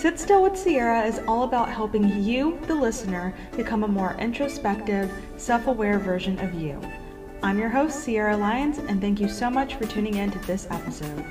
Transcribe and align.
Sit 0.00 0.18
Still 0.18 0.44
with 0.44 0.56
Sierra 0.56 1.02
is 1.02 1.20
all 1.28 1.42
about 1.42 1.68
helping 1.68 2.22
you, 2.24 2.58
the 2.66 2.74
listener, 2.74 3.34
become 3.54 3.84
a 3.84 3.86
more 3.86 4.14
introspective, 4.14 5.12
self 5.36 5.66
aware 5.66 5.98
version 5.98 6.38
of 6.38 6.54
you. 6.54 6.80
I'm 7.42 7.58
your 7.58 7.68
host, 7.68 8.00
Sierra 8.00 8.34
Lyons, 8.34 8.78
and 8.78 8.98
thank 8.98 9.20
you 9.20 9.28
so 9.28 9.50
much 9.50 9.74
for 9.74 9.84
tuning 9.84 10.14
in 10.14 10.30
to 10.30 10.38
this 10.46 10.66
episode. 10.70 11.22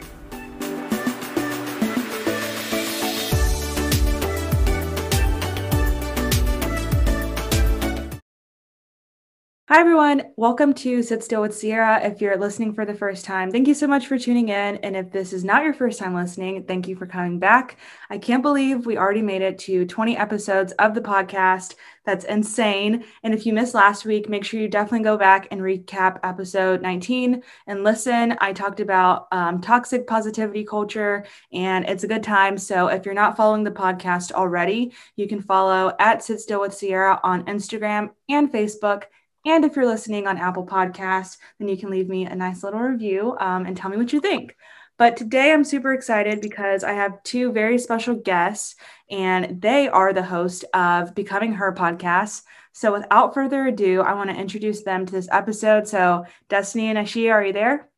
Hi, 9.71 9.79
everyone. 9.81 10.23
Welcome 10.35 10.73
to 10.73 11.03
Sit 11.03 11.23
Still 11.23 11.43
with 11.43 11.55
Sierra. 11.55 12.01
If 12.03 12.21
you're 12.21 12.39
listening 12.39 12.73
for 12.73 12.85
the 12.85 12.95
first 12.95 13.23
time, 13.23 13.51
thank 13.51 13.67
you 13.67 13.75
so 13.75 13.85
much 13.85 14.07
for 14.07 14.17
tuning 14.17 14.49
in. 14.49 14.77
And 14.77 14.97
if 14.97 15.11
this 15.11 15.31
is 15.31 15.43
not 15.43 15.63
your 15.63 15.75
first 15.75 15.99
time 15.99 16.15
listening, 16.15 16.63
thank 16.63 16.87
you 16.87 16.95
for 16.95 17.05
coming 17.05 17.37
back. 17.37 17.77
I 18.09 18.17
can't 18.17 18.41
believe 18.41 18.87
we 18.87 18.97
already 18.97 19.21
made 19.21 19.43
it 19.43 19.59
to 19.59 19.85
20 19.85 20.17
episodes 20.17 20.71
of 20.79 20.95
the 20.95 21.01
podcast. 21.01 21.75
That's 22.03 22.25
insane. 22.25 23.03
And 23.21 23.31
if 23.31 23.45
you 23.45 23.53
missed 23.53 23.75
last 23.75 24.05
week, 24.05 24.27
make 24.27 24.43
sure 24.43 24.59
you 24.59 24.67
definitely 24.67 25.03
go 25.03 25.17
back 25.17 25.47
and 25.51 25.61
recap 25.61 26.17
episode 26.23 26.81
19 26.81 27.43
and 27.67 27.83
listen. 27.83 28.35
I 28.41 28.53
talked 28.53 28.79
about 28.79 29.27
um, 29.31 29.61
toxic 29.61 30.07
positivity 30.07 30.65
culture, 30.65 31.27
and 31.53 31.87
it's 31.87 32.03
a 32.03 32.07
good 32.07 32.23
time. 32.23 32.57
So 32.57 32.87
if 32.87 33.05
you're 33.05 33.13
not 33.13 33.37
following 33.37 33.63
the 33.63 33.69
podcast 33.69 34.31
already, 34.31 34.93
you 35.15 35.27
can 35.27 35.43
follow 35.43 35.95
at 35.99 36.23
Sit 36.23 36.39
Still 36.39 36.61
with 36.61 36.73
Sierra 36.73 37.19
on 37.21 37.45
Instagram 37.45 38.09
and 38.29 38.51
Facebook 38.51 39.03
and 39.45 39.63
if 39.63 39.75
you're 39.75 39.85
listening 39.85 40.27
on 40.27 40.37
Apple 40.37 40.65
Podcasts, 40.65 41.37
then 41.57 41.67
you 41.67 41.77
can 41.77 41.89
leave 41.89 42.09
me 42.09 42.25
a 42.25 42.35
nice 42.35 42.63
little 42.63 42.79
review 42.79 43.37
um, 43.39 43.65
and 43.65 43.75
tell 43.75 43.89
me 43.89 43.97
what 43.97 44.13
you 44.13 44.19
think. 44.19 44.55
But 44.97 45.15
today 45.15 45.53
I'm 45.53 45.63
super 45.63 45.93
excited 45.93 46.41
because 46.41 46.83
I 46.83 46.91
have 46.91 47.23
two 47.23 47.53
very 47.53 47.77
special 47.77 48.15
guests, 48.15 48.75
and 49.09 49.61
they 49.61 49.87
are 49.87 50.11
the 50.11 50.23
host 50.23 50.65
of 50.73 51.15
Becoming 51.15 51.53
Her 51.53 51.73
podcast. 51.73 52.41
So 52.73 52.91
without 52.91 53.33
further 53.33 53.65
ado, 53.67 54.01
I 54.01 54.13
want 54.13 54.29
to 54.29 54.35
introduce 54.35 54.83
them 54.83 55.05
to 55.05 55.11
this 55.11 55.29
episode. 55.31 55.87
So, 55.87 56.25
Destiny 56.49 56.89
and 56.89 56.97
Ashia, 56.97 57.31
are 57.31 57.45
you 57.45 57.53
there? 57.53 57.89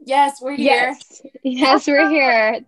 Yes, 0.00 0.40
we're 0.42 0.56
here. 0.56 0.96
Yes, 0.96 1.22
yes 1.44 1.86
we're 1.86 2.10
here. 2.10 2.60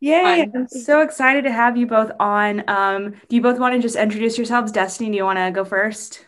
Yay! 0.00 0.50
I'm 0.54 0.68
so 0.68 1.00
excited 1.00 1.44
to 1.44 1.52
have 1.52 1.76
you 1.76 1.86
both 1.86 2.12
on. 2.20 2.68
Um, 2.68 3.14
do 3.28 3.36
you 3.36 3.42
both 3.42 3.58
want 3.58 3.74
to 3.74 3.80
just 3.80 3.96
introduce 3.96 4.36
yourselves? 4.36 4.72
Destiny, 4.72 5.10
do 5.10 5.16
you 5.16 5.24
want 5.24 5.38
to 5.38 5.50
go 5.50 5.64
first? 5.64 6.24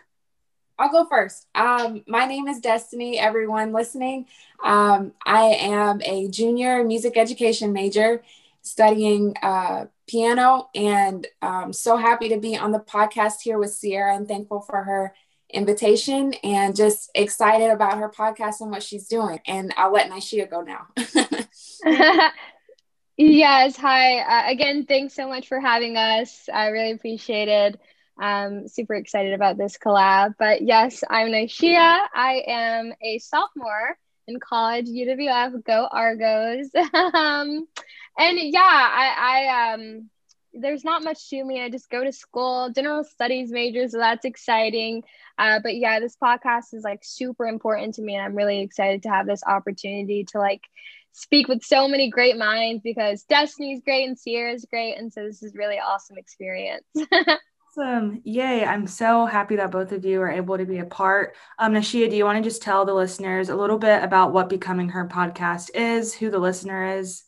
I'll 0.79 0.91
go 0.91 1.07
first. 1.07 1.47
Um, 1.55 2.03
my 2.07 2.25
name 2.25 2.47
is 2.47 2.61
Destiny, 2.61 3.19
everyone 3.19 3.73
listening. 3.73 4.27
Um, 4.63 5.13
I 5.27 5.43
am 5.61 6.01
a 6.03 6.29
junior 6.29 6.85
music 6.85 7.17
education 7.17 7.73
major 7.73 8.23
studying 8.63 9.35
uh, 9.43 9.87
piano, 10.07 10.71
and 10.75 11.27
I'm 11.43 11.65
um, 11.65 11.73
so 11.73 11.97
happy 11.97 12.29
to 12.31 12.39
be 12.39 12.57
on 12.57 12.73
the 12.73 12.79
podcast 12.79 13.41
here 13.43 13.59
with 13.59 13.73
Sierra 13.73 14.15
and 14.15 14.27
thankful 14.27 14.61
for 14.61 14.83
her 14.85 15.15
invitation 15.51 16.35
and 16.45 16.77
just 16.77 17.11
excited 17.15 17.71
about 17.71 17.99
her 17.99 18.09
podcast 18.09 18.61
and 18.61 18.71
what 18.71 18.83
she's 18.83 19.09
doing. 19.09 19.41
And 19.47 19.75
I'll 19.77 19.93
let 19.93 20.11
Nishia 20.11 20.49
go 20.49 20.61
now. 20.63 20.87
Yes. 23.19 23.77
Hi. 23.79 24.21
Uh, 24.21 24.53
again, 24.53 24.87
thanks 24.87 25.13
so 25.15 25.29
much 25.29 25.49
for 25.49 25.59
having 25.59 25.97
us. 25.97 26.49
I 26.53 26.69
really 26.69 26.93
appreciate 26.93 27.49
it. 27.49 27.81
I'm 28.17 28.69
super 28.69 28.95
excited 28.95 29.33
about 29.35 29.59
this 29.59 29.77
collab. 29.77 30.35
But 30.39 30.63
yes, 30.63 31.03
I'm 31.11 31.29
Nishia. 31.29 31.99
I 32.15 32.45
am 32.47 32.93
a 33.03 33.19
sophomore 33.19 33.99
in 34.29 34.39
college, 34.39 34.87
UWF. 34.87 35.65
Go 35.65 35.89
Argos. 35.91 36.71
um, 36.95 37.67
and 38.17 38.39
yeah, 38.39 38.61
I, 38.63 39.15
I 39.19 39.73
um, 39.75 40.11
there's 40.55 40.85
not 40.85 41.03
much 41.03 41.29
to 41.31 41.45
me. 41.45 41.61
I 41.61 41.71
just 41.71 41.91
go 41.91 42.05
to 42.05 42.13
school, 42.13 42.71
general 42.73 43.03
studies 43.03 43.51
major, 43.51 43.89
so 43.89 43.99
that's 43.99 44.25
exciting. 44.25 45.03
Uh, 45.39 45.59
but 45.61 45.75
yeah, 45.75 45.99
this 45.99 46.17
podcast 46.23 46.73
is 46.73 46.85
like 46.85 47.01
super 47.03 47.47
important 47.47 47.97
to 47.97 48.03
me, 48.03 48.15
and 48.15 48.25
I'm 48.25 48.37
really 48.37 48.61
excited 48.61 49.03
to 49.03 49.09
have 49.09 49.27
this 49.27 49.43
opportunity 49.45 50.25
to 50.31 50.39
like 50.39 50.63
speak 51.13 51.49
with 51.49 51.63
so 51.63 51.89
many 51.89 52.11
great 52.11 52.37
minds 52.37 52.83
because 52.83 53.25
Destiny's 53.25 53.81
great 53.85 54.07
and 54.07 54.19
Sierra's 54.19 54.67
great. 54.71 54.95
And 54.95 55.13
so 55.13 55.25
this 55.25 55.43
is 55.43 55.55
really 55.55 55.79
awesome 55.79 56.17
experience. 56.17 56.87
awesome. 57.79 58.21
Yay. 58.25 58.65
I'm 58.65 58.87
so 58.87 59.27
happy 59.27 59.57
that 59.57 59.71
both 59.71 59.93
of 59.93 60.05
you 60.05 60.21
are 60.21 60.31
able 60.31 60.59
to 60.59 60.65
be 60.65 60.79
a 60.79 60.85
part. 60.85 61.35
Um, 61.59 61.73
Nashia, 61.75 62.09
do 62.09 62.17
you 62.17 62.25
want 62.25 62.43
to 62.43 62.49
just 62.49 62.63
tell 62.63 62.85
the 62.85 62.95
listeners 62.95 63.49
a 63.49 63.57
little 63.57 63.79
bit 63.79 64.03
about 64.03 64.33
what 64.33 64.49
Becoming 64.49 64.91
Her 64.91 65.09
podcast 65.09 65.71
is, 65.75 66.15
who 66.15 66.31
the 66.31 66.39
listener 66.39 66.99
is? 66.99 67.25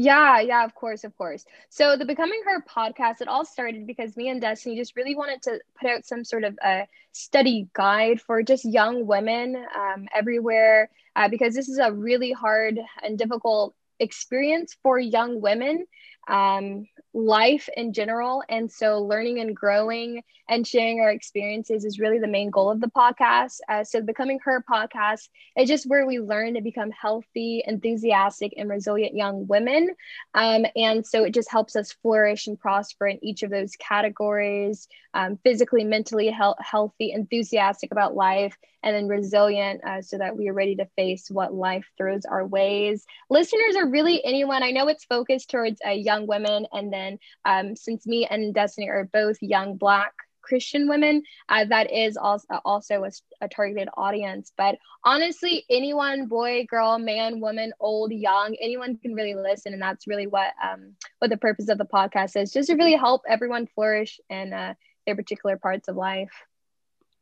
Yeah, 0.00 0.38
yeah, 0.40 0.64
of 0.64 0.76
course, 0.76 1.02
of 1.02 1.16
course. 1.18 1.44
So 1.70 1.96
the 1.96 2.04
Becoming 2.04 2.40
Her 2.46 2.62
podcast, 2.62 3.20
it 3.20 3.26
all 3.26 3.44
started 3.44 3.84
because 3.84 4.16
me 4.16 4.28
and 4.28 4.40
Destiny 4.40 4.76
just 4.76 4.94
really 4.94 5.16
wanted 5.16 5.42
to 5.42 5.58
put 5.78 5.90
out 5.90 6.06
some 6.06 6.24
sort 6.24 6.44
of 6.44 6.56
a 6.64 6.86
study 7.10 7.68
guide 7.72 8.20
for 8.20 8.44
just 8.44 8.64
young 8.64 9.06
women 9.06 9.56
um, 9.56 10.06
everywhere 10.14 10.88
uh, 11.18 11.28
because 11.28 11.52
this 11.52 11.68
is 11.68 11.78
a 11.78 11.92
really 11.92 12.30
hard 12.30 12.78
and 13.02 13.18
difficult 13.18 13.74
experience 13.98 14.76
for 14.84 15.00
young 15.00 15.40
women. 15.40 15.84
Um, 16.28 16.86
life 17.18 17.68
in 17.76 17.92
general. 17.92 18.42
And 18.48 18.70
so, 18.70 19.00
learning 19.00 19.40
and 19.40 19.54
growing 19.54 20.22
and 20.48 20.66
sharing 20.66 21.00
our 21.00 21.10
experiences 21.10 21.84
is 21.84 21.98
really 21.98 22.18
the 22.18 22.26
main 22.26 22.50
goal 22.50 22.70
of 22.70 22.80
the 22.80 22.86
podcast. 22.88 23.58
Uh, 23.68 23.84
so, 23.84 24.00
Becoming 24.00 24.38
Her 24.44 24.64
podcast 24.70 25.28
is 25.56 25.68
just 25.68 25.88
where 25.88 26.06
we 26.06 26.20
learn 26.20 26.54
to 26.54 26.60
become 26.60 26.90
healthy, 26.90 27.62
enthusiastic, 27.66 28.54
and 28.56 28.68
resilient 28.68 29.14
young 29.14 29.46
women. 29.46 29.90
Um, 30.34 30.64
and 30.76 31.06
so, 31.06 31.24
it 31.24 31.34
just 31.34 31.50
helps 31.50 31.76
us 31.76 31.92
flourish 31.92 32.46
and 32.46 32.58
prosper 32.58 33.06
in 33.08 33.22
each 33.24 33.42
of 33.42 33.50
those 33.50 33.74
categories 33.76 34.88
um, 35.14 35.38
physically, 35.42 35.84
mentally 35.84 36.28
he- 36.28 36.52
healthy, 36.60 37.12
enthusiastic 37.12 37.90
about 37.90 38.14
life, 38.14 38.56
and 38.82 38.94
then 38.94 39.08
resilient 39.08 39.82
uh, 39.84 40.00
so 40.00 40.16
that 40.18 40.36
we 40.36 40.48
are 40.48 40.52
ready 40.52 40.76
to 40.76 40.86
face 40.96 41.30
what 41.30 41.52
life 41.52 41.90
throws 41.96 42.24
our 42.24 42.46
ways. 42.46 43.04
Listeners 43.28 43.74
are 43.76 43.88
really 43.88 44.22
anyone, 44.24 44.62
I 44.62 44.70
know 44.70 44.86
it's 44.86 45.04
focused 45.04 45.50
towards 45.50 45.80
uh, 45.84 45.90
young 45.90 46.26
women. 46.26 46.66
And 46.72 46.92
then 46.92 47.07
um, 47.44 47.76
since 47.76 48.06
me 48.06 48.26
and 48.26 48.52
Destiny 48.52 48.88
are 48.88 49.08
both 49.12 49.36
young 49.40 49.76
Black 49.76 50.12
Christian 50.48 50.88
women, 50.88 51.22
uh, 51.48 51.66
that 51.66 51.92
is 51.92 52.16
also, 52.16 52.46
also 52.64 53.04
a, 53.04 53.10
a, 53.42 53.48
targeted 53.48 53.88
audience. 53.96 54.50
But 54.56 54.76
honestly, 55.04 55.64
anyone, 55.70 56.26
boy, 56.26 56.66
girl, 56.68 56.98
man, 56.98 57.40
woman, 57.40 57.72
old, 57.80 58.12
young, 58.12 58.56
anyone 58.60 58.96
can 58.96 59.14
really 59.14 59.34
listen, 59.34 59.74
and 59.74 59.82
that's 59.82 60.06
really 60.06 60.26
what 60.26 60.52
um, 60.62 60.94
what 61.18 61.30
the 61.30 61.36
purpose 61.36 61.68
of 61.68 61.78
the 61.78 61.84
podcast 61.84 62.40
is, 62.40 62.52
just 62.52 62.68
to 62.70 62.76
really 62.76 62.96
help 62.96 63.22
everyone 63.28 63.66
flourish 63.66 64.18
in 64.30 64.52
uh, 64.52 64.74
their 65.06 65.16
particular 65.16 65.58
parts 65.58 65.88
of 65.88 65.96
life. 65.96 66.32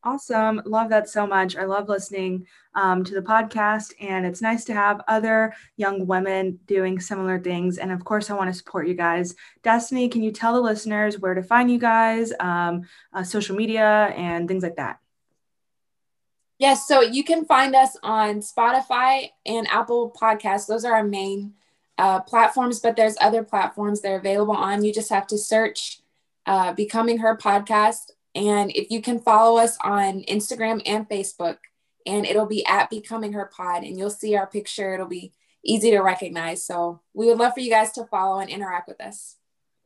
Awesome. 0.07 0.63
Love 0.67 0.91
that 0.91 1.09
so 1.09 1.27
much. 1.27 1.57
I 1.57 1.65
love 1.65 1.89
listening 1.89 2.47
um, 2.77 3.03
to 3.03 3.13
the 3.13 3.23
podcast, 3.23 3.93
and 4.01 4.25
it's 4.25 4.41
nice 4.41 4.65
to 4.67 4.73
have 4.73 5.03
other 5.09 5.53
young 5.77 6.07
women 6.07 6.61
doing 6.67 7.01
similar 7.01 7.41
things. 7.41 7.79
And 7.79 7.91
of 7.91 8.05
course, 8.05 8.31
I 8.31 8.35
want 8.35 8.49
to 8.49 8.55
support 8.55 8.87
you 8.87 8.95
guys. 8.95 9.35
Destiny, 9.65 10.09
can 10.09 10.23
you 10.23 10.31
tell 10.31 10.53
the 10.53 10.61
listeners 10.61 11.19
where 11.19 11.35
to 11.35 11.43
find 11.43 11.69
you 11.69 11.81
guys, 11.81 12.33
um, 12.39 12.83
uh, 13.13 13.25
social 13.25 13.57
media, 13.57 14.15
and 14.17 14.47
things 14.47 14.63
like 14.63 14.77
that? 14.77 15.01
Yes. 16.61 16.87
So 16.87 17.01
you 17.01 17.25
can 17.25 17.45
find 17.45 17.75
us 17.75 17.97
on 18.05 18.43
Spotify 18.43 19.31
and 19.45 19.67
Apple 19.73 20.17
Podcasts. 20.17 20.69
Those 20.69 20.85
are 20.85 20.95
our 20.95 21.03
main 21.03 21.55
uh, 21.99 22.21
platforms, 22.21 22.79
but 22.79 22.95
there's 22.95 23.17
other 23.21 23.43
platforms 23.43 24.03
that 24.03 24.13
are 24.13 24.19
available 24.21 24.55
on. 24.55 24.85
You 24.85 24.95
just 24.95 25.11
have 25.11 25.27
to 25.27 25.37
search 25.37 25.99
uh, 26.47 26.75
Becoming 26.75 27.19
Her 27.19 27.37
podcast 27.37 28.13
and 28.37 28.71
if 28.73 28.91
you 28.91 29.01
can 29.01 29.19
follow 29.19 29.59
us 29.59 29.79
on 29.83 30.23
Instagram 30.25 30.83
and 30.85 31.09
Facebook, 31.09 31.57
and 32.05 32.27
it'll 32.27 32.47
be 32.47 32.65
at 32.67 32.91
Becoming 32.91 33.33
Her 33.33 33.47
Pod, 33.47 33.83
and 33.83 33.99
you'll 33.99 34.11
see 34.11 34.37
our 34.37 34.47
picture. 34.47 34.95
It'll 34.95 35.07
be 35.07 35.33
easy 35.65 35.91
to 35.91 36.01
recognize. 36.01 36.65
So 36.65 37.01
we 37.15 37.27
would 37.27 37.39
love 37.39 37.55
for 37.55 37.61
you 37.61 37.71
guys 37.71 37.93
to 37.93 38.05
follow 38.05 38.39
and 38.39 38.51
interact 38.51 38.89
with 38.89 39.01
us. 39.01 39.37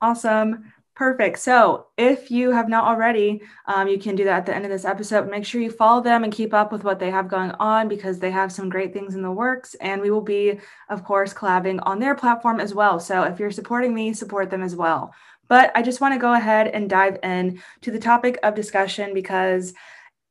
Awesome. 0.03 0.73
Perfect. 0.97 1.39
So, 1.39 1.87
if 1.97 2.31
you 2.31 2.51
have 2.51 2.69
not 2.69 2.85
already, 2.85 3.41
um, 3.67 3.89
you 3.89 3.99
can 3.99 4.17
do 4.17 4.25
that 4.25 4.41
at 4.41 4.47
the 4.47 4.55
end 4.55 4.67
of 4.67 4.71
this 4.71 4.85
episode. 4.85 5.31
Make 5.31 5.47
sure 5.47 5.63
you 5.63 5.71
follow 5.71 6.03
them 6.03 6.25
and 6.25 6.33
keep 6.33 6.53
up 6.53 6.73
with 6.73 6.85
what 6.85 6.99
they 6.99 7.11
have 7.11 7.27
going 7.27 7.53
on 7.53 7.89
because 7.89 8.19
they 8.19 8.31
have 8.31 8.53
some 8.53 8.69
great 8.69 8.93
things 8.93 9.15
in 9.15 9.23
the 9.23 9.31
works. 9.31 9.75
And 9.77 10.03
we 10.03 10.11
will 10.11 10.21
be, 10.21 10.61
of 10.91 11.03
course, 11.03 11.33
collabing 11.33 11.81
on 11.85 12.01
their 12.01 12.15
platform 12.15 12.61
as 12.61 12.75
well. 12.75 13.01
So, 13.01 13.23
if 13.23 13.39
you're 13.39 13.51
supporting 13.51 13.95
me, 13.95 14.13
support 14.13 14.51
them 14.51 14.63
as 14.63 14.77
well. 14.77 15.15
But 15.51 15.73
I 15.75 15.83
just 15.83 16.01
want 16.01 16.15
to 16.15 16.21
go 16.21 16.33
ahead 16.33 16.69
and 16.69 16.89
dive 16.89 17.19
in 17.25 17.61
to 17.83 17.91
the 17.91 17.99
topic 17.99 18.39
of 18.45 18.55
discussion 18.55 19.13
because 19.13 19.75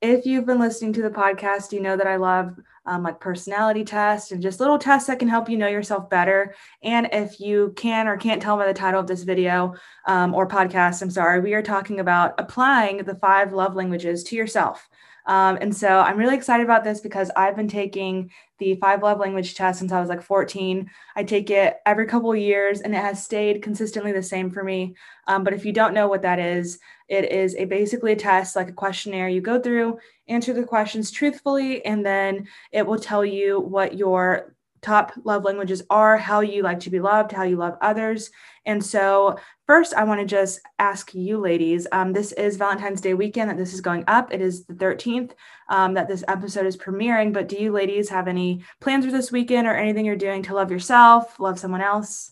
if 0.02 0.26
you've 0.26 0.46
been 0.46 0.60
listening 0.60 0.94
to 0.94 1.02
the 1.02 1.10
podcast, 1.10 1.74
you 1.74 1.82
know 1.82 1.98
that 1.98 2.08
I 2.08 2.16
love 2.16 2.56
um, 2.86 3.04
like 3.04 3.20
personality 3.20 3.84
tests 3.84 4.32
and 4.32 4.42
just 4.42 4.62
little 4.62 4.80
tests 4.80 5.08
that 5.08 5.20
can 5.20 5.28
help 5.28 5.50
you 5.50 5.58
know 5.58 5.68
yourself 5.68 6.10
better. 6.10 6.56
And 6.84 7.10
if 7.12 7.42
you 7.42 7.74
can 7.76 8.08
or 8.08 8.16
can't 8.16 8.42
tell 8.42 8.56
by 8.56 8.66
the 8.66 8.74
title 8.74 9.02
of 9.02 9.08
this 9.08 9.24
video 9.24 9.76
um, 10.08 10.34
or 10.34 10.48
podcast, 10.48 11.02
I'm 11.02 11.12
sorry, 11.12 11.42
we 11.42 11.54
are 11.54 11.62
talking 11.62 12.00
about 12.00 12.36
applying 12.38 13.04
the 13.04 13.16
five 13.16 13.52
love 13.52 13.76
languages 13.76 14.24
to 14.24 14.38
yourself. 14.38 14.88
Um, 15.30 15.60
and 15.62 15.76
so 15.76 16.00
I'm 16.00 16.18
really 16.18 16.36
excited 16.36 16.64
about 16.64 16.84
this 16.84 17.02
because 17.02 17.30
I've 17.36 17.56
been 17.56 17.68
taking 17.68 18.32
the 18.58 18.74
five 18.82 19.04
love 19.04 19.20
language 19.20 19.54
test 19.54 19.78
since 19.78 19.92
I 19.92 20.00
was 20.00 20.10
like 20.10 20.24
14. 20.24 20.90
I 21.16 21.24
take 21.24 21.52
it 21.52 21.78
every 21.86 22.08
couple 22.08 22.36
years 22.36 22.82
and 22.82 22.96
it 22.96 22.98
has 22.98 23.24
stayed 23.24 23.62
consistently 23.62 24.12
the 24.12 24.24
same 24.24 24.50
for 24.50 24.64
me. 24.64 24.96
Um, 25.28 25.44
but 25.44 25.54
if 25.54 25.66
you 25.66 25.72
don't 25.72 25.94
know 25.94 26.08
what 26.08 26.24
that 26.24 26.40
is, 26.40 26.80
it 27.08 27.32
is 27.32 27.56
a 27.56 27.66
basically 27.66 28.14
a 28.14 28.16
test 28.16 28.56
like 28.56 28.70
a 28.70 28.74
questionnaire 28.74 29.30
you 29.30 29.40
go 29.40 29.62
through, 29.62 30.00
answer 30.28 30.52
the 30.52 30.64
questions 30.64 31.12
truthfully, 31.12 31.86
and 31.86 32.04
then 32.04 32.48
it 32.72 32.88
will 32.88 33.00
tell 33.00 33.24
you 33.24 33.60
what 33.60 33.96
your 33.96 34.56
top 34.82 35.14
love 35.24 35.44
languages 35.44 35.82
are, 35.90 36.18
how 36.18 36.42
you 36.42 36.64
like 36.64 36.80
to 36.82 36.90
be 36.90 37.00
loved, 37.00 37.32
how 37.32 37.44
you 37.44 37.56
love 37.56 37.78
others. 37.82 38.32
And 38.66 38.84
so, 38.84 39.38
first, 39.66 39.94
I 39.94 40.04
want 40.04 40.20
to 40.20 40.26
just 40.26 40.60
ask 40.80 41.14
you, 41.14 41.40
ladies 41.40 41.88
um, 41.92 42.14
this 42.14 42.32
is 42.34 42.58
Valentine's 42.58 43.02
Day 43.02 43.14
weekend 43.14 43.50
that 43.50 43.58
this 43.58 43.74
is 43.74 43.82
going 43.82 44.04
up. 44.08 44.34
It 44.34 44.42
is 44.42 44.66
the 44.66 44.74
13th 44.74 45.32
um, 45.70 45.94
that 45.94 46.08
this 46.08 46.24
episode 46.28 46.66
is 46.66 46.78
premiering. 46.78 47.34
But 47.34 47.48
do 47.48 47.56
you 47.58 47.72
ladies 47.72 48.10
have 48.10 48.28
any 48.28 48.64
plans 48.80 49.06
for 49.06 49.12
this 49.12 49.32
weekend 49.32 49.68
or 49.68 49.76
anything 49.76 50.06
you're 50.06 50.16
doing 50.16 50.44
to 50.44 50.54
love 50.54 50.72
yourself, 50.72 51.40
love 51.40 51.60
someone 51.60 51.82
else? 51.82 52.32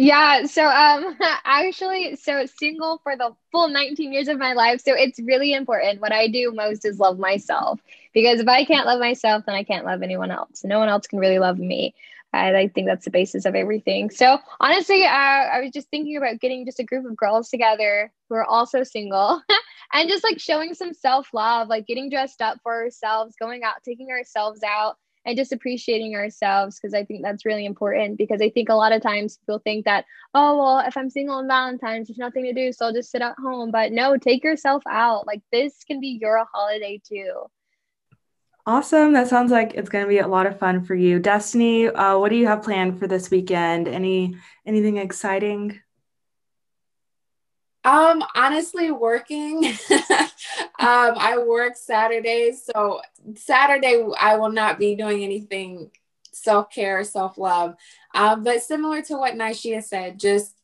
Yeah, 0.00 0.44
so 0.44 0.64
um 0.64 1.18
actually 1.44 2.14
so 2.14 2.46
single 2.46 3.00
for 3.02 3.16
the 3.16 3.32
full 3.50 3.68
19 3.68 4.12
years 4.12 4.28
of 4.28 4.38
my 4.38 4.52
life. 4.52 4.80
So 4.80 4.94
it's 4.94 5.18
really 5.18 5.52
important. 5.52 6.00
What 6.00 6.12
I 6.12 6.28
do 6.28 6.52
most 6.54 6.84
is 6.84 7.00
love 7.00 7.18
myself 7.18 7.80
because 8.14 8.38
if 8.38 8.46
I 8.46 8.64
can't 8.64 8.86
love 8.86 9.00
myself, 9.00 9.42
then 9.44 9.56
I 9.56 9.64
can't 9.64 9.84
love 9.84 10.02
anyone 10.02 10.30
else. 10.30 10.62
No 10.62 10.78
one 10.78 10.88
else 10.88 11.08
can 11.08 11.18
really 11.18 11.40
love 11.40 11.58
me. 11.58 11.96
And 12.32 12.56
I 12.56 12.68
think 12.68 12.86
that's 12.86 13.06
the 13.06 13.10
basis 13.10 13.44
of 13.44 13.56
everything. 13.56 14.10
So 14.10 14.38
honestly, 14.60 15.02
uh, 15.04 15.08
I 15.08 15.60
was 15.62 15.72
just 15.72 15.88
thinking 15.88 16.16
about 16.16 16.38
getting 16.38 16.64
just 16.64 16.78
a 16.78 16.84
group 16.84 17.04
of 17.04 17.16
girls 17.16 17.48
together 17.48 18.12
who 18.28 18.36
are 18.36 18.44
also 18.44 18.84
single 18.84 19.42
and 19.92 20.08
just 20.08 20.22
like 20.22 20.38
showing 20.38 20.74
some 20.74 20.94
self 20.94 21.34
love, 21.34 21.66
like 21.66 21.88
getting 21.88 22.08
dressed 22.08 22.40
up 22.40 22.58
for 22.62 22.72
ourselves, 22.84 23.34
going 23.40 23.64
out, 23.64 23.82
taking 23.84 24.10
ourselves 24.10 24.60
out 24.62 24.96
and 25.26 25.36
just 25.36 25.52
appreciating 25.52 26.14
ourselves 26.14 26.78
because 26.78 26.94
I 26.94 27.04
think 27.04 27.22
that's 27.22 27.44
really 27.44 27.66
important 27.66 28.18
because 28.18 28.40
I 28.40 28.50
think 28.50 28.68
a 28.68 28.74
lot 28.74 28.92
of 28.92 29.02
times 29.02 29.38
people 29.38 29.60
think 29.60 29.84
that, 29.84 30.04
oh, 30.34 30.58
well, 30.58 30.78
if 30.86 30.96
I'm 30.96 31.10
single 31.10 31.36
on 31.36 31.48
Valentine's, 31.48 32.08
there's 32.08 32.18
nothing 32.18 32.44
to 32.44 32.52
do. 32.52 32.72
So 32.72 32.86
I'll 32.86 32.92
just 32.92 33.10
sit 33.10 33.22
at 33.22 33.36
home. 33.38 33.70
But 33.70 33.92
no, 33.92 34.16
take 34.16 34.44
yourself 34.44 34.82
out. 34.88 35.26
Like 35.26 35.42
this 35.52 35.84
can 35.84 36.00
be 36.00 36.18
your 36.20 36.46
holiday 36.52 37.00
too. 37.06 37.46
Awesome. 38.66 39.14
That 39.14 39.28
sounds 39.28 39.50
like 39.50 39.72
it's 39.74 39.88
going 39.88 40.04
to 40.04 40.08
be 40.08 40.18
a 40.18 40.28
lot 40.28 40.46
of 40.46 40.58
fun 40.58 40.84
for 40.84 40.94
you. 40.94 41.18
Destiny, 41.18 41.88
uh, 41.88 42.18
what 42.18 42.28
do 42.28 42.36
you 42.36 42.46
have 42.46 42.62
planned 42.62 42.98
for 42.98 43.06
this 43.06 43.30
weekend? 43.30 43.88
Any 43.88 44.36
anything 44.66 44.98
exciting? 44.98 45.80
Um, 47.88 48.22
honestly, 48.34 48.90
working. 48.90 49.64
um, 49.90 50.28
I 50.78 51.42
work 51.46 51.74
Saturdays, 51.74 52.62
so 52.66 53.00
Saturday 53.34 54.04
I 54.20 54.36
will 54.36 54.52
not 54.52 54.78
be 54.78 54.94
doing 54.94 55.24
anything 55.24 55.90
self 56.30 56.70
care, 56.70 57.02
self 57.02 57.38
love. 57.38 57.76
Um, 58.14 58.44
but 58.44 58.62
similar 58.62 59.00
to 59.02 59.14
what 59.16 59.36
Nishia 59.36 59.82
said, 59.82 60.20
just 60.20 60.54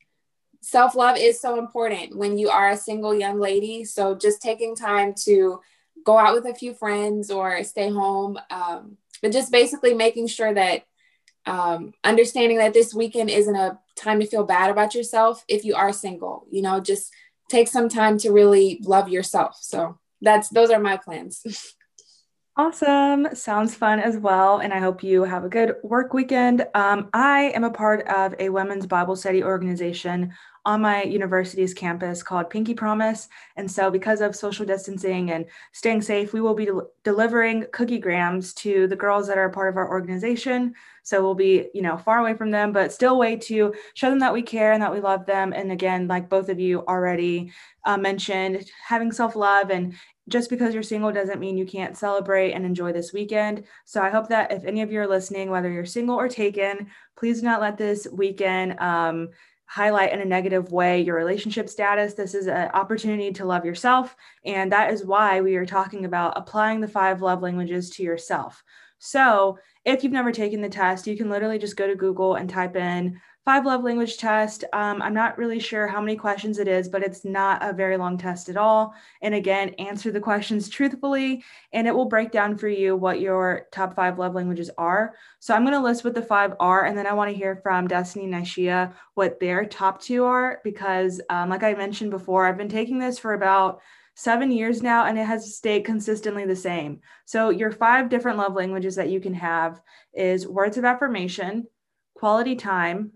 self 0.60 0.94
love 0.94 1.16
is 1.16 1.40
so 1.40 1.58
important 1.58 2.14
when 2.14 2.36
you 2.36 2.50
are 2.50 2.68
a 2.68 2.76
single 2.76 3.14
young 3.14 3.40
lady. 3.40 3.84
So 3.86 4.14
just 4.14 4.42
taking 4.42 4.76
time 4.76 5.14
to 5.24 5.60
go 6.04 6.18
out 6.18 6.34
with 6.34 6.44
a 6.44 6.54
few 6.54 6.74
friends 6.74 7.30
or 7.30 7.64
stay 7.64 7.88
home, 7.88 8.38
um, 8.50 8.98
but 9.22 9.32
just 9.32 9.50
basically 9.50 9.94
making 9.94 10.26
sure 10.26 10.52
that 10.52 10.84
um, 11.46 11.94
understanding 12.04 12.58
that 12.58 12.74
this 12.74 12.92
weekend 12.92 13.30
isn't 13.30 13.56
a 13.56 13.78
time 13.96 14.20
to 14.20 14.26
feel 14.26 14.44
bad 14.44 14.70
about 14.70 14.94
yourself 14.94 15.44
if 15.48 15.64
you 15.64 15.74
are 15.74 15.92
single 15.92 16.46
you 16.50 16.62
know 16.62 16.80
just 16.80 17.12
take 17.48 17.68
some 17.68 17.88
time 17.88 18.18
to 18.18 18.30
really 18.30 18.80
love 18.82 19.08
yourself 19.08 19.56
so 19.60 19.98
that's 20.20 20.48
those 20.48 20.70
are 20.70 20.80
my 20.80 20.96
plans 20.96 21.44
Awesome. 22.56 23.34
Sounds 23.34 23.74
fun 23.74 23.98
as 23.98 24.16
well. 24.16 24.60
And 24.60 24.72
I 24.72 24.78
hope 24.78 25.02
you 25.02 25.24
have 25.24 25.42
a 25.42 25.48
good 25.48 25.74
work 25.82 26.14
weekend. 26.14 26.64
Um, 26.74 27.10
I 27.12 27.50
am 27.52 27.64
a 27.64 27.70
part 27.70 28.06
of 28.06 28.32
a 28.38 28.48
women's 28.48 28.86
Bible 28.86 29.16
study 29.16 29.42
organization 29.42 30.32
on 30.66 30.80
my 30.80 31.02
university's 31.02 31.74
campus 31.74 32.22
called 32.22 32.50
Pinky 32.50 32.74
Promise. 32.74 33.28
And 33.56 33.70
so, 33.70 33.90
because 33.90 34.20
of 34.20 34.34
social 34.34 34.64
distancing 34.64 35.30
and 35.30 35.46
staying 35.72 36.02
safe, 36.02 36.32
we 36.32 36.40
will 36.40 36.54
be 36.54 36.66
del- 36.66 36.90
delivering 37.02 37.66
cookie 37.72 37.98
grams 37.98 38.54
to 38.54 38.86
the 38.86 38.96
girls 38.96 39.26
that 39.28 39.38
are 39.38 39.50
part 39.50 39.68
of 39.68 39.76
our 39.76 39.88
organization. 39.88 40.74
So, 41.02 41.22
we'll 41.22 41.34
be, 41.34 41.68
you 41.74 41.82
know, 41.82 41.96
far 41.98 42.18
away 42.18 42.34
from 42.34 42.50
them, 42.50 42.72
but 42.72 42.92
still 42.92 43.18
way 43.18 43.36
to 43.36 43.74
show 43.94 44.10
them 44.10 44.20
that 44.20 44.32
we 44.32 44.42
care 44.42 44.72
and 44.72 44.82
that 44.82 44.92
we 44.92 45.00
love 45.00 45.26
them. 45.26 45.52
And 45.52 45.70
again, 45.70 46.08
like 46.08 46.28
both 46.28 46.48
of 46.48 46.58
you 46.58 46.80
already 46.86 47.52
uh, 47.84 47.98
mentioned, 47.98 48.64
having 48.86 49.12
self 49.12 49.36
love 49.36 49.70
and 49.70 49.94
just 50.28 50.48
because 50.48 50.72
you're 50.72 50.82
single 50.82 51.12
doesn't 51.12 51.40
mean 51.40 51.58
you 51.58 51.66
can't 51.66 51.96
celebrate 51.96 52.52
and 52.52 52.64
enjoy 52.64 52.92
this 52.92 53.12
weekend. 53.12 53.64
So 53.84 54.00
I 54.00 54.10
hope 54.10 54.28
that 54.28 54.52
if 54.52 54.64
any 54.64 54.80
of 54.80 54.90
you 54.90 55.00
are 55.00 55.06
listening, 55.06 55.50
whether 55.50 55.70
you're 55.70 55.84
single 55.84 56.16
or 56.16 56.28
taken, 56.28 56.86
please 57.16 57.40
do 57.40 57.46
not 57.46 57.60
let 57.60 57.76
this 57.76 58.06
weekend 58.10 58.78
um, 58.80 59.28
highlight 59.66 60.12
in 60.12 60.20
a 60.20 60.24
negative 60.24 60.72
way 60.72 61.00
your 61.00 61.16
relationship 61.16 61.68
status. 61.68 62.14
This 62.14 62.34
is 62.34 62.46
an 62.46 62.70
opportunity 62.74 63.32
to 63.32 63.44
love 63.44 63.64
yourself. 63.64 64.14
And 64.44 64.70
that 64.72 64.92
is 64.92 65.04
why 65.04 65.40
we 65.40 65.56
are 65.56 65.66
talking 65.66 66.04
about 66.04 66.34
applying 66.36 66.80
the 66.80 66.88
five 66.88 67.22
love 67.22 67.42
languages 67.42 67.90
to 67.90 68.02
yourself. 68.02 68.62
So 68.98 69.58
if 69.84 70.02
you've 70.02 70.12
never 70.12 70.32
taken 70.32 70.60
the 70.60 70.68
test, 70.68 71.06
you 71.06 71.16
can 71.16 71.28
literally 71.28 71.58
just 71.58 71.76
go 71.76 71.86
to 71.86 71.96
Google 71.96 72.36
and 72.36 72.48
type 72.48 72.76
in 72.76 73.20
five 73.44 73.66
love 73.66 73.84
language 73.84 74.16
test. 74.16 74.64
Um, 74.72 75.02
I'm 75.02 75.12
not 75.12 75.36
really 75.36 75.60
sure 75.60 75.86
how 75.86 76.00
many 76.00 76.16
questions 76.16 76.58
it 76.58 76.66
is, 76.66 76.88
but 76.88 77.02
it's 77.02 77.24
not 77.24 77.62
a 77.62 77.74
very 77.74 77.98
long 77.98 78.16
test 78.16 78.48
at 78.48 78.56
all. 78.56 78.94
And 79.20 79.34
again, 79.34 79.70
answer 79.74 80.10
the 80.10 80.20
questions 80.20 80.68
truthfully, 80.68 81.44
and 81.72 81.86
it 81.86 81.94
will 81.94 82.06
break 82.06 82.30
down 82.30 82.56
for 82.56 82.68
you 82.68 82.96
what 82.96 83.20
your 83.20 83.66
top 83.70 83.94
five 83.94 84.18
love 84.18 84.34
languages 84.34 84.70
are. 84.78 85.14
So 85.40 85.54
I'm 85.54 85.64
going 85.64 85.74
to 85.74 85.80
list 85.80 86.04
what 86.04 86.14
the 86.14 86.22
five 86.22 86.54
are, 86.58 86.86
and 86.86 86.96
then 86.96 87.06
I 87.06 87.12
want 87.12 87.30
to 87.30 87.36
hear 87.36 87.56
from 87.56 87.86
Destiny 87.86 88.24
and 88.24 88.34
Nishia 88.34 88.94
what 89.12 89.38
their 89.40 89.66
top 89.66 90.00
two 90.00 90.24
are, 90.24 90.60
because 90.64 91.20
um, 91.28 91.50
like 91.50 91.62
I 91.62 91.74
mentioned 91.74 92.10
before, 92.10 92.46
I've 92.46 92.58
been 92.58 92.68
taking 92.68 92.98
this 92.98 93.18
for 93.18 93.34
about 93.34 93.80
seven 94.16 94.52
years 94.52 94.80
now 94.80 95.06
and 95.06 95.18
it 95.18 95.26
has 95.26 95.56
stayed 95.56 95.84
consistently 95.84 96.46
the 96.46 96.56
same. 96.56 97.00
So, 97.24 97.50
your 97.50 97.72
five 97.72 98.08
different 98.08 98.38
love 98.38 98.54
languages 98.54 98.94
that 98.94 99.10
you 99.10 99.20
can 99.20 99.34
have 99.34 99.80
is 100.14 100.46
words 100.46 100.78
of 100.78 100.84
affirmation, 100.84 101.66
quality 102.14 102.54
time, 102.54 103.10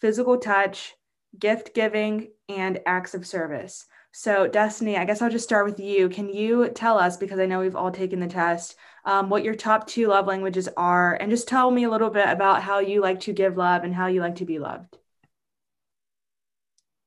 physical 0.00 0.38
touch, 0.38 0.94
gift 1.38 1.74
giving, 1.74 2.28
and 2.48 2.80
acts 2.86 3.14
of 3.14 3.26
service. 3.26 3.86
So, 4.12 4.46
Destiny, 4.48 4.96
I 4.96 5.04
guess 5.04 5.20
I'll 5.20 5.30
just 5.30 5.44
start 5.44 5.66
with 5.66 5.78
you. 5.78 6.08
Can 6.08 6.30
you 6.30 6.70
tell 6.70 6.98
us, 6.98 7.18
because 7.18 7.38
I 7.38 7.44
know 7.44 7.60
we've 7.60 7.76
all 7.76 7.90
taken 7.90 8.18
the 8.18 8.26
test, 8.26 8.76
um, 9.04 9.28
what 9.28 9.44
your 9.44 9.54
top 9.54 9.86
two 9.86 10.06
love 10.06 10.26
languages 10.26 10.68
are, 10.76 11.14
and 11.14 11.30
just 11.30 11.48
tell 11.48 11.70
me 11.70 11.84
a 11.84 11.90
little 11.90 12.08
bit 12.08 12.28
about 12.28 12.62
how 12.62 12.78
you 12.78 13.02
like 13.02 13.20
to 13.20 13.34
give 13.34 13.58
love 13.58 13.84
and 13.84 13.94
how 13.94 14.06
you 14.06 14.20
like 14.20 14.36
to 14.36 14.46
be 14.46 14.58
loved? 14.58 14.96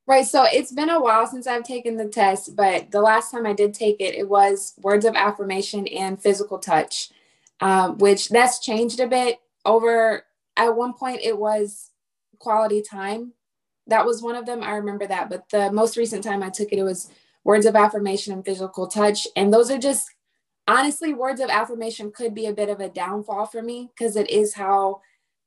Right. 0.06 0.26
So 0.26 0.44
it's 0.44 0.72
been 0.72 0.90
a 0.90 1.02
while 1.02 1.28
since 1.28 1.46
I've 1.46 1.64
taken 1.64 1.98
the 1.98 2.08
test, 2.08 2.56
but 2.56 2.92
the 2.92 3.02
last 3.02 3.32
time 3.32 3.46
I 3.46 3.54
did 3.54 3.74
take 3.74 3.98
it, 4.00 4.16
it 4.16 4.28
was 4.28 4.74
words 4.82 5.06
of 5.06 5.16
affirmation 5.16 5.88
and 5.88 6.22
physical 6.22 6.58
touch, 6.58 7.12
um, 7.60 7.98
which 8.00 8.30
that's 8.30 8.60
changed 8.60 9.00
a 9.00 9.08
bit 9.08 9.40
over. 9.66 10.26
At 10.58 10.76
one 10.76 10.94
point, 10.94 11.22
it 11.24 11.38
was 11.38 11.92
quality 12.40 12.82
time. 12.82 13.34
That 13.88 14.06
was 14.06 14.22
one 14.22 14.36
of 14.36 14.46
them. 14.46 14.64
I 14.64 14.76
remember 14.76 15.08
that. 15.08 15.30
But 15.30 15.50
the 15.50 15.72
most 15.72 15.98
recent 15.98 16.24
time 16.24 16.44
I 16.44 16.50
took 16.50 16.72
it, 16.72 16.80
it 16.80 16.84
was 16.84 17.10
words 17.44 17.66
of 17.66 17.76
affirmation 17.76 18.34
and 18.34 18.46
physical 18.46 18.88
touch. 18.88 19.28
And 19.36 19.54
those 19.54 19.72
are 19.72 19.78
just 19.78 20.10
honestly, 20.68 21.14
words 21.14 21.42
of 21.42 21.50
affirmation 21.50 22.12
could 22.12 22.36
be 22.36 22.46
a 22.46 22.54
bit 22.54 22.70
of 22.70 22.80
a 22.80 22.90
downfall 22.90 23.48
for 23.48 23.62
me 23.62 23.90
because 23.90 24.16
it 24.16 24.30
is 24.30 24.54
how 24.54 25.02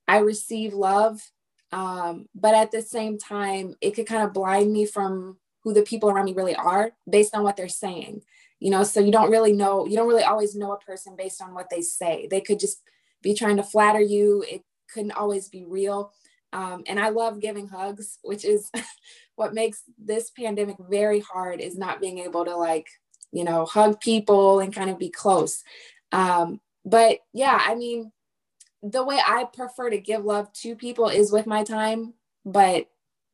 I 0.09 0.19
receive 0.19 0.75
love. 0.75 1.23
Um, 1.71 2.27
but 2.35 2.55
at 2.55 2.73
the 2.73 2.83
same 2.83 3.19
time, 3.19 3.77
it 3.81 3.93
could 3.93 4.07
kind 4.07 4.25
of 4.25 4.35
blind 4.35 4.73
me 4.73 4.85
from 4.85 5.39
who 5.63 5.73
the 5.73 5.83
people 5.83 6.11
around 6.11 6.25
me 6.25 6.35
really 6.35 6.57
are 6.57 6.91
based 7.09 7.35
on 7.35 7.45
what 7.45 7.57
they're 7.57 7.69
saying. 7.69 8.23
You 8.59 8.71
know, 8.71 8.83
so 8.83 9.01
you 9.01 9.13
don't 9.13 9.31
really 9.31 9.53
know, 9.53 9.87
you 9.87 9.97
don't 9.97 10.09
really 10.09 10.23
always 10.25 10.55
know 10.55 10.73
a 10.73 10.79
person 10.79 11.15
based 11.17 11.41
on 11.41 11.55
what 11.55 11.71
they 11.71 11.83
say. 11.83 12.29
They 12.31 12.41
could 12.41 12.61
just 12.61 12.83
be 13.23 13.35
trying 13.35 13.57
to 13.57 13.63
flatter 13.63 14.01
you. 14.01 14.45
It 14.49 14.63
couldn't 14.93 15.13
always 15.13 15.49
be 15.49 15.65
real. 15.65 16.13
Um, 16.53 16.85
and 16.87 17.01
I 17.01 17.09
love 17.11 17.41
giving 17.41 17.69
hugs, 17.69 18.19
which 18.23 18.45
is 18.45 18.71
what 19.37 19.55
makes 19.55 19.83
this 19.99 20.31
pandemic 20.31 20.77
very 20.89 21.21
hard 21.21 21.61
is 21.61 21.79
not 21.79 22.01
being 22.01 22.19
able 22.19 22.45
to 22.45 22.57
like, 22.57 22.89
you 23.33 23.45
know, 23.45 23.65
hug 23.65 24.01
people 24.01 24.61
and 24.61 24.75
kind 24.75 24.91
of 24.91 24.99
be 24.99 25.11
close. 25.11 25.63
Um, 26.13 26.61
but 26.85 27.19
yeah, 27.33 27.59
I 27.61 27.75
mean, 27.75 28.13
the 28.83 29.05
way 29.05 29.21
I 29.25 29.45
prefer 29.45 29.91
to 29.91 29.99
give 29.99 30.25
love 30.25 30.53
to 30.55 30.75
people 30.75 31.09
is 31.09 31.33
with 31.33 31.47
my 31.47 31.63
time, 31.65 32.15
but 32.45 32.89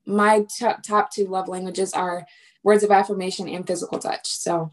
my 0.07 0.47
t- 0.57 0.67
top 0.83 1.11
two 1.11 1.27
love 1.27 1.49
languages 1.49 1.93
are 1.93 2.27
words 2.63 2.83
of 2.83 2.91
affirmation 2.91 3.49
and 3.49 3.67
physical 3.67 3.99
touch. 3.99 4.27
So 4.27 4.73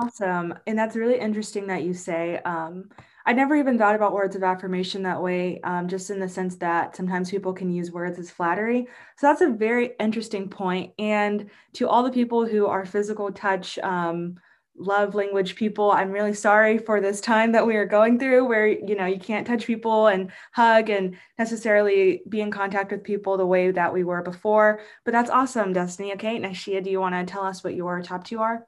awesome. 0.00 0.54
And 0.66 0.78
that's 0.78 0.96
really 0.96 1.18
interesting 1.18 1.66
that 1.68 1.82
you 1.82 1.94
say, 1.94 2.38
um, 2.38 2.90
I 3.28 3.34
never 3.34 3.54
even 3.54 3.76
thought 3.76 3.94
about 3.94 4.14
words 4.14 4.36
of 4.36 4.42
affirmation 4.42 5.02
that 5.02 5.22
way, 5.22 5.60
um, 5.62 5.86
just 5.86 6.08
in 6.08 6.18
the 6.18 6.30
sense 6.30 6.56
that 6.56 6.96
sometimes 6.96 7.30
people 7.30 7.52
can 7.52 7.70
use 7.70 7.92
words 7.92 8.18
as 8.18 8.30
flattery. 8.30 8.88
So 9.18 9.26
that's 9.26 9.42
a 9.42 9.50
very 9.50 9.90
interesting 10.00 10.48
point. 10.48 10.94
And 10.98 11.50
to 11.74 11.90
all 11.90 12.02
the 12.02 12.10
people 12.10 12.46
who 12.46 12.66
are 12.66 12.86
physical 12.86 13.30
touch, 13.30 13.78
um, 13.80 14.36
love 14.78 15.14
language 15.14 15.56
people, 15.56 15.90
I'm 15.92 16.10
really 16.10 16.32
sorry 16.32 16.78
for 16.78 17.02
this 17.02 17.20
time 17.20 17.52
that 17.52 17.66
we 17.66 17.76
are 17.76 17.84
going 17.84 18.18
through 18.18 18.48
where, 18.48 18.66
you 18.66 18.96
know, 18.96 19.04
you 19.04 19.20
can't 19.20 19.46
touch 19.46 19.66
people 19.66 20.06
and 20.06 20.32
hug 20.52 20.88
and 20.88 21.14
necessarily 21.38 22.22
be 22.30 22.40
in 22.40 22.50
contact 22.50 22.90
with 22.92 23.04
people 23.04 23.36
the 23.36 23.44
way 23.44 23.70
that 23.70 23.92
we 23.92 24.04
were 24.04 24.22
before. 24.22 24.80
But 25.04 25.12
that's 25.12 25.28
awesome, 25.28 25.74
Destiny. 25.74 26.14
Okay, 26.14 26.40
Nashia, 26.40 26.82
do 26.82 26.88
you 26.88 26.98
want 26.98 27.14
to 27.14 27.30
tell 27.30 27.42
us 27.42 27.62
what 27.62 27.74
your 27.74 28.00
top 28.00 28.24
two 28.24 28.40
are? 28.40 28.66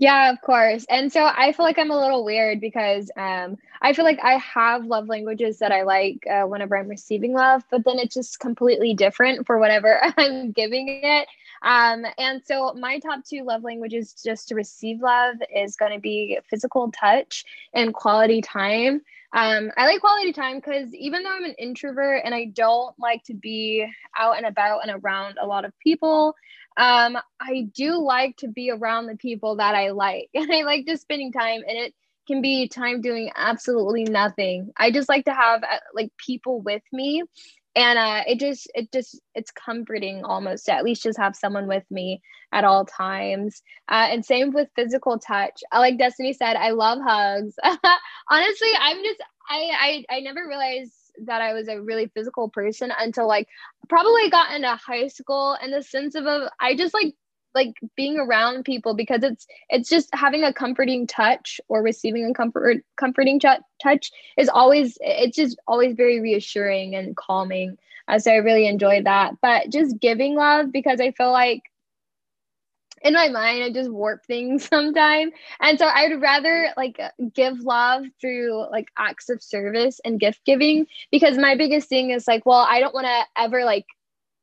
Yeah, 0.00 0.32
of 0.32 0.40
course. 0.40 0.86
And 0.88 1.12
so 1.12 1.26
I 1.26 1.52
feel 1.52 1.66
like 1.66 1.78
I'm 1.78 1.90
a 1.90 2.00
little 2.00 2.24
weird 2.24 2.58
because 2.58 3.10
um, 3.18 3.58
I 3.82 3.92
feel 3.92 4.06
like 4.06 4.18
I 4.24 4.38
have 4.38 4.86
love 4.86 5.08
languages 5.08 5.58
that 5.58 5.72
I 5.72 5.82
like 5.82 6.26
uh, 6.26 6.44
whenever 6.44 6.76
I'm 6.78 6.88
receiving 6.88 7.34
love, 7.34 7.64
but 7.70 7.84
then 7.84 7.98
it's 7.98 8.14
just 8.14 8.40
completely 8.40 8.94
different 8.94 9.46
for 9.46 9.58
whatever 9.58 10.00
I'm 10.16 10.52
giving 10.52 10.88
it. 11.02 11.28
Um, 11.62 12.06
and 12.16 12.42
so 12.42 12.72
my 12.78 12.98
top 12.98 13.26
two 13.26 13.42
love 13.44 13.62
languages 13.62 14.14
just 14.24 14.48
to 14.48 14.54
receive 14.54 15.02
love 15.02 15.36
is 15.54 15.76
going 15.76 15.92
to 15.92 16.00
be 16.00 16.38
physical 16.48 16.90
touch 16.92 17.44
and 17.74 17.92
quality 17.92 18.40
time. 18.40 19.02
Um, 19.32 19.70
I 19.76 19.86
like 19.86 20.00
quality 20.00 20.32
time 20.32 20.56
because 20.56 20.92
even 20.94 21.22
though 21.22 21.30
I'm 21.30 21.44
an 21.44 21.54
introvert 21.58 22.22
and 22.24 22.34
I 22.34 22.46
don't 22.46 22.98
like 22.98 23.22
to 23.24 23.34
be 23.34 23.86
out 24.18 24.38
and 24.38 24.46
about 24.46 24.80
and 24.88 25.04
around 25.04 25.38
a 25.40 25.46
lot 25.46 25.64
of 25.64 25.78
people, 25.78 26.34
um, 26.80 27.18
I 27.40 27.68
do 27.74 28.02
like 28.02 28.38
to 28.38 28.48
be 28.48 28.70
around 28.70 29.06
the 29.06 29.16
people 29.16 29.56
that 29.56 29.74
I 29.74 29.90
like. 29.90 30.30
And 30.34 30.50
I 30.50 30.62
like 30.62 30.86
just 30.86 31.02
spending 31.02 31.30
time 31.30 31.60
and 31.68 31.78
it 31.78 31.94
can 32.26 32.40
be 32.40 32.68
time 32.68 33.02
doing 33.02 33.30
absolutely 33.36 34.04
nothing. 34.04 34.70
I 34.78 34.90
just 34.90 35.08
like 35.08 35.26
to 35.26 35.34
have 35.34 35.62
uh, 35.62 35.78
like 35.94 36.10
people 36.16 36.62
with 36.62 36.82
me 36.92 37.22
and 37.76 37.98
uh, 37.98 38.22
it 38.26 38.40
just 38.40 38.70
it 38.74 38.90
just 38.92 39.20
it's 39.34 39.50
comforting 39.52 40.24
almost 40.24 40.66
to 40.66 40.72
at 40.74 40.84
least 40.84 41.02
just 41.02 41.18
have 41.18 41.36
someone 41.36 41.66
with 41.68 41.84
me 41.90 42.20
at 42.52 42.64
all 42.64 42.84
times 42.84 43.62
uh, 43.90 44.08
and 44.10 44.24
same 44.24 44.52
with 44.52 44.68
physical 44.74 45.18
touch 45.18 45.60
I, 45.70 45.78
like 45.78 45.98
destiny 45.98 46.32
said 46.32 46.56
i 46.56 46.70
love 46.70 46.98
hugs 47.06 47.54
honestly 48.30 48.70
i'm 48.80 48.96
just 49.04 49.22
I, 49.48 50.04
I 50.10 50.16
i 50.16 50.20
never 50.20 50.46
realized 50.48 50.94
that 51.26 51.40
i 51.42 51.52
was 51.52 51.68
a 51.68 51.80
really 51.80 52.10
physical 52.14 52.48
person 52.48 52.90
until 52.98 53.28
like 53.28 53.46
probably 53.90 54.30
got 54.30 54.54
into 54.54 54.74
high 54.76 55.08
school 55.08 55.56
in 55.62 55.72
the 55.72 55.82
sense 55.82 56.14
of 56.14 56.24
a, 56.24 56.50
i 56.60 56.74
just 56.74 56.94
like 56.94 57.14
like 57.54 57.74
being 57.96 58.16
around 58.16 58.64
people 58.64 58.94
because 58.94 59.22
it's 59.24 59.46
it's 59.68 59.88
just 59.88 60.08
having 60.12 60.44
a 60.44 60.52
comforting 60.52 61.06
touch 61.06 61.60
or 61.68 61.82
receiving 61.82 62.24
a 62.24 62.32
comfort 62.32 62.78
comforting 62.96 63.40
ch- 63.40 63.46
touch 63.82 64.12
is 64.38 64.48
always 64.48 64.96
it's 65.00 65.36
just 65.36 65.58
always 65.66 65.96
very 65.96 66.20
reassuring 66.20 66.94
and 66.94 67.16
calming. 67.16 67.76
Uh, 68.06 68.18
so 68.18 68.30
i 68.30 68.36
really 68.36 68.66
enjoyed 68.66 69.04
that. 69.04 69.34
But 69.42 69.70
just 69.70 69.98
giving 70.00 70.36
love 70.36 70.70
because 70.72 71.00
i 71.00 71.10
feel 71.10 71.32
like 71.32 71.62
in 73.02 73.14
my 73.14 73.28
mind 73.28 73.62
i 73.62 73.70
just 73.70 73.90
warp 73.90 74.24
things 74.26 74.68
sometimes 74.68 75.32
and 75.60 75.78
so 75.78 75.86
i'd 75.86 76.20
rather 76.20 76.68
like 76.76 77.00
give 77.34 77.58
love 77.60 78.04
through 78.20 78.68
like 78.70 78.88
acts 78.98 79.28
of 79.28 79.42
service 79.42 80.00
and 80.04 80.20
gift 80.20 80.40
giving 80.44 80.86
because 81.10 81.38
my 81.38 81.56
biggest 81.56 81.88
thing 81.88 82.10
is 82.10 82.26
like 82.28 82.44
well 82.46 82.66
i 82.68 82.80
don't 82.80 82.94
want 82.94 83.06
to 83.06 83.22
ever 83.40 83.64
like 83.64 83.86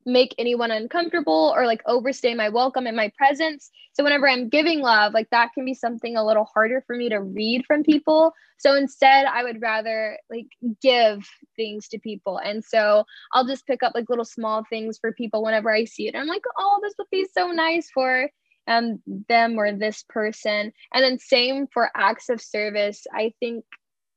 make 0.08 0.34
anyone 0.38 0.70
uncomfortable 0.70 1.52
or 1.54 1.66
like 1.66 1.82
overstay 1.86 2.34
my 2.34 2.48
welcome 2.48 2.86
and 2.86 2.96
my 2.96 3.12
presence. 3.16 3.70
So 3.92 4.02
whenever 4.02 4.28
I'm 4.28 4.48
giving 4.48 4.80
love, 4.80 5.12
like 5.12 5.28
that 5.30 5.52
can 5.52 5.64
be 5.64 5.74
something 5.74 6.16
a 6.16 6.24
little 6.24 6.44
harder 6.44 6.82
for 6.86 6.96
me 6.96 7.08
to 7.10 7.18
read 7.20 7.64
from 7.66 7.82
people. 7.82 8.32
So 8.58 8.74
instead, 8.74 9.26
I 9.26 9.44
would 9.44 9.60
rather 9.60 10.18
like 10.30 10.46
give 10.82 11.28
things 11.56 11.88
to 11.88 11.98
people. 11.98 12.38
And 12.38 12.64
so 12.64 13.04
I'll 13.32 13.46
just 13.46 13.66
pick 13.66 13.82
up 13.82 13.92
like 13.94 14.08
little 14.08 14.24
small 14.24 14.64
things 14.68 14.98
for 14.98 15.12
people 15.12 15.44
whenever 15.44 15.72
I 15.72 15.84
see 15.84 16.08
it. 16.08 16.16
I'm 16.16 16.26
like, 16.26 16.44
oh, 16.56 16.80
this 16.82 16.94
would 16.98 17.10
be 17.10 17.26
so 17.36 17.50
nice 17.50 17.90
for 17.92 18.28
um 18.68 19.00
them 19.28 19.58
or 19.58 19.72
this 19.72 20.04
person. 20.08 20.72
And 20.92 21.04
then 21.04 21.18
same 21.18 21.66
for 21.66 21.90
acts 21.94 22.28
of 22.28 22.40
service. 22.40 23.06
I 23.12 23.34
think 23.40 23.64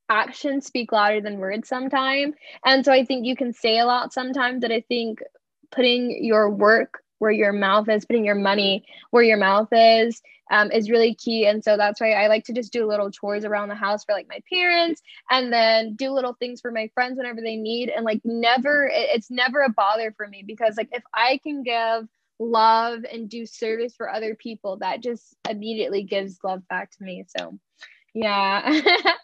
actions 0.09 0.65
speak 0.65 0.91
louder 0.91 1.21
than 1.21 1.39
words 1.39 1.69
sometimes. 1.69 2.35
And 2.65 2.83
so 2.83 2.91
I 2.91 3.05
think 3.05 3.25
you 3.25 3.35
can 3.35 3.53
say 3.53 3.79
a 3.79 3.85
lot 3.85 4.13
sometimes 4.13 4.61
that 4.61 4.71
I 4.71 4.81
think 4.81 5.19
putting 5.71 6.23
your 6.23 6.49
work 6.49 7.01
where 7.19 7.31
your 7.31 7.53
mouth 7.53 7.87
is, 7.87 8.05
putting 8.05 8.25
your 8.25 8.35
money 8.35 8.83
where 9.11 9.23
your 9.23 9.37
mouth 9.37 9.69
is, 9.71 10.21
um, 10.51 10.69
is 10.71 10.89
really 10.89 11.15
key. 11.15 11.45
And 11.45 11.63
so 11.63 11.77
that's 11.77 12.01
why 12.01 12.11
I 12.11 12.27
like 12.27 12.43
to 12.45 12.53
just 12.53 12.73
do 12.73 12.85
little 12.85 13.09
chores 13.09 13.45
around 13.45 13.69
the 13.69 13.75
house 13.75 14.03
for 14.03 14.11
like 14.11 14.27
my 14.27 14.39
parents 14.51 15.01
and 15.29 15.53
then 15.53 15.95
do 15.95 16.11
little 16.11 16.33
things 16.33 16.59
for 16.59 16.71
my 16.71 16.89
friends 16.93 17.17
whenever 17.17 17.39
they 17.39 17.55
need. 17.55 17.89
And 17.89 18.03
like 18.03 18.19
never, 18.25 18.89
it's 18.91 19.31
never 19.31 19.61
a 19.61 19.69
bother 19.69 20.13
for 20.17 20.27
me 20.27 20.43
because 20.45 20.75
like 20.75 20.89
if 20.91 21.03
I 21.13 21.39
can 21.41 21.63
give 21.63 22.09
love 22.41 23.05
and 23.11 23.29
do 23.29 23.45
service 23.45 23.93
for 23.95 24.09
other 24.09 24.35
people, 24.35 24.77
that 24.77 25.01
just 25.01 25.35
immediately 25.49 26.03
gives 26.03 26.39
love 26.43 26.67
back 26.67 26.91
to 26.91 27.03
me. 27.03 27.25
So 27.37 27.57
yeah. 28.13 28.81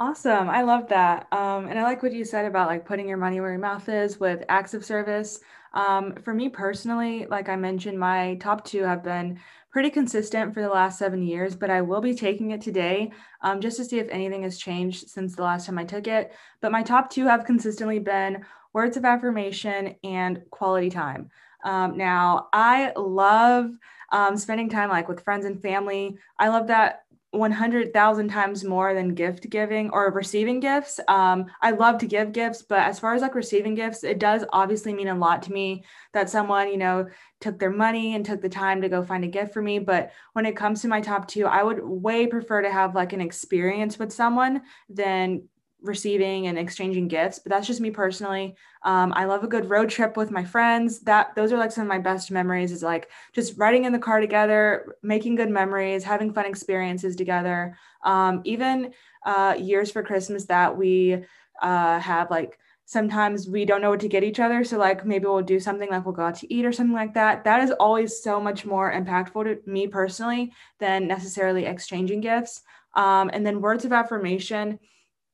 Awesome. 0.00 0.48
I 0.48 0.62
love 0.62 0.88
that. 0.90 1.26
Um, 1.32 1.66
and 1.66 1.76
I 1.76 1.82
like 1.82 2.04
what 2.04 2.12
you 2.12 2.24
said 2.24 2.44
about 2.44 2.68
like 2.68 2.86
putting 2.86 3.08
your 3.08 3.16
money 3.16 3.40
where 3.40 3.50
your 3.50 3.58
mouth 3.58 3.88
is 3.88 4.20
with 4.20 4.44
acts 4.48 4.72
of 4.72 4.84
service. 4.84 5.40
Um, 5.74 6.14
for 6.22 6.32
me 6.32 6.48
personally, 6.48 7.26
like 7.28 7.48
I 7.48 7.56
mentioned, 7.56 7.98
my 7.98 8.36
top 8.36 8.64
two 8.64 8.84
have 8.84 9.02
been 9.02 9.40
pretty 9.72 9.90
consistent 9.90 10.54
for 10.54 10.62
the 10.62 10.68
last 10.68 11.00
seven 11.00 11.24
years, 11.24 11.56
but 11.56 11.68
I 11.68 11.80
will 11.80 12.00
be 12.00 12.14
taking 12.14 12.52
it 12.52 12.60
today 12.60 13.10
um, 13.42 13.60
just 13.60 13.76
to 13.78 13.84
see 13.84 13.98
if 13.98 14.08
anything 14.08 14.44
has 14.44 14.56
changed 14.56 15.08
since 15.08 15.34
the 15.34 15.42
last 15.42 15.66
time 15.66 15.78
I 15.78 15.84
took 15.84 16.06
it. 16.06 16.32
But 16.60 16.70
my 16.70 16.84
top 16.84 17.10
two 17.10 17.26
have 17.26 17.44
consistently 17.44 17.98
been 17.98 18.44
words 18.72 18.96
of 18.96 19.04
affirmation 19.04 19.96
and 20.04 20.42
quality 20.50 20.90
time. 20.90 21.28
Um, 21.68 21.98
now, 21.98 22.48
I 22.50 22.92
love 22.96 23.70
um, 24.10 24.38
spending 24.38 24.70
time 24.70 24.88
like 24.88 25.06
with 25.06 25.22
friends 25.22 25.44
and 25.44 25.60
family. 25.60 26.16
I 26.38 26.48
love 26.48 26.68
that 26.68 27.02
100,000 27.32 28.28
times 28.28 28.64
more 28.64 28.94
than 28.94 29.14
gift 29.14 29.50
giving 29.50 29.90
or 29.90 30.10
receiving 30.10 30.60
gifts. 30.60 30.98
Um, 31.08 31.44
I 31.60 31.72
love 31.72 31.98
to 31.98 32.06
give 32.06 32.32
gifts, 32.32 32.62
but 32.62 32.78
as 32.78 32.98
far 32.98 33.12
as 33.12 33.20
like 33.20 33.34
receiving 33.34 33.74
gifts, 33.74 34.02
it 34.02 34.18
does 34.18 34.46
obviously 34.50 34.94
mean 34.94 35.08
a 35.08 35.14
lot 35.14 35.42
to 35.42 35.52
me 35.52 35.84
that 36.14 36.30
someone, 36.30 36.70
you 36.70 36.78
know, 36.78 37.06
took 37.40 37.58
their 37.58 37.70
money 37.70 38.14
and 38.14 38.24
took 38.24 38.40
the 38.40 38.48
time 38.48 38.80
to 38.80 38.88
go 38.88 39.02
find 39.02 39.24
a 39.24 39.28
gift 39.28 39.52
for 39.52 39.60
me. 39.60 39.78
But 39.78 40.10
when 40.32 40.46
it 40.46 40.56
comes 40.56 40.80
to 40.80 40.88
my 40.88 41.02
top 41.02 41.28
two, 41.28 41.44
I 41.44 41.62
would 41.62 41.80
way 41.84 42.26
prefer 42.26 42.62
to 42.62 42.72
have 42.72 42.94
like 42.94 43.12
an 43.12 43.20
experience 43.20 43.98
with 43.98 44.10
someone 44.10 44.62
than 44.88 45.42
receiving 45.82 46.48
and 46.48 46.58
exchanging 46.58 47.06
gifts 47.08 47.38
but 47.38 47.50
that's 47.50 47.66
just 47.66 47.80
me 47.80 47.90
personally. 47.90 48.56
Um, 48.82 49.12
i 49.16 49.24
love 49.24 49.44
a 49.44 49.48
good 49.48 49.70
road 49.70 49.88
trip 49.90 50.16
with 50.16 50.30
my 50.30 50.44
friends. 50.44 51.00
That 51.00 51.34
those 51.34 51.52
are 51.52 51.58
like 51.58 51.72
some 51.72 51.82
of 51.82 51.88
my 51.88 51.98
best 51.98 52.30
memories 52.30 52.72
is 52.72 52.82
like 52.82 53.10
just 53.32 53.56
riding 53.58 53.84
in 53.84 53.92
the 53.92 53.98
car 53.98 54.20
together 54.20 54.96
making 55.02 55.36
good 55.36 55.50
memories 55.50 56.04
having 56.04 56.32
fun 56.32 56.46
experiences 56.46 57.16
together. 57.16 57.76
Um, 58.04 58.42
even 58.44 58.92
uh, 59.24 59.56
years 59.58 59.90
for 59.90 60.02
christmas 60.02 60.46
that 60.46 60.76
we 60.76 61.24
uh, 61.60 61.98
have 61.98 62.30
like 62.30 62.58
sometimes 62.84 63.48
we 63.48 63.66
don't 63.66 63.82
know 63.82 63.90
what 63.90 64.00
to 64.00 64.08
get 64.08 64.24
each 64.24 64.40
other 64.40 64.64
so 64.64 64.78
like 64.78 65.04
maybe 65.04 65.26
we'll 65.26 65.42
do 65.42 65.60
something 65.60 65.90
like 65.90 66.06
we'll 66.06 66.14
go 66.14 66.22
out 66.24 66.34
to 66.36 66.52
eat 66.52 66.64
or 66.64 66.72
something 66.72 66.94
like 66.94 67.12
that. 67.12 67.44
That 67.44 67.62
is 67.62 67.70
always 67.72 68.22
so 68.22 68.40
much 68.40 68.64
more 68.64 68.90
impactful 68.90 69.44
to 69.44 69.70
me 69.70 69.86
personally 69.86 70.52
than 70.78 71.06
necessarily 71.06 71.66
exchanging 71.66 72.22
gifts. 72.22 72.62
Um, 72.94 73.28
and 73.32 73.46
then 73.46 73.60
words 73.60 73.84
of 73.84 73.92
affirmation 73.92 74.78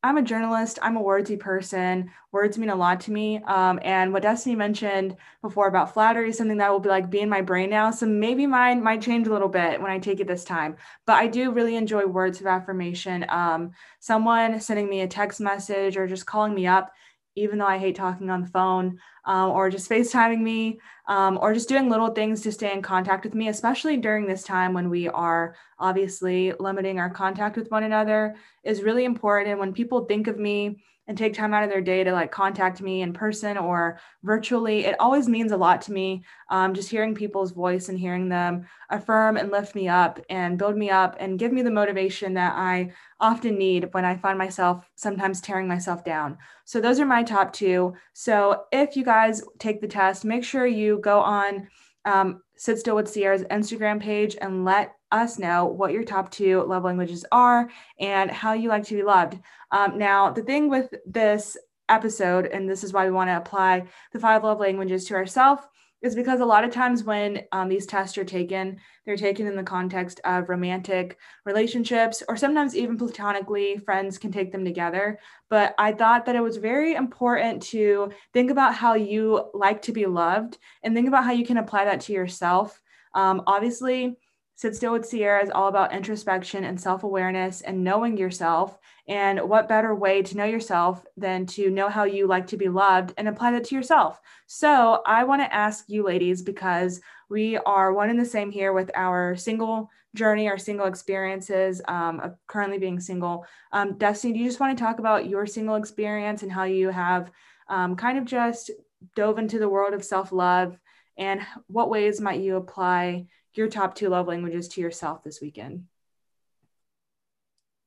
I'm 0.05 0.19
a 0.19 0.23
journalist. 0.23 0.79
I'm 0.83 0.99
a 0.99 1.03
wordsy 1.03 1.41
person. 1.41 2.11
Words 2.31 2.59
mean 2.59 2.69
a 2.69 2.77
lot 2.77 3.01
to 3.01 3.11
me. 3.11 3.39
Um, 3.45 3.81
and 3.83 4.13
what 4.13 4.23
Destiny 4.23 4.55
mentioned 4.55 5.17
before 5.41 5.67
about 5.67 5.95
flattery 5.95 6.29
is 6.29 6.37
something 6.37 6.59
that 6.59 6.71
will 6.71 6.79
be 6.79 6.91
like 6.91 7.09
be 7.09 7.21
in 7.21 7.31
my 7.31 7.41
brain 7.41 7.71
now. 7.71 7.91
So 7.91 8.05
maybe 8.05 8.47
mine 8.47 8.83
might 8.83 9.01
change 9.01 9.27
a 9.27 9.33
little 9.33 9.49
bit 9.49 9.81
when 9.81 9.91
I 9.91 9.99
take 9.99 10.21
it 10.21 10.27
this 10.27 10.45
time. 10.45 10.77
But 11.07 11.15
I 11.15 11.27
do 11.27 11.53
really 11.53 11.75
enjoy 11.77 12.05
words 12.05 12.39
of 12.43 12.47
affirmation. 12.47 13.25
Um, 13.31 13.71
someone 13.99 14.61
sending 14.61 14.91
me 14.91 15.01
a 15.01 15.09
text 15.09 15.41
message 15.41 15.97
or 15.97 16.07
just 16.07 16.27
calling 16.27 16.55
me 16.55 16.67
up 16.67 16.93
even 17.37 17.59
though 17.59 17.67
I 17.67 17.79
hate 17.79 17.97
talking 17.97 18.31
on 18.31 18.43
the 18.43 18.47
phone, 18.47 18.99
um, 19.25 19.51
or 19.51 19.71
just 19.71 19.91
FaceTiming 19.91 20.41
me, 20.41 20.79
um, 21.07 21.39
or 21.41 21.53
just 21.53 21.69
doing 21.69 21.89
little 21.91 22.11
things 22.11 22.41
to 22.43 22.53
stay 22.53 22.73
in 22.73 22.83
contact 22.83 23.25
with 23.25 23.35
me, 23.35 23.49
especially 23.49 23.97
during 23.97 24.27
this 24.27 24.43
time 24.43 24.73
when 24.73 24.89
we 24.89 25.09
are 25.09 25.55
obviously 25.79 26.53
limiting 26.59 26.99
our 26.99 27.11
contact 27.11 27.57
with 27.57 27.71
one 27.71 27.85
another, 27.85 28.37
is 28.63 28.83
really 28.83 29.05
important. 29.05 29.59
When 29.59 29.73
people 29.73 30.07
think 30.07 30.27
of 30.27 30.39
me, 30.39 30.83
and 31.07 31.19
take 31.19 31.35
time 31.35 31.53
out 31.53 31.63
of 31.63 31.71
their 31.71 31.81
day 31.81 32.03
to 32.03 32.13
like 32.13 32.33
contact 32.33 32.81
me 32.81 33.03
in 33.03 33.13
person 33.13 33.59
or 33.59 34.01
virtually. 34.23 34.85
It 34.85 34.97
always 34.99 35.29
means 35.29 35.53
a 35.53 35.57
lot 35.57 35.83
to 35.83 35.93
me 35.93 36.25
um, 36.51 36.75
just 36.75 36.91
hearing 36.91 37.15
people's 37.15 37.53
voice 37.53 37.89
and 37.89 37.99
hearing 37.99 38.29
them 38.29 38.67
affirm 38.91 39.37
and 39.37 39.51
lift 39.51 39.75
me 39.75 39.89
up 39.89 40.21
and 40.31 40.59
build 40.59 40.77
me 40.77 40.91
up 40.91 41.17
and 41.21 41.39
give 41.39 41.53
me 41.53 41.63
the 41.63 41.71
motivation 41.71 42.35
that 42.35 42.55
i 42.57 42.93
often 43.21 43.57
need 43.57 43.89
when 43.93 44.05
i 44.05 44.17
find 44.17 44.39
myself 44.39 44.89
sometimes 44.95 45.41
tearing 45.41 45.67
myself 45.67 46.05
down. 46.05 46.37
So 46.65 46.81
those 46.81 47.01
are 47.01 47.07
my 47.07 47.23
top 47.23 47.53
two. 47.53 47.95
So 48.13 48.65
if 48.73 48.97
you 48.97 49.05
guys 49.05 49.43
take 49.59 49.81
the 49.81 49.89
test 49.89 50.25
make 50.25 50.45
sure 50.45 50.67
you 50.67 50.99
go 51.03 51.21
on 51.21 51.69
um, 52.05 52.43
Sit 52.65 52.79
Still 52.79 52.97
with 52.97 53.11
Sierra's 53.11 53.43
Instagram 53.45 54.01
page 54.01 54.39
and 54.41 54.65
let 54.65 54.95
us 55.13 55.39
know 55.39 55.67
what 55.67 55.93
your 55.93 56.03
top 56.03 56.31
two 56.31 56.63
love 56.63 56.83
languages 56.83 57.23
are 57.31 57.69
and 58.01 58.31
how 58.31 58.55
you 58.55 58.71
like 58.71 58.85
to 58.85 58.95
be 58.95 59.03
loved. 59.03 59.39
Um, 59.71 59.99
now, 59.99 60.31
the 60.31 60.43
thing 60.43 60.71
with 60.71 60.89
this 61.05 61.59
episode, 61.91 62.47
and 62.47 62.67
this 62.67 62.83
is 62.83 62.95
why 62.95 63.05
we 63.05 63.11
want 63.11 63.29
to 63.29 63.37
apply 63.37 63.85
the 64.13 64.19
five 64.19 64.45
love 64.45 64.61
languages 64.61 65.05
to 65.05 65.15
ourselves, 65.15 65.63
is 66.05 66.15
because 66.15 66.41
a 66.41 66.45
lot 66.45 66.65
of 66.65 66.71
times 66.71 67.03
when 67.03 67.43
um, 67.51 67.71
these 67.71 67.87
tests 67.87 68.19
are 68.19 68.27
taken, 68.27 68.79
they're 69.07 69.17
taken 69.17 69.47
in 69.47 69.57
the 69.57 69.63
context 69.63 70.21
of 70.25 70.51
romantic 70.51 71.19
relationships 71.47 72.23
or 72.29 72.37
sometimes 72.37 72.77
even 72.77 72.99
platonically, 72.99 73.79
friends 73.79 74.19
can 74.19 74.31
take 74.31 74.53
them 74.53 74.67
together. 74.67 75.19
But 75.49 75.75
I 75.79 75.93
thought 75.93 76.27
that 76.27 76.37
it 76.37 76.43
was 76.43 76.59
very 76.59 76.95
important 76.95 77.63
to 77.65 78.13
think 78.35 78.51
about 78.51 78.75
how 78.75 78.95
you 78.95 79.51
like 79.55 79.81
to 79.83 79.93
be 79.93 80.05
loved 80.05 80.59
and 80.83 80.95
think 80.95 81.09
about 81.09 81.25
how 81.25 81.33
you 81.33 81.47
can 81.47 81.57
apply 81.57 81.87
that 81.87 82.03
to 82.03 82.13
yourself. 82.13 82.79
Um, 83.15 83.43
obviously, 83.47 84.19
Sit 84.57 84.77
Still 84.77 84.93
with 84.93 85.05
Sierra 85.05 85.43
is 85.43 85.51
all 85.51 85.67
about 85.67 85.93
introspection 85.93 86.63
and 86.63 86.81
self 86.81 87.03
awareness 87.03 87.61
and 87.61 87.83
knowing 87.83 88.17
yourself. 88.17 88.79
And 89.09 89.41
what 89.41 89.69
better 89.69 89.95
way 89.95 90.23
to 90.23 90.37
know 90.37 90.45
yourself 90.45 91.05
than 91.17 91.45
to 91.47 91.71
know 91.71 91.89
how 91.89 92.05
you 92.05 92.29
like 92.29 92.47
to 92.49 92.57
be 92.57 92.69
loved 92.69 93.13
and 93.19 93.27
apply 93.27 93.51
that 93.53 93.65
to 93.65 93.75
yourself? 93.75 94.21
So, 94.47 95.03
I 95.07 95.25
want 95.25 95.43
to 95.43 95.53
ask 95.53 95.87
you, 95.89 96.05
ladies, 96.05 96.41
because 96.43 97.01
we 97.29 97.57
are 97.59 97.93
one 97.93 98.11
and 98.11 98.21
the 98.21 98.25
same 98.25 98.53
here 98.53 98.73
with 98.73 98.93
our 98.95 99.35
single 99.35 99.91
journey, 100.15 100.49
our 100.49 100.59
single 100.59 100.87
experiences 100.87 101.83
um, 101.89 102.21
of 102.21 102.37
currently 102.47 102.79
being 102.79 103.01
single. 103.01 103.47
Um, 103.73 103.99
Destiny, 103.99 104.35
do 104.35 104.39
you 104.39 104.47
just 104.47 104.61
want 104.61 104.79
to 104.79 104.85
talk 104.85 105.01
about 105.01 105.29
your 105.29 105.47
single 105.47 105.75
experience 105.75 106.45
and 106.45 106.53
how 106.53 106.63
you 106.65 106.91
have 106.91 107.33
um, 107.69 107.97
kind 107.97 108.19
of 108.19 108.25
just 108.25 108.71
dove 109.17 109.39
into 109.39 109.59
the 109.59 109.69
world 109.69 109.95
of 109.95 110.05
self 110.05 110.31
love? 110.31 110.79
And 111.19 111.41
what 111.67 111.91
ways 111.91 112.21
might 112.21 112.41
you 112.41 112.57
apply 112.57 113.27
your 113.57 113.69
top 113.69 113.95
two 113.95 114.09
love 114.09 114.27
languages 114.27 114.69
to 114.69 114.81
yourself 114.81 115.23
this 115.23 115.41
weekend? 115.41 115.85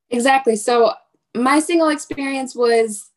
Exactly. 0.10 0.56
So 0.56 0.94
my 1.36 1.60
single 1.60 1.90
experience 1.90 2.56
was 2.56 3.10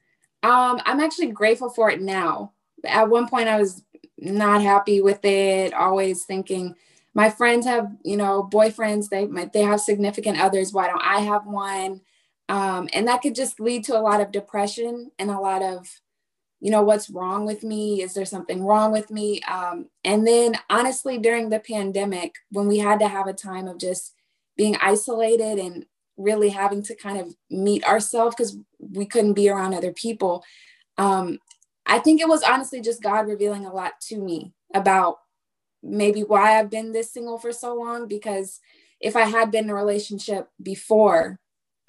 um, 0.42 0.80
I'm 0.84 1.00
actually 1.00 1.28
grateful 1.28 1.70
for 1.70 1.90
it 1.90 2.00
now. 2.00 2.52
At 2.84 3.10
one 3.10 3.28
point, 3.28 3.48
I 3.48 3.58
was 3.58 3.82
not 4.18 4.62
happy 4.62 5.00
with 5.00 5.24
it, 5.24 5.74
always 5.74 6.24
thinking, 6.24 6.74
my 7.14 7.28
friends 7.28 7.66
have, 7.66 7.90
you 8.04 8.16
know, 8.16 8.48
boyfriends, 8.50 9.08
they 9.08 9.26
they 9.52 9.62
have 9.62 9.80
significant 9.80 10.40
others. 10.40 10.72
Why 10.72 10.86
don't 10.86 11.02
I 11.02 11.20
have 11.20 11.46
one? 11.46 12.00
Um, 12.48 12.88
and 12.92 13.06
that 13.08 13.22
could 13.22 13.34
just 13.34 13.60
lead 13.60 13.84
to 13.84 13.98
a 13.98 14.00
lot 14.00 14.20
of 14.20 14.32
depression 14.32 15.10
and 15.18 15.30
a 15.30 15.38
lot 15.38 15.62
of 15.62 15.88
you 16.60 16.70
know, 16.70 16.82
what's 16.82 17.10
wrong 17.10 17.46
with 17.46 17.64
me? 17.64 18.02
Is 18.02 18.12
there 18.12 18.26
something 18.26 18.62
wrong 18.62 18.92
with 18.92 19.10
me? 19.10 19.40
Um, 19.42 19.88
and 20.04 20.26
then, 20.26 20.56
honestly, 20.68 21.18
during 21.18 21.48
the 21.48 21.58
pandemic, 21.58 22.34
when 22.50 22.68
we 22.68 22.78
had 22.78 23.00
to 23.00 23.08
have 23.08 23.26
a 23.26 23.32
time 23.32 23.66
of 23.66 23.78
just 23.78 24.14
being 24.56 24.76
isolated 24.76 25.58
and 25.58 25.86
really 26.18 26.50
having 26.50 26.82
to 26.82 26.94
kind 26.94 27.18
of 27.18 27.34
meet 27.50 27.82
ourselves 27.84 28.36
because 28.36 28.58
we 28.78 29.06
couldn't 29.06 29.32
be 29.32 29.48
around 29.48 29.72
other 29.72 29.92
people, 29.92 30.44
um, 30.98 31.38
I 31.86 31.98
think 31.98 32.20
it 32.20 32.28
was 32.28 32.42
honestly 32.42 32.82
just 32.82 33.02
God 33.02 33.26
revealing 33.26 33.64
a 33.64 33.72
lot 33.72 33.92
to 34.08 34.18
me 34.18 34.52
about 34.74 35.16
maybe 35.82 36.20
why 36.20 36.58
I've 36.58 36.70
been 36.70 36.92
this 36.92 37.10
single 37.10 37.38
for 37.38 37.52
so 37.52 37.74
long. 37.74 38.06
Because 38.06 38.60
if 39.00 39.16
I 39.16 39.22
had 39.22 39.50
been 39.50 39.64
in 39.64 39.70
a 39.70 39.74
relationship 39.74 40.48
before, 40.62 41.40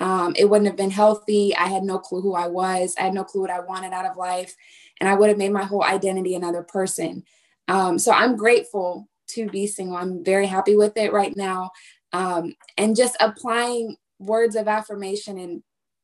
um, 0.01 0.34
it 0.36 0.50
wouldn't 0.50 0.67
have 0.67 0.75
been 0.75 0.89
healthy. 0.89 1.55
I 1.55 1.67
had 1.67 1.84
no 1.84 2.00
clue 2.00 2.22
who 2.22 2.34
I 2.34 2.48
was. 2.48 2.96
I 2.98 3.03
had 3.03 3.13
no 3.13 3.24
clue 3.24 3.41
what 3.41 3.51
I 3.51 3.60
wanted 3.60 3.93
out 3.93 4.08
of 4.08 4.17
life. 4.17 4.55
And 5.00 5.08
I 5.08 5.13
would 5.13 5.29
have 5.29 5.38
made 5.38 5.51
my 5.51 5.63
whole 5.63 5.84
identity 5.84 6.34
another 6.34 6.63
person. 6.63 7.24
Um, 7.67 8.00
so 8.00 8.12
I'm 8.12 8.36
grateful 8.36 9.08
to 9.27 9.48
be 9.48 9.67
single. 9.67 9.96
I'm 9.96 10.24
very 10.24 10.48
happy 10.48 10.75
with 10.75 10.98
it 10.98 11.13
right 11.13 11.38
now. 11.38 11.70
Um, 12.13 12.55
and 12.79 12.96
just 12.96 13.15
applying 13.20 13.96
words 14.17 14.55
of 14.55 14.67
affirmation 14.67 15.38
and 15.38 15.62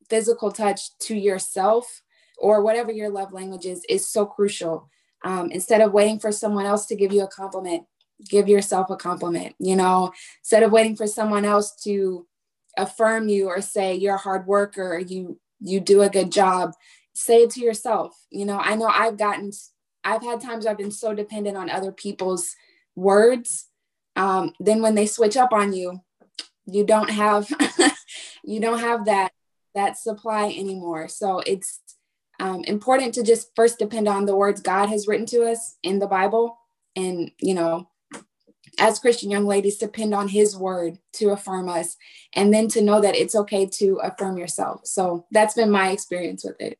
physical 0.08 0.52
touch 0.52 0.96
to 0.98 1.16
yourself 1.16 2.02
or 2.38 2.62
whatever 2.62 2.92
your 2.92 3.10
love 3.10 3.32
language 3.32 3.66
is, 3.66 3.84
is 3.88 4.08
so 4.08 4.24
crucial. 4.24 4.88
Um, 5.24 5.50
instead 5.50 5.80
of 5.80 5.92
waiting 5.92 6.20
for 6.20 6.30
someone 6.30 6.66
else 6.66 6.86
to 6.86 6.94
give 6.94 7.12
you 7.12 7.24
a 7.24 7.28
compliment, 7.28 7.82
give 8.28 8.48
yourself 8.48 8.90
a 8.90 8.96
compliment. 8.96 9.56
You 9.58 9.74
know, 9.74 10.12
instead 10.40 10.62
of 10.62 10.70
waiting 10.70 10.94
for 10.94 11.08
someone 11.08 11.44
else 11.44 11.74
to 11.82 12.27
affirm 12.78 13.28
you 13.28 13.48
or 13.48 13.60
say 13.60 13.94
you're 13.94 14.14
a 14.14 14.18
hard 14.18 14.46
worker 14.46 14.94
or 14.94 14.98
you 14.98 15.38
you 15.60 15.80
do 15.80 16.02
a 16.02 16.08
good 16.08 16.32
job 16.32 16.72
say 17.14 17.42
it 17.42 17.50
to 17.50 17.60
yourself. 17.60 18.16
You 18.30 18.46
know 18.46 18.58
i 18.58 18.76
know 18.76 18.86
i've 18.86 19.18
gotten 19.18 19.50
i've 20.04 20.22
had 20.22 20.40
times 20.40 20.66
i've 20.66 20.78
been 20.78 20.92
so 20.92 21.14
dependent 21.14 21.56
on 21.56 21.68
other 21.68 21.92
people's 21.92 22.54
words. 22.94 23.66
Um, 24.16 24.52
then 24.58 24.82
when 24.82 24.94
they 24.94 25.06
switch 25.06 25.36
up 25.36 25.52
on 25.52 25.72
you 25.72 26.00
you 26.66 26.84
don't 26.84 27.10
have 27.10 27.48
you 28.44 28.60
don't 28.60 28.80
have 28.80 29.04
that 29.06 29.32
that 29.74 29.98
supply 29.98 30.46
anymore. 30.46 31.08
So 31.08 31.40
it's 31.40 31.80
um, 32.40 32.64
important 32.64 33.14
to 33.14 33.22
just 33.22 33.50
first 33.54 33.78
depend 33.78 34.08
on 34.08 34.24
the 34.24 34.36
words 34.36 34.60
god 34.60 34.88
has 34.88 35.08
written 35.08 35.26
to 35.26 35.42
us 35.42 35.76
in 35.82 35.98
the 35.98 36.06
bible 36.06 36.56
and 36.94 37.32
you 37.40 37.54
know 37.54 37.88
as 38.78 38.98
Christian 38.98 39.30
young 39.30 39.44
ladies 39.44 39.78
depend 39.78 40.14
on 40.14 40.28
his 40.28 40.56
word 40.56 40.98
to 41.14 41.30
affirm 41.30 41.68
us 41.68 41.96
and 42.32 42.52
then 42.52 42.68
to 42.68 42.82
know 42.82 43.00
that 43.00 43.16
it's 43.16 43.34
okay 43.34 43.66
to 43.66 44.00
affirm 44.02 44.38
yourself. 44.38 44.82
So 44.84 45.26
that's 45.30 45.54
been 45.54 45.70
my 45.70 45.90
experience 45.90 46.44
with 46.44 46.60
it. 46.60 46.78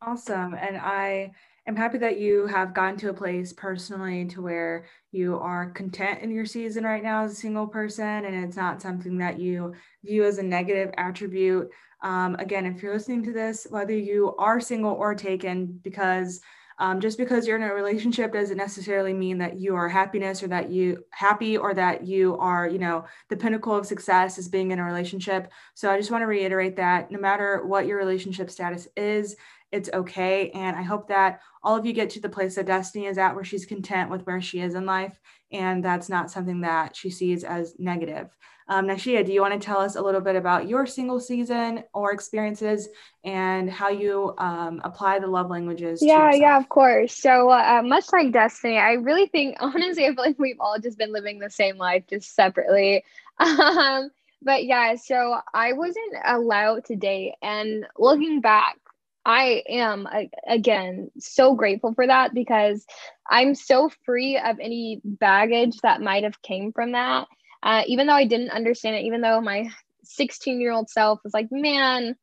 Awesome. 0.00 0.54
And 0.54 0.76
I 0.76 1.32
am 1.66 1.76
happy 1.76 1.98
that 1.98 2.18
you 2.18 2.46
have 2.46 2.74
gotten 2.74 2.98
to 2.98 3.10
a 3.10 3.14
place 3.14 3.52
personally 3.52 4.24
to 4.26 4.42
where 4.42 4.86
you 5.12 5.38
are 5.38 5.70
content 5.70 6.20
in 6.20 6.30
your 6.30 6.46
season 6.46 6.84
right 6.84 7.02
now 7.02 7.24
as 7.24 7.32
a 7.32 7.36
single 7.36 7.66
person 7.66 8.24
and 8.24 8.44
it's 8.44 8.56
not 8.56 8.82
something 8.82 9.18
that 9.18 9.38
you 9.38 9.74
view 10.04 10.24
as 10.24 10.38
a 10.38 10.42
negative 10.42 10.92
attribute. 10.96 11.70
Um, 12.02 12.34
again, 12.36 12.66
if 12.66 12.82
you're 12.82 12.94
listening 12.94 13.22
to 13.24 13.32
this, 13.32 13.66
whether 13.70 13.96
you 13.96 14.34
are 14.38 14.58
single 14.60 14.92
or 14.92 15.14
taken, 15.14 15.78
because 15.82 16.40
um, 16.82 17.00
just 17.00 17.16
because 17.16 17.46
you're 17.46 17.56
in 17.56 17.62
a 17.62 17.72
relationship 17.72 18.32
doesn't 18.32 18.56
necessarily 18.56 19.14
mean 19.14 19.38
that 19.38 19.56
you 19.56 19.76
are 19.76 19.88
happiness 19.88 20.42
or 20.42 20.48
that 20.48 20.68
you 20.68 21.04
happy 21.10 21.56
or 21.56 21.72
that 21.74 22.04
you 22.04 22.36
are 22.38 22.68
you 22.68 22.80
know 22.80 23.04
the 23.28 23.36
pinnacle 23.36 23.74
of 23.74 23.86
success 23.86 24.36
is 24.36 24.48
being 24.48 24.72
in 24.72 24.80
a 24.80 24.84
relationship. 24.84 25.52
So 25.74 25.90
i 25.92 25.96
just 25.96 26.10
want 26.10 26.22
to 26.22 26.26
reiterate 26.26 26.74
that 26.76 27.12
no 27.12 27.20
matter 27.20 27.64
what 27.64 27.86
your 27.86 27.98
relationship 27.98 28.50
status 28.50 28.88
is 28.96 29.36
it's 29.70 29.90
okay. 29.94 30.50
And 30.50 30.76
i 30.76 30.82
hope 30.82 31.06
that 31.06 31.40
all 31.62 31.76
of 31.76 31.86
you 31.86 31.92
get 31.92 32.10
to 32.10 32.20
the 32.20 32.28
place 32.28 32.56
that 32.56 32.66
destiny 32.66 33.06
is 33.06 33.16
at 33.16 33.36
where 33.36 33.44
she's 33.44 33.64
content 33.64 34.10
with 34.10 34.26
where 34.26 34.40
she 34.40 34.60
is 34.60 34.74
in 34.74 34.84
life 34.84 35.20
and 35.52 35.84
that's 35.84 36.08
not 36.08 36.32
something 36.32 36.62
that 36.62 36.96
she 36.96 37.10
sees 37.10 37.44
as 37.44 37.76
negative 37.78 38.36
um, 38.72 38.86
Nashia, 38.86 39.24
do 39.24 39.32
you 39.32 39.42
want 39.42 39.52
to 39.52 39.64
tell 39.64 39.80
us 39.80 39.96
a 39.96 40.00
little 40.00 40.22
bit 40.22 40.34
about 40.34 40.66
your 40.66 40.86
single 40.86 41.20
season 41.20 41.84
or 41.92 42.10
experiences 42.10 42.88
and 43.22 43.70
how 43.70 43.90
you 43.90 44.34
um, 44.38 44.80
apply 44.82 45.18
the 45.18 45.26
love 45.26 45.50
languages? 45.50 46.00
Yeah, 46.02 46.32
yeah, 46.32 46.56
of 46.56 46.70
course. 46.70 47.14
So, 47.14 47.50
uh, 47.50 47.82
much 47.84 48.06
like 48.12 48.32
Destiny, 48.32 48.78
I 48.78 48.92
really 48.92 49.26
think, 49.26 49.56
honestly, 49.60 50.06
I 50.06 50.14
feel 50.14 50.24
like 50.24 50.38
we've 50.38 50.58
all 50.58 50.78
just 50.78 50.96
been 50.96 51.12
living 51.12 51.38
the 51.38 51.50
same 51.50 51.76
life, 51.76 52.04
just 52.08 52.34
separately. 52.34 53.04
Um, 53.40 54.10
but 54.42 54.64
yeah, 54.64 54.94
so 54.96 55.38
I 55.54 55.72
wasn't 55.72 56.14
allowed 56.24 56.84
to 56.86 56.96
date. 56.96 57.34
And 57.42 57.86
looking 57.98 58.40
back, 58.40 58.76
I 59.24 59.62
am 59.68 60.06
again 60.48 61.10
so 61.18 61.54
grateful 61.54 61.94
for 61.94 62.06
that 62.06 62.34
because 62.34 62.84
I'm 63.28 63.54
so 63.54 63.90
free 64.04 64.36
of 64.36 64.60
any 64.60 65.00
baggage 65.04 65.78
that 65.82 66.02
might 66.02 66.24
have 66.24 66.42
came 66.42 66.72
from 66.72 66.92
that 66.92 67.26
uh, 67.62 67.82
even 67.86 68.06
though 68.06 68.14
I 68.14 68.26
didn't 68.26 68.50
understand 68.50 68.96
it, 68.96 69.04
even 69.04 69.20
though 69.20 69.40
my 69.40 69.68
16 70.04 70.60
year 70.60 70.72
old 70.72 70.90
self 70.90 71.20
was 71.24 71.32
like, 71.34 71.48
man, 71.50 72.16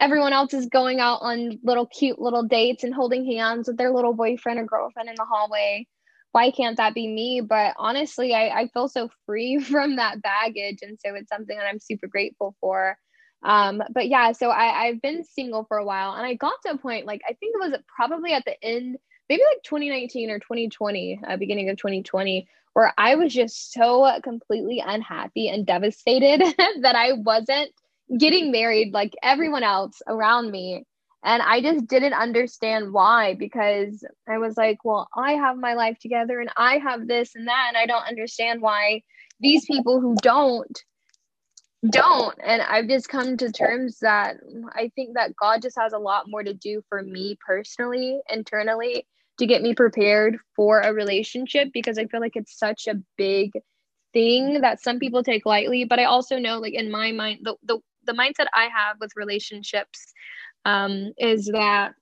everyone 0.00 0.32
else 0.32 0.54
is 0.54 0.66
going 0.66 1.00
out 1.00 1.18
on 1.20 1.58
little 1.62 1.86
cute 1.86 2.18
little 2.18 2.42
dates 2.42 2.84
and 2.84 2.94
holding 2.94 3.30
hands 3.36 3.68
with 3.68 3.76
their 3.76 3.92
little 3.92 4.14
boyfriend 4.14 4.58
or 4.58 4.64
girlfriend 4.64 5.08
in 5.08 5.14
the 5.16 5.26
hallway. 5.30 5.86
Why 6.32 6.50
can't 6.50 6.76
that 6.78 6.94
be 6.94 7.06
me? 7.06 7.42
But 7.42 7.74
honestly, 7.76 8.34
I, 8.34 8.60
I 8.60 8.68
feel 8.68 8.88
so 8.88 9.10
free 9.26 9.58
from 9.62 9.96
that 9.96 10.22
baggage. 10.22 10.78
And 10.82 10.98
so 11.04 11.14
it's 11.14 11.28
something 11.28 11.56
that 11.56 11.66
I'm 11.66 11.80
super 11.80 12.06
grateful 12.06 12.56
for. 12.60 12.96
Um, 13.42 13.82
but 13.92 14.08
yeah, 14.08 14.32
so 14.32 14.50
I, 14.50 14.86
I've 14.86 15.00
been 15.00 15.24
single 15.24 15.64
for 15.64 15.78
a 15.78 15.84
while 15.84 16.12
and 16.12 16.26
I 16.26 16.34
got 16.34 16.52
to 16.66 16.72
a 16.72 16.78
point, 16.78 17.06
like, 17.06 17.22
I 17.24 17.32
think 17.34 17.54
it 17.54 17.70
was 17.70 17.78
probably 17.94 18.32
at 18.32 18.44
the 18.44 18.62
end, 18.62 18.96
maybe 19.30 19.42
like 19.48 19.62
2019 19.62 20.28
or 20.30 20.40
2020, 20.40 21.20
uh, 21.26 21.36
beginning 21.36 21.70
of 21.70 21.76
2020, 21.76 22.48
where 22.72 22.92
I 22.98 23.14
was 23.14 23.32
just 23.32 23.72
so 23.72 24.10
completely 24.22 24.82
unhappy 24.84 25.48
and 25.48 25.64
devastated 25.64 26.40
that 26.80 26.96
I 26.96 27.12
wasn't 27.12 27.70
getting 28.18 28.50
married 28.50 28.92
like 28.92 29.14
everyone 29.22 29.62
else 29.62 30.02
around 30.08 30.50
me. 30.50 30.84
And 31.22 31.42
I 31.42 31.62
just 31.62 31.86
didn't 31.86 32.14
understand 32.14 32.92
why 32.92 33.34
because 33.34 34.04
I 34.28 34.38
was 34.38 34.56
like, 34.56 34.84
well, 34.84 35.08
I 35.14 35.32
have 35.32 35.56
my 35.56 35.74
life 35.74 35.98
together 36.00 36.40
and 36.40 36.50
I 36.56 36.78
have 36.78 37.06
this 37.06 37.36
and 37.36 37.46
that. 37.46 37.66
And 37.68 37.76
I 37.76 37.86
don't 37.86 38.08
understand 38.08 38.60
why 38.60 39.02
these 39.38 39.64
people 39.64 40.00
who 40.00 40.16
don't 40.22 40.82
don't 41.88 42.34
and 42.44 42.60
i've 42.60 42.88
just 42.88 43.08
come 43.08 43.38
to 43.38 43.50
terms 43.50 44.00
that 44.00 44.36
i 44.74 44.90
think 44.94 45.14
that 45.14 45.34
god 45.34 45.62
just 45.62 45.78
has 45.78 45.94
a 45.94 45.98
lot 45.98 46.28
more 46.28 46.42
to 46.42 46.52
do 46.52 46.82
for 46.90 47.02
me 47.02 47.38
personally 47.46 48.20
internally 48.28 49.06
to 49.40 49.46
get 49.46 49.62
me 49.62 49.74
prepared 49.74 50.38
for 50.54 50.80
a 50.80 50.92
relationship 50.92 51.68
because 51.72 51.98
I 51.98 52.06
feel 52.06 52.20
like 52.20 52.36
it's 52.36 52.58
such 52.58 52.86
a 52.86 53.00
big 53.16 53.50
thing 54.12 54.60
that 54.60 54.82
some 54.82 54.98
people 54.98 55.22
take 55.22 55.46
lightly. 55.46 55.84
But 55.84 55.98
I 55.98 56.04
also 56.04 56.38
know, 56.38 56.58
like 56.58 56.74
in 56.74 56.90
my 56.90 57.10
mind, 57.12 57.40
the 57.42 57.56
the, 57.64 57.78
the 58.06 58.12
mindset 58.12 58.46
I 58.54 58.68
have 58.74 58.96
with 59.00 59.12
relationships 59.16 60.12
um, 60.64 61.12
is 61.18 61.46
that 61.46 61.92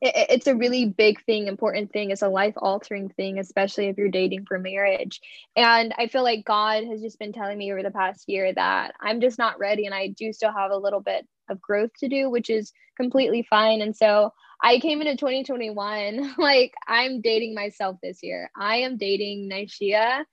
it, 0.00 0.14
it's 0.30 0.46
a 0.46 0.56
really 0.56 0.86
big 0.86 1.22
thing, 1.24 1.46
important 1.46 1.92
thing. 1.92 2.10
It's 2.10 2.22
a 2.22 2.28
life 2.28 2.54
altering 2.56 3.10
thing, 3.10 3.38
especially 3.38 3.88
if 3.88 3.98
you're 3.98 4.08
dating 4.08 4.46
for 4.46 4.58
marriage. 4.58 5.20
And 5.56 5.92
I 5.98 6.06
feel 6.06 6.22
like 6.22 6.44
God 6.44 6.84
has 6.84 7.02
just 7.02 7.18
been 7.18 7.32
telling 7.32 7.58
me 7.58 7.70
over 7.70 7.82
the 7.82 7.90
past 7.90 8.28
year 8.28 8.52
that 8.54 8.94
I'm 9.00 9.20
just 9.20 9.38
not 9.38 9.58
ready 9.58 9.86
and 9.86 9.94
I 9.94 10.08
do 10.08 10.32
still 10.32 10.52
have 10.52 10.70
a 10.70 10.76
little 10.76 11.00
bit 11.00 11.26
of 11.50 11.60
growth 11.60 11.90
to 11.98 12.08
do, 12.08 12.30
which 12.30 12.48
is 12.48 12.72
completely 12.96 13.42
fine. 13.42 13.82
And 13.82 13.94
so 13.94 14.32
I 14.62 14.78
came 14.78 15.00
into 15.00 15.16
2021 15.16 16.34
like 16.38 16.74
I'm 16.86 17.20
dating 17.20 17.54
myself 17.54 17.96
this 18.02 18.22
year. 18.22 18.50
I 18.56 18.78
am 18.78 18.96
dating 18.96 19.48
Nishia 19.50 20.24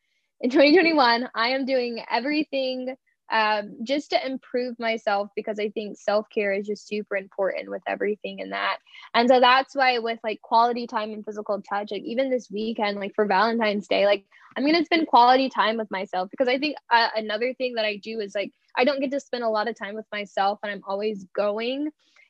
in 0.42 0.50
2021. 0.50 1.30
I 1.34 1.50
am 1.50 1.66
doing 1.66 2.04
everything 2.10 2.96
um, 3.30 3.78
just 3.84 4.12
to 4.12 4.26
improve 4.26 4.80
myself 4.80 5.30
because 5.36 5.60
I 5.60 5.70
think 5.70 5.98
self 5.98 6.28
care 6.34 6.54
is 6.54 6.68
just 6.68 6.88
super 6.88 7.18
important 7.18 7.70
with 7.70 7.82
everything 7.88 8.40
in 8.40 8.52
that. 8.52 8.78
And 9.14 9.28
so 9.28 9.40
that's 9.40 9.76
why, 9.76 10.00
with 10.00 10.20
like 10.24 10.42
quality 10.42 10.88
time 10.88 11.12
and 11.12 11.26
physical 11.26 11.62
touch, 11.62 11.92
like 11.92 12.04
even 12.04 12.30
this 12.30 12.50
weekend, 12.50 13.00
like 13.00 13.14
for 13.16 13.26
Valentine's 13.26 13.88
Day, 13.88 14.06
like 14.06 14.26
I'm 14.56 14.64
going 14.64 14.76
to 14.76 14.86
spend 14.86 15.08
quality 15.08 15.50
time 15.50 15.78
with 15.78 15.92
myself 15.92 16.30
because 16.32 16.48
I 16.48 16.58
think 16.58 16.78
uh, 16.90 17.10
another 17.16 17.54
thing 17.54 17.74
that 17.76 17.86
I 17.86 17.98
do 17.98 18.20
is 18.20 18.34
like 18.34 18.54
I 18.76 18.86
don't 18.86 19.02
get 19.02 19.12
to 19.12 19.20
spend 19.20 19.44
a 19.44 19.50
lot 19.50 19.68
of 19.68 19.78
time 19.78 19.96
with 19.96 20.06
myself 20.12 20.60
and 20.64 20.72
I'm 20.72 20.84
always 20.88 21.26
going. 21.36 21.90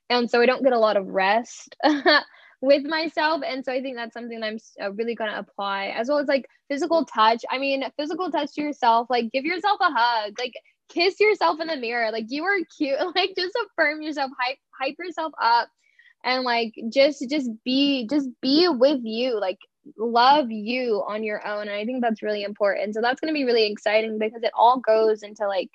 And 0.09 0.29
so 0.29 0.41
I 0.41 0.45
don't 0.45 0.63
get 0.63 0.73
a 0.73 0.79
lot 0.79 0.97
of 0.97 1.07
rest. 1.07 1.75
with 2.59 2.83
myself 2.85 3.43
and 3.45 3.63
so 3.63 3.71
i 3.71 3.79
think 3.79 3.95
that's 3.95 4.15
something 4.15 4.41
i'm 4.41 4.57
uh, 4.81 4.91
really 4.93 5.13
going 5.13 5.29
to 5.29 5.37
apply 5.37 5.93
as 5.95 6.07
well 6.07 6.17
as 6.17 6.27
like 6.27 6.49
physical 6.67 7.05
touch 7.05 7.43
i 7.51 7.59
mean 7.59 7.83
physical 7.95 8.31
touch 8.31 8.51
to 8.51 8.61
yourself 8.63 9.05
like 9.11 9.31
give 9.31 9.45
yourself 9.45 9.77
a 9.79 9.91
hug 9.93 10.33
like 10.39 10.53
kiss 10.89 11.19
yourself 11.19 11.59
in 11.59 11.67
the 11.67 11.77
mirror. 11.77 12.11
Like 12.11 12.25
you 12.29 12.43
are 12.43 12.57
cute. 12.77 12.97
Like 13.15 13.33
just 13.37 13.57
affirm 13.65 14.01
yourself, 14.01 14.31
hype 14.39 14.57
hype 14.79 14.95
yourself 14.99 15.33
up 15.41 15.69
and 16.23 16.43
like 16.43 16.73
just 16.91 17.25
just 17.29 17.49
be 17.63 18.07
just 18.07 18.29
be 18.41 18.67
with 18.69 19.01
you. 19.03 19.39
Like 19.39 19.57
love 19.97 20.51
you 20.51 21.03
on 21.07 21.23
your 21.23 21.45
own. 21.45 21.61
And 21.61 21.71
I 21.71 21.85
think 21.85 22.01
that's 22.01 22.23
really 22.23 22.43
important. 22.43 22.93
So 22.93 23.01
that's 23.01 23.19
gonna 23.19 23.33
be 23.33 23.45
really 23.45 23.71
exciting 23.71 24.19
because 24.19 24.43
it 24.43 24.51
all 24.55 24.79
goes 24.79 25.23
into 25.23 25.47
like, 25.47 25.69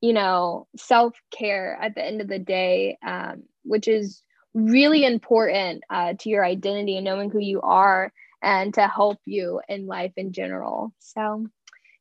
you 0.00 0.12
know, 0.12 0.66
self-care 0.76 1.78
at 1.80 1.94
the 1.94 2.04
end 2.04 2.20
of 2.20 2.28
the 2.28 2.38
day, 2.38 2.98
um, 3.06 3.44
which 3.66 3.88
is 3.88 4.22
really 4.54 5.04
important 5.04 5.84
uh, 5.90 6.14
to 6.18 6.30
your 6.30 6.44
identity 6.44 6.96
and 6.96 7.04
knowing 7.04 7.30
who 7.30 7.40
you 7.40 7.60
are 7.60 8.12
and 8.42 8.72
to 8.74 8.86
help 8.86 9.18
you 9.24 9.60
in 9.68 9.86
life 9.86 10.12
in 10.16 10.32
general. 10.32 10.92
So 10.98 11.46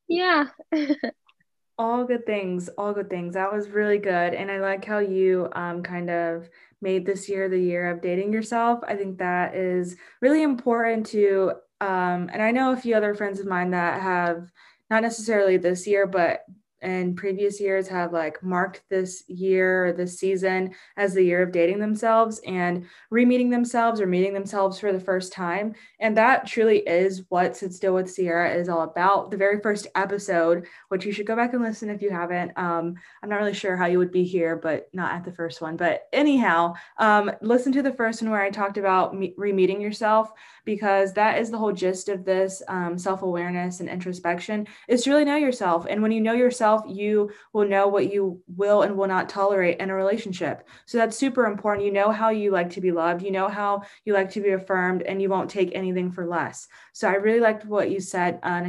yeah. 0.07 0.45
All 1.77 2.05
good 2.05 2.25
things, 2.25 2.69
all 2.77 2.93
good 2.93 3.09
things. 3.09 3.33
That 3.33 3.51
was 3.51 3.67
really 3.67 3.97
good. 3.97 4.33
And 4.33 4.49
I 4.49 4.59
like 4.59 4.85
how 4.85 4.99
you 4.99 5.49
um, 5.51 5.83
kind 5.83 6.09
of 6.09 6.49
made 6.81 7.05
this 7.05 7.27
year 7.27 7.49
the 7.49 7.59
year 7.59 7.91
of 7.91 8.01
dating 8.01 8.31
yourself. 8.31 8.79
I 8.87 8.95
think 8.95 9.17
that 9.17 9.55
is 9.55 9.97
really 10.21 10.41
important 10.41 11.07
to, 11.07 11.51
um, 11.81 12.29
and 12.31 12.41
I 12.41 12.51
know 12.51 12.71
a 12.71 12.77
few 12.77 12.95
other 12.95 13.13
friends 13.13 13.41
of 13.41 13.45
mine 13.45 13.71
that 13.71 14.01
have 14.01 14.49
not 14.89 15.01
necessarily 15.01 15.57
this 15.57 15.85
year, 15.85 16.07
but 16.07 16.45
in 16.85 17.15
previous 17.15 17.59
years 17.59 17.87
have 17.87 18.13
like 18.13 18.41
marked 18.43 18.83
this 18.89 19.23
year 19.27 19.87
or 19.87 19.93
this 19.93 20.19
season 20.19 20.73
as 20.95 21.13
the 21.13 21.23
year 21.23 21.41
of 21.41 21.51
dating 21.51 21.79
themselves 21.79 22.39
and 22.45 22.85
re-meeting 23.09 23.49
themselves 23.49 23.99
or 23.99 24.07
meeting 24.07 24.33
themselves 24.33 24.79
for 24.79 24.93
the 24.93 24.99
first 24.99 25.33
time. 25.33 25.73
And 25.99 26.15
that 26.17 26.47
truly 26.47 26.79
is 26.79 27.23
what 27.29 27.57
sit 27.57 27.73
still 27.73 27.95
with 27.95 28.09
sierra 28.09 28.53
is 28.53 28.69
all 28.69 28.81
about. 28.81 29.31
The 29.31 29.37
very 29.37 29.59
first 29.59 29.87
episode 29.95 30.67
which 30.89 31.05
you 31.05 31.11
should 31.11 31.27
go 31.27 31.35
back 31.35 31.53
and 31.53 31.63
listen 31.63 31.89
if 31.89 32.01
you 32.01 32.11
haven't. 32.11 32.51
Um, 32.57 32.95
i'm 33.21 33.29
not 33.29 33.39
really 33.39 33.53
sure 33.53 33.75
how 33.75 33.87
you 33.87 33.97
would 33.97 34.11
be 34.11 34.23
here 34.23 34.55
but 34.55 34.87
not 34.93 35.13
at 35.13 35.25
the 35.25 35.31
first 35.31 35.61
one. 35.61 35.77
But 35.77 36.03
anyhow 36.13 36.75
um, 36.99 37.31
listen 37.41 37.71
to 37.73 37.81
the 37.81 37.93
first 37.93 38.21
one 38.21 38.31
where 38.31 38.41
i 38.41 38.49
talked 38.49 38.77
about 38.77 39.15
me- 39.15 39.33
re-meeting 39.37 39.81
yourself 39.81 40.31
because 40.65 41.13
that 41.13 41.39
is 41.39 41.49
the 41.49 41.57
whole 41.57 41.71
gist 41.71 42.09
of 42.09 42.25
this 42.25 42.61
um, 42.67 42.97
self-awareness 42.97 43.79
and 43.79 43.89
introspection 43.89 44.67
is 44.87 45.03
to 45.03 45.11
really 45.11 45.25
know 45.25 45.35
yourself 45.35 45.85
and 45.89 46.01
when 46.01 46.11
you 46.11 46.21
know 46.21 46.33
yourself 46.33 46.81
you 46.87 47.31
will 47.53 47.67
know 47.67 47.87
what 47.87 48.11
you 48.11 48.41
will 48.55 48.81
and 48.81 48.97
will 48.97 49.07
not 49.07 49.29
tolerate 49.29 49.79
in 49.79 49.89
a 49.89 49.95
relationship. 49.95 50.67
So 50.85 50.97
that's 50.97 51.17
super 51.17 51.45
important. 51.45 51.85
You 51.85 51.93
know 51.93 52.11
how 52.11 52.29
you 52.29 52.51
like 52.51 52.71
to 52.71 52.81
be 52.81 52.91
loved, 52.91 53.21
you 53.21 53.31
know 53.31 53.47
how 53.47 53.83
you 54.03 54.13
like 54.13 54.31
to 54.31 54.41
be 54.41 54.49
affirmed, 54.49 55.03
and 55.03 55.21
you 55.21 55.29
won't 55.29 55.49
take 55.49 55.71
anything 55.73 56.11
for 56.11 56.25
less. 56.25 56.67
So 56.93 57.07
I 57.07 57.15
really 57.15 57.39
liked 57.39 57.65
what 57.65 57.91
you 57.91 57.99
said, 57.99 58.39
uh, 58.43 58.65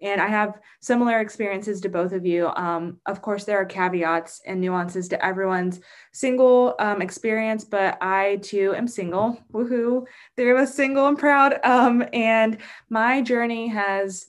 and 0.00 0.20
I 0.20 0.28
have 0.28 0.60
similar 0.80 1.20
experiences 1.20 1.80
to 1.80 1.88
both 1.88 2.12
of 2.12 2.24
you. 2.24 2.48
Um, 2.48 2.98
of 3.06 3.22
course, 3.22 3.44
there 3.44 3.58
are 3.58 3.64
caveats 3.64 4.40
and 4.46 4.60
nuances 4.60 5.08
to 5.08 5.24
everyone's 5.24 5.80
single 6.18 6.74
um, 6.80 7.00
experience, 7.00 7.64
but 7.64 7.96
I 8.00 8.36
too 8.42 8.74
am 8.74 8.88
single. 8.88 9.40
Woohoo! 9.52 10.04
There 10.36 10.54
was 10.54 10.74
single 10.74 11.06
and 11.06 11.16
proud. 11.16 11.60
Um, 11.62 12.04
and 12.12 12.58
my 12.90 13.22
journey 13.22 13.68
has 13.68 14.26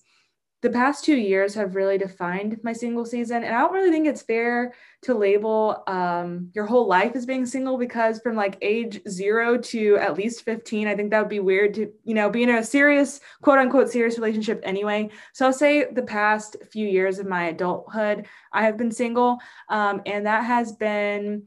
the 0.61 0.69
past 0.69 1.05
two 1.05 1.15
years 1.15 1.55
have 1.55 1.75
really 1.75 1.97
defined 1.97 2.59
my 2.63 2.73
single 2.73 3.05
season. 3.05 3.43
And 3.43 3.55
I 3.55 3.61
don't 3.61 3.71
really 3.71 3.91
think 3.91 4.05
it's 4.05 4.21
fair 4.21 4.73
to 5.03 5.13
label 5.13 5.83
um, 5.87 6.51
your 6.53 6.65
whole 6.65 6.85
life 6.85 7.15
as 7.15 7.25
being 7.25 7.45
single 7.45 7.77
because 7.77 8.19
from 8.19 8.35
like 8.35 8.57
age 8.61 9.01
zero 9.07 9.57
to 9.57 9.95
at 9.97 10.17
least 10.17 10.43
15, 10.43 10.85
I 10.87 10.95
think 10.95 11.09
that 11.09 11.21
would 11.21 11.29
be 11.29 11.39
weird 11.39 11.73
to, 11.75 11.91
you 12.03 12.13
know, 12.13 12.29
be 12.29 12.43
in 12.43 12.49
a 12.49 12.63
serious, 12.63 13.21
quote 13.41 13.57
unquote, 13.57 13.89
serious 13.89 14.17
relationship 14.17 14.59
anyway. 14.63 15.09
So 15.33 15.45
I'll 15.45 15.53
say 15.53 15.85
the 15.91 16.03
past 16.03 16.57
few 16.71 16.87
years 16.87 17.19
of 17.19 17.25
my 17.25 17.45
adulthood, 17.45 18.27
I 18.51 18.63
have 18.63 18.77
been 18.77 18.91
single. 18.91 19.39
Um, 19.69 20.01
and 20.05 20.25
that 20.25 20.43
has 20.43 20.73
been 20.73 21.43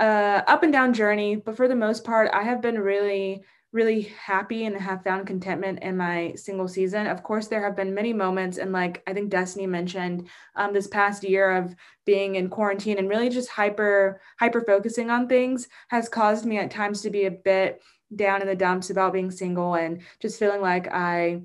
uh, 0.00 0.42
up 0.46 0.62
and 0.62 0.72
down 0.72 0.92
journey. 0.92 1.36
But 1.36 1.56
for 1.56 1.68
the 1.68 1.76
most 1.76 2.04
part, 2.04 2.30
I 2.32 2.42
have 2.42 2.60
been 2.60 2.78
really 2.78 3.42
really 3.72 4.02
happy 4.24 4.64
and 4.64 4.74
have 4.74 5.04
found 5.04 5.26
contentment 5.26 5.80
in 5.82 5.96
my 5.96 6.32
single 6.34 6.66
season. 6.66 7.06
Of 7.06 7.22
course, 7.22 7.48
there 7.48 7.62
have 7.62 7.76
been 7.76 7.92
many 7.92 8.12
moments, 8.12 8.56
and 8.56 8.72
like 8.72 9.02
I 9.06 9.12
think 9.12 9.28
Destiny 9.30 9.66
mentioned, 9.66 10.28
um, 10.54 10.72
this 10.72 10.86
past 10.86 11.22
year 11.22 11.50
of 11.50 11.74
being 12.06 12.36
in 12.36 12.48
quarantine 12.48 12.98
and 12.98 13.08
really 13.08 13.28
just 13.28 13.50
hyper 13.50 14.20
hyper 14.40 14.62
focusing 14.62 15.10
on 15.10 15.28
things 15.28 15.68
has 15.88 16.08
caused 16.08 16.46
me 16.46 16.58
at 16.58 16.70
times 16.70 17.02
to 17.02 17.10
be 17.10 17.26
a 17.26 17.30
bit 17.30 17.82
down 18.14 18.40
in 18.40 18.48
the 18.48 18.54
dumps 18.54 18.88
about 18.90 19.12
being 19.12 19.30
single 19.30 19.74
and 19.74 20.00
just 20.20 20.38
feeling 20.38 20.62
like 20.62 20.88
I 20.88 21.42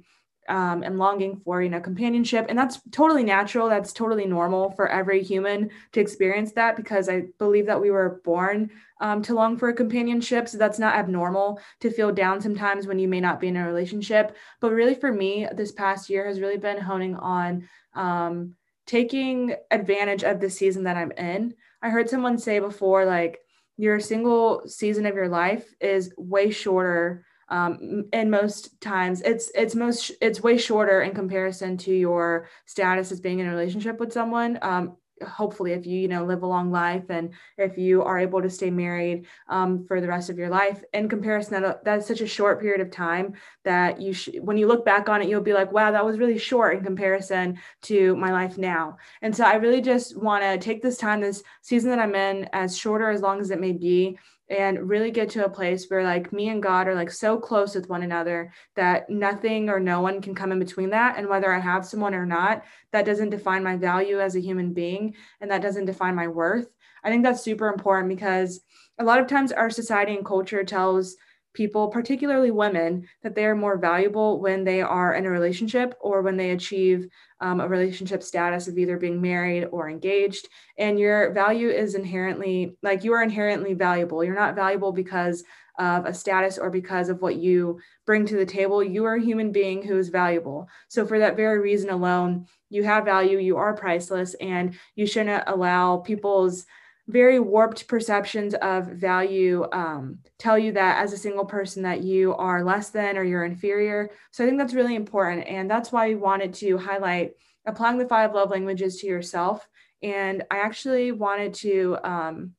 um, 0.51 0.83
and 0.83 0.97
longing 0.97 1.39
for 1.45 1.61
you 1.61 1.69
know 1.69 1.79
companionship. 1.79 2.45
And 2.49 2.59
that's 2.59 2.81
totally 2.91 3.23
natural. 3.23 3.69
That's 3.69 3.93
totally 3.93 4.25
normal 4.25 4.71
for 4.71 4.89
every 4.89 5.23
human 5.23 5.69
to 5.93 6.01
experience 6.01 6.51
that 6.53 6.75
because 6.75 7.07
i 7.07 7.23
believe 7.39 7.65
that 7.67 7.79
we 7.79 7.89
were 7.89 8.21
born 8.25 8.69
um, 8.99 9.21
to 9.23 9.33
long 9.33 9.57
for 9.57 9.71
companionship. 9.71 10.49
So 10.49 10.57
that's 10.57 10.77
not 10.77 10.95
abnormal 10.95 11.61
to 11.79 11.89
feel 11.89 12.11
down 12.11 12.41
sometimes 12.41 12.85
when 12.85 12.99
you 12.99 13.07
may 13.07 13.21
not 13.21 13.39
be 13.39 13.47
in 13.47 13.55
a 13.55 13.65
relationship. 13.65 14.35
But 14.59 14.73
really 14.73 14.93
for 14.93 15.11
me 15.11 15.47
this 15.55 15.71
past 15.71 16.09
year 16.09 16.27
has 16.27 16.41
really 16.41 16.57
been 16.57 16.81
honing 16.81 17.15
on 17.15 17.69
um, 17.95 18.55
taking 18.85 19.55
advantage 19.71 20.23
of 20.23 20.41
the 20.41 20.49
season 20.49 20.83
that 20.83 20.97
i'm 20.97 21.11
in. 21.13 21.53
I 21.81 21.89
heard 21.89 22.09
someone 22.09 22.37
say 22.37 22.59
before 22.59 23.05
like 23.05 23.39
your 23.77 24.01
single 24.01 24.63
season 24.67 25.05
of 25.05 25.15
your 25.15 25.29
life 25.29 25.73
is 25.79 26.13
way 26.17 26.51
shorter 26.51 27.25
um, 27.51 28.05
and 28.13 28.31
most 28.31 28.79
times 28.79 29.21
it's 29.21 29.51
it's 29.53 29.75
most 29.75 30.11
it's 30.21 30.41
way 30.41 30.57
shorter 30.57 31.01
in 31.01 31.13
comparison 31.13 31.77
to 31.77 31.93
your 31.93 32.47
status 32.65 33.11
as 33.11 33.19
being 33.19 33.39
in 33.39 33.47
a 33.47 33.51
relationship 33.51 33.99
with 33.99 34.13
someone. 34.13 34.57
Um, 34.61 34.95
hopefully 35.27 35.73
if 35.73 35.85
you 35.85 35.99
you 35.99 36.07
know 36.07 36.25
live 36.25 36.43
a 36.43 36.47
long 36.47 36.71
life 36.71 37.03
and 37.09 37.33
if 37.57 37.77
you 37.77 38.01
are 38.03 38.17
able 38.17 38.41
to 38.41 38.49
stay 38.49 38.71
married 38.71 39.27
um, 39.49 39.85
for 39.85 40.01
the 40.01 40.07
rest 40.07 40.29
of 40.29 40.37
your 40.37 40.49
life. 40.49 40.81
In 40.93 41.09
comparison 41.09 41.61
that 41.61 41.83
that's 41.83 42.07
such 42.07 42.21
a 42.21 42.27
short 42.27 42.61
period 42.61 42.81
of 42.81 42.89
time 42.89 43.33
that 43.65 44.01
you 44.01 44.13
sh- 44.13 44.29
when 44.39 44.57
you 44.57 44.67
look 44.67 44.85
back 44.85 45.09
on 45.09 45.21
it 45.21 45.27
you'll 45.29 45.41
be 45.41 45.53
like 45.53 45.71
wow 45.73 45.91
that 45.91 46.05
was 46.05 46.17
really 46.17 46.37
short 46.37 46.77
in 46.77 46.83
comparison 46.83 47.59
to 47.83 48.15
my 48.15 48.31
life 48.31 48.57
now. 48.57 48.97
And 49.21 49.35
so 49.35 49.43
i 49.43 49.55
really 49.55 49.81
just 49.81 50.17
want 50.17 50.43
to 50.43 50.57
take 50.57 50.81
this 50.81 50.97
time 50.97 51.19
this 51.19 51.43
season 51.61 51.89
that 51.89 51.99
i'm 51.99 52.15
in 52.15 52.49
as 52.53 52.77
shorter 52.77 53.09
as 53.09 53.21
long 53.21 53.41
as 53.41 53.51
it 53.51 53.59
may 53.59 53.73
be 53.73 54.17
and 54.51 54.89
really 54.89 55.11
get 55.11 55.29
to 55.29 55.45
a 55.45 55.49
place 55.49 55.85
where 55.87 56.03
like 56.03 56.33
me 56.33 56.49
and 56.49 56.61
God 56.61 56.87
are 56.87 56.95
like 56.95 57.09
so 57.09 57.39
close 57.39 57.73
with 57.73 57.87
one 57.87 58.03
another 58.03 58.51
that 58.75 59.09
nothing 59.09 59.69
or 59.69 59.79
no 59.79 60.01
one 60.01 60.21
can 60.21 60.35
come 60.35 60.51
in 60.51 60.59
between 60.59 60.89
that. 60.89 61.17
And 61.17 61.29
whether 61.29 61.53
I 61.53 61.59
have 61.59 61.85
someone 61.85 62.13
or 62.13 62.25
not, 62.25 62.63
that 62.91 63.05
doesn't 63.05 63.29
define 63.29 63.63
my 63.63 63.77
value 63.77 64.19
as 64.19 64.35
a 64.35 64.41
human 64.41 64.73
being 64.73 65.15
and 65.39 65.49
that 65.49 65.61
doesn't 65.61 65.85
define 65.85 66.15
my 66.15 66.27
worth. 66.27 66.67
I 67.03 67.09
think 67.09 67.23
that's 67.23 67.41
super 67.41 67.69
important 67.69 68.09
because 68.09 68.61
a 68.99 69.05
lot 69.05 69.19
of 69.19 69.27
times 69.27 69.53
our 69.53 69.69
society 69.69 70.15
and 70.15 70.25
culture 70.25 70.65
tells 70.65 71.15
people, 71.53 71.87
particularly 71.87 72.51
women, 72.51 73.07
that 73.23 73.35
they 73.35 73.45
are 73.45 73.55
more 73.55 73.77
valuable 73.77 74.39
when 74.39 74.63
they 74.63 74.81
are 74.81 75.13
in 75.15 75.25
a 75.25 75.29
relationship 75.29 75.95
or 76.01 76.21
when 76.21 76.37
they 76.37 76.51
achieve 76.51 77.07
um, 77.41 77.59
a 77.59 77.67
relationship 77.67 78.23
status 78.23 78.67
of 78.67 78.77
either 78.77 78.97
being 78.97 79.21
married 79.21 79.65
or 79.71 79.89
engaged. 79.89 80.47
And 80.77 80.99
your 80.99 81.33
value 81.33 81.69
is 81.69 81.95
inherently, 81.95 82.77
like 82.81 83.03
you 83.03 83.13
are 83.13 83.23
inherently 83.23 83.73
valuable. 83.73 84.23
You're 84.23 84.35
not 84.35 84.55
valuable 84.55 84.93
because 84.93 85.43
of 85.79 86.05
a 86.05 86.13
status 86.13 86.57
or 86.57 86.69
because 86.69 87.09
of 87.09 87.21
what 87.21 87.37
you 87.37 87.79
bring 88.05 88.25
to 88.27 88.35
the 88.35 88.45
table. 88.45 88.83
You 88.83 89.05
are 89.05 89.15
a 89.15 89.21
human 89.21 89.51
being 89.51 89.81
who 89.81 89.97
is 89.97 90.09
valuable. 90.09 90.69
So, 90.89 91.05
for 91.05 91.19
that 91.19 91.35
very 91.35 91.59
reason 91.59 91.89
alone, 91.89 92.45
you 92.69 92.83
have 92.83 93.05
value, 93.05 93.39
you 93.39 93.57
are 93.57 93.75
priceless, 93.75 94.35
and 94.35 94.77
you 94.95 95.07
shouldn't 95.07 95.43
allow 95.47 95.97
people's 95.97 96.65
very 97.11 97.39
warped 97.39 97.87
perceptions 97.87 98.53
of 98.55 98.87
value 98.87 99.65
um, 99.73 100.19
tell 100.37 100.57
you 100.57 100.71
that 100.71 101.03
as 101.03 101.13
a 101.13 101.17
single 101.17 101.45
person 101.45 101.83
that 101.83 102.01
you 102.01 102.33
are 102.35 102.63
less 102.63 102.89
than 102.89 103.17
or 103.17 103.23
you're 103.23 103.45
inferior 103.45 104.09
so 104.31 104.43
i 104.43 104.47
think 104.47 104.57
that's 104.57 104.73
really 104.73 104.95
important 104.95 105.47
and 105.47 105.69
that's 105.69 105.91
why 105.91 106.07
we 106.07 106.15
wanted 106.15 106.53
to 106.53 106.77
highlight 106.77 107.33
applying 107.65 107.97
the 107.97 108.07
five 108.07 108.33
love 108.33 108.49
languages 108.49 108.97
to 108.97 109.07
yourself 109.07 109.67
and 110.01 110.43
i 110.49 110.57
actually 110.57 111.11
wanted 111.11 111.53
to 111.53 111.97
um, 112.03 112.53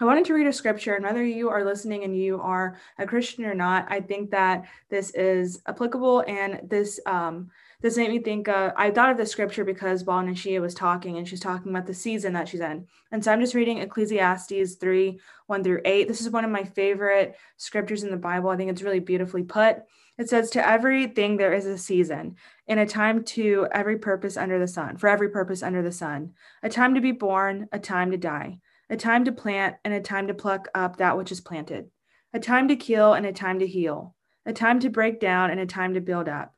I 0.00 0.06
wanted 0.06 0.24
to 0.24 0.34
read 0.34 0.48
a 0.48 0.52
scripture, 0.52 0.94
and 0.94 1.04
whether 1.04 1.24
you 1.24 1.50
are 1.50 1.64
listening 1.64 2.02
and 2.02 2.16
you 2.16 2.40
are 2.40 2.76
a 2.98 3.06
Christian 3.06 3.44
or 3.44 3.54
not, 3.54 3.86
I 3.88 4.00
think 4.00 4.32
that 4.32 4.64
this 4.90 5.10
is 5.10 5.62
applicable. 5.68 6.24
And 6.26 6.68
this 6.68 6.98
um, 7.06 7.50
this 7.84 7.98
made 7.98 8.08
me 8.08 8.18
think. 8.18 8.48
Uh, 8.48 8.72
I 8.78 8.90
thought 8.90 9.10
of 9.10 9.18
the 9.18 9.26
scripture 9.26 9.62
because 9.62 10.04
while 10.04 10.24
Nashia 10.24 10.58
was 10.58 10.72
talking, 10.72 11.18
and 11.18 11.28
she's 11.28 11.38
talking 11.38 11.70
about 11.70 11.84
the 11.84 11.92
season 11.92 12.32
that 12.32 12.48
she's 12.48 12.60
in, 12.60 12.86
and 13.12 13.22
so 13.22 13.30
I'm 13.30 13.42
just 13.42 13.54
reading 13.54 13.78
Ecclesiastes 13.78 14.76
three 14.76 15.20
one 15.48 15.62
through 15.62 15.82
eight. 15.84 16.08
This 16.08 16.22
is 16.22 16.30
one 16.30 16.46
of 16.46 16.50
my 16.50 16.64
favorite 16.64 17.36
scriptures 17.58 18.02
in 18.02 18.10
the 18.10 18.16
Bible. 18.16 18.48
I 18.48 18.56
think 18.56 18.70
it's 18.70 18.80
really 18.80 19.00
beautifully 19.00 19.42
put. 19.42 19.82
It 20.16 20.30
says, 20.30 20.48
"To 20.52 20.66
everything 20.66 21.36
there 21.36 21.52
is 21.52 21.66
a 21.66 21.76
season, 21.76 22.36
and 22.66 22.80
a 22.80 22.86
time 22.86 23.22
to 23.24 23.68
every 23.70 23.98
purpose 23.98 24.38
under 24.38 24.58
the 24.58 24.66
sun. 24.66 24.96
For 24.96 25.08
every 25.08 25.28
purpose 25.28 25.62
under 25.62 25.82
the 25.82 25.92
sun, 25.92 26.32
a 26.62 26.70
time 26.70 26.94
to 26.94 27.02
be 27.02 27.12
born, 27.12 27.68
a 27.70 27.78
time 27.78 28.10
to 28.12 28.16
die." 28.16 28.60
a 28.90 28.96
time 28.96 29.24
to 29.24 29.32
plant 29.32 29.76
and 29.84 29.94
a 29.94 30.00
time 30.00 30.26
to 30.26 30.34
pluck 30.34 30.68
up 30.74 30.96
that 30.96 31.16
which 31.16 31.32
is 31.32 31.40
planted, 31.40 31.90
a 32.32 32.38
time 32.38 32.68
to 32.68 32.76
kill 32.76 33.14
and 33.14 33.26
a 33.26 33.32
time 33.32 33.58
to 33.58 33.66
heal, 33.66 34.14
a 34.44 34.52
time 34.52 34.78
to 34.80 34.90
break 34.90 35.18
down 35.18 35.50
and 35.50 35.58
a 35.58 35.66
time 35.66 35.94
to 35.94 36.00
build 36.00 36.28
up, 36.28 36.53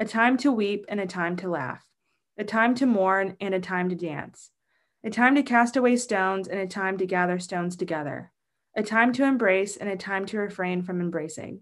a 0.00 0.04
time 0.06 0.38
to 0.38 0.50
weep 0.50 0.86
and 0.88 0.98
a 0.98 1.06
time 1.06 1.36
to 1.36 1.46
laugh, 1.46 1.84
a 2.38 2.42
time 2.42 2.74
to 2.74 2.86
mourn 2.86 3.36
and 3.38 3.54
a 3.54 3.60
time 3.60 3.90
to 3.90 3.94
dance, 3.94 4.50
a 5.04 5.10
time 5.10 5.34
to 5.34 5.42
cast 5.42 5.76
away 5.76 5.94
stones 5.94 6.48
and 6.48 6.58
a 6.58 6.66
time 6.66 6.96
to 6.96 7.04
gather 7.04 7.38
stones 7.38 7.76
together, 7.76 8.32
a 8.74 8.82
time 8.82 9.12
to 9.12 9.24
embrace 9.24 9.76
and 9.76 9.90
a 9.90 9.96
time 9.96 10.24
to 10.24 10.38
refrain 10.38 10.82
from 10.82 11.02
embracing, 11.02 11.60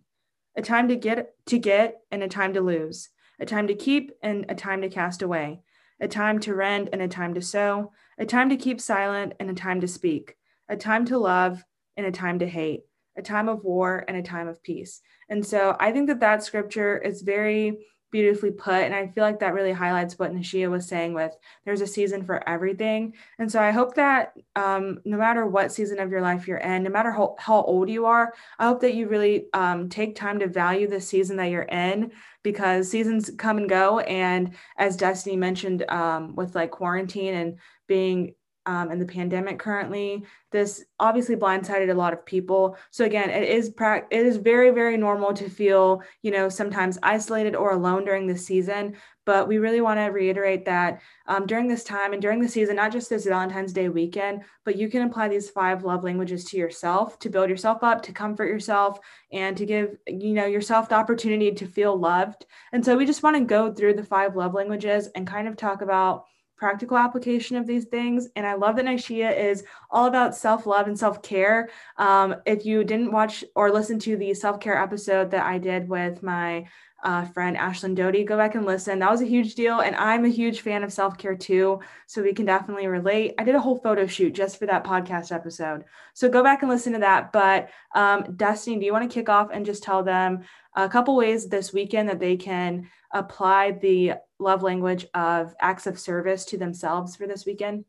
a 0.57 0.63
time 0.63 0.87
to 0.87 0.95
get 0.95 1.35
to 1.47 1.59
get 1.59 1.97
and 2.13 2.23
a 2.23 2.29
time 2.29 2.55
to 2.55 2.61
lose, 2.61 3.09
a 3.41 3.45
time 3.45 3.67
to 3.67 3.75
keep 3.75 4.13
and 4.23 4.47
a 4.49 4.55
time 4.55 4.83
to 4.83 4.89
cast 4.89 5.21
away, 5.21 5.61
a 6.01 6.07
time 6.07 6.39
to 6.39 6.55
rend 6.55 6.91
and 6.93 7.03
a 7.03 7.09
time 7.09 7.35
to 7.35 7.43
sow, 7.43 7.91
a 8.21 8.25
time 8.25 8.51
to 8.51 8.57
keep 8.57 8.81
silent 8.81 9.33
and 9.41 9.51
a 9.51 9.55
time 9.55 9.81
to 9.81 9.89
speak, 9.89 10.37
a 10.69 10.77
time 10.77 11.05
to 11.05 11.19
love 11.19 11.65
and 11.97 12.07
a 12.07 12.13
time 12.13 12.39
to 12.39 12.47
hate, 12.47 12.83
a 13.17 13.23
time 13.23 13.49
of 13.49 13.65
war 13.65 14.05
and 14.07 14.17
a 14.17 14.23
time 14.23 14.47
of 14.47 14.63
peace. 14.63 15.01
And 15.29 15.45
so 15.45 15.77
I 15.81 15.91
think 15.91 16.07
that 16.07 16.21
that 16.21 16.45
scripture 16.45 16.97
is 16.97 17.23
very 17.23 17.79
beautifully 18.11 18.51
put. 18.51 18.75
And 18.75 18.95
I 18.95 19.09
feel 19.09 19.25
like 19.25 19.41
that 19.41 19.55
really 19.55 19.73
highlights 19.73 20.19
what 20.19 20.33
Nashia 20.33 20.71
was 20.71 20.87
saying 20.87 21.15
with 21.15 21.37
there's 21.65 21.81
a 21.81 21.87
season 21.87 22.25
for 22.25 22.47
everything. 22.49 23.15
And 23.39 23.51
so 23.51 23.61
I 23.61 23.71
hope 23.71 23.95
that 23.95 24.35
um, 24.57 25.01
no 25.05 25.17
matter 25.17 25.47
what 25.47 25.73
season 25.73 25.99
of 25.99 26.11
your 26.11 26.23
life 26.23 26.49
you're 26.49 26.59
in, 26.59 26.83
no 26.83 26.91
matter 26.91 27.11
how, 27.11 27.37
how 27.39 27.63
old 27.63 27.89
you 27.89 28.07
are, 28.07 28.33
I 28.59 28.67
hope 28.67 28.81
that 28.81 28.95
you 28.95 29.09
really 29.09 29.47
um, 29.53 29.89
take 29.89 30.17
time 30.17 30.39
to 30.39 30.47
value 30.47 30.89
the 30.89 31.01
season 31.01 31.37
that 31.37 31.51
you're 31.51 31.63
in 31.63 32.13
because 32.43 32.91
seasons 32.91 33.31
come 33.37 33.59
and 33.59 33.69
go. 33.69 33.99
And 34.01 34.55
as 34.77 34.97
Destiny 34.97 35.37
mentioned 35.37 35.85
um, 35.91 36.35
with 36.35 36.55
like 36.55 36.71
quarantine 36.71 37.35
and 37.35 37.59
being 37.87 38.35
um, 38.69 38.91
and 38.91 39.01
the 39.01 39.07
pandemic 39.07 39.59
currently. 39.59 40.25
This 40.53 40.85
obviously 41.01 41.37
blindsided 41.37 41.91
a 41.91 41.95
lot 41.95 42.13
of 42.13 42.27
people. 42.27 42.77
So 42.91 43.07
again, 43.07 43.31
it 43.31 43.49
is 43.49 43.71
pra- 43.71 44.07
it 44.11 44.27
is 44.27 44.37
very 44.37 44.71
very 44.71 44.99
normal 44.99 45.33
to 45.35 45.49
feel 45.49 46.03
you 46.23 46.31
know 46.31 46.51
sometimes 46.51 46.99
isolated 47.03 47.57
or 47.57 47.73
alone 47.73 48.05
during 48.05 48.27
this 48.27 48.45
season. 48.45 48.97
But 49.25 49.49
we 49.49 49.59
really 49.59 49.81
want 49.81 49.99
to 50.01 50.05
reiterate 50.05 50.67
that 50.67 51.01
um, 51.27 51.47
during 51.47 51.67
this 51.69 51.85
time 51.85 52.13
and 52.13 52.21
during 52.21 52.41
the 52.41 52.49
season, 52.49 52.77
not 52.77 52.93
just 52.93 53.11
this 53.11 53.27
Valentine's 53.27 53.75
Day 53.75 53.89
weekend, 53.89 54.43
but 54.65 54.77
you 54.77 54.89
can 54.89 55.03
apply 55.03 55.29
these 55.29 55.51
five 55.51 55.85
love 55.85 56.03
languages 56.05 56.45
to 56.47 56.57
yourself 56.59 57.19
to 57.21 57.31
build 57.31 57.49
yourself 57.49 57.83
up, 57.83 58.03
to 58.03 58.13
comfort 58.13 58.47
yourself, 58.47 58.99
and 59.33 59.57
to 59.57 59.65
give 59.65 59.97
you 60.07 60.35
know 60.35 60.47
yourself 60.47 60.91
the 60.91 60.95
opportunity 60.95 61.53
to 61.53 61.67
feel 61.67 61.99
loved. 61.99 62.45
And 62.73 62.85
so 62.85 62.99
we 62.99 63.07
just 63.07 63.23
want 63.23 63.37
to 63.37 63.45
go 63.45 63.73
through 63.73 63.95
the 63.95 64.05
five 64.05 64.37
love 64.37 64.53
languages 64.53 65.09
and 65.15 65.27
kind 65.27 65.49
of 65.49 65.57
talk 65.57 65.81
about 65.81 66.25
practical 66.59 66.97
application 66.97 67.57
of 67.57 67.67
these 67.67 67.85
things. 67.85 68.29
And 68.37 68.47
I 68.47 68.55
love 68.55 68.77
that 68.77 68.85
Nashia 68.85 69.37
is 69.37 69.65
all 69.91 70.07
about 70.07 70.35
self 70.35 70.67
love 70.67 70.87
and 70.89 70.99
self 70.99 71.23
care. 71.23 71.71
Um, 71.97 72.35
if 72.45 72.67
you 72.67 72.85
didn't 72.85 73.13
watch 73.13 73.45
or 73.55 73.73
listen 73.73 73.99
to 74.01 74.17
the 74.17 74.35
self 74.35 74.61
care 74.61 74.77
episode 74.77 75.31
that 75.31 75.47
I 75.47 75.59
did 75.59 75.89
with 75.89 76.23
my 76.23 76.67
uh, 77.03 77.25
friend 77.27 77.57
Ashlyn 77.57 77.95
Doty, 77.95 78.25
go 78.25 78.37
back 78.37 78.55
and 78.55 78.67
listen. 78.67 78.99
That 78.99 79.11
was 79.11 79.21
a 79.21 79.27
huge 79.27 79.55
deal. 79.55 79.81
And 79.81 79.95
I'm 79.95 80.25
a 80.25 80.31
huge 80.31 80.63
fan 80.63 80.83
of 80.83 80.93
self 80.93 81.17
care 81.17 81.37
too. 81.37 81.81
So 82.07 82.23
we 82.23 82.35
can 82.35 82.47
definitely 82.47 82.89
relate. 82.89 83.35
I 83.39 83.45
did 83.45 83.55
a 83.55 83.61
whole 83.61 83.79
photo 83.79 84.07
shoot 84.07 84.35
just 84.35 84.59
for 84.59 84.67
that 84.67 84.85
podcast 84.85 85.31
episode. 85.33 85.85
So 86.15 86.29
go 86.29 86.43
back 86.43 86.63
and 86.63 86.71
listen 86.71 86.95
to 86.95 86.99
that. 87.01 87.33
But 87.33 87.71
um, 87.95 88.35
Destiny, 88.37 88.79
do 88.79 88.87
you 88.87 88.93
want 88.93 89.09
to 89.09 89.15
kick 89.15 89.29
off 89.29 89.51
and 89.53 89.65
just 89.65 89.83
tell 89.83 90.03
them 90.03 90.41
a 90.75 90.89
couple 90.89 91.17
ways 91.17 91.49
this 91.49 91.73
weekend 91.73 92.09
that 92.09 92.19
they 92.19 92.37
can 92.37 92.89
apply 93.13 93.73
the 93.73 94.15
love 94.41 94.63
language 94.63 95.07
of 95.15 95.55
acts 95.61 95.87
of 95.87 95.99
service 95.99 96.45
to 96.47 96.59
themselves 96.59 97.15
for 97.15 97.27
this 97.27 97.47
weekend? 97.47 97.85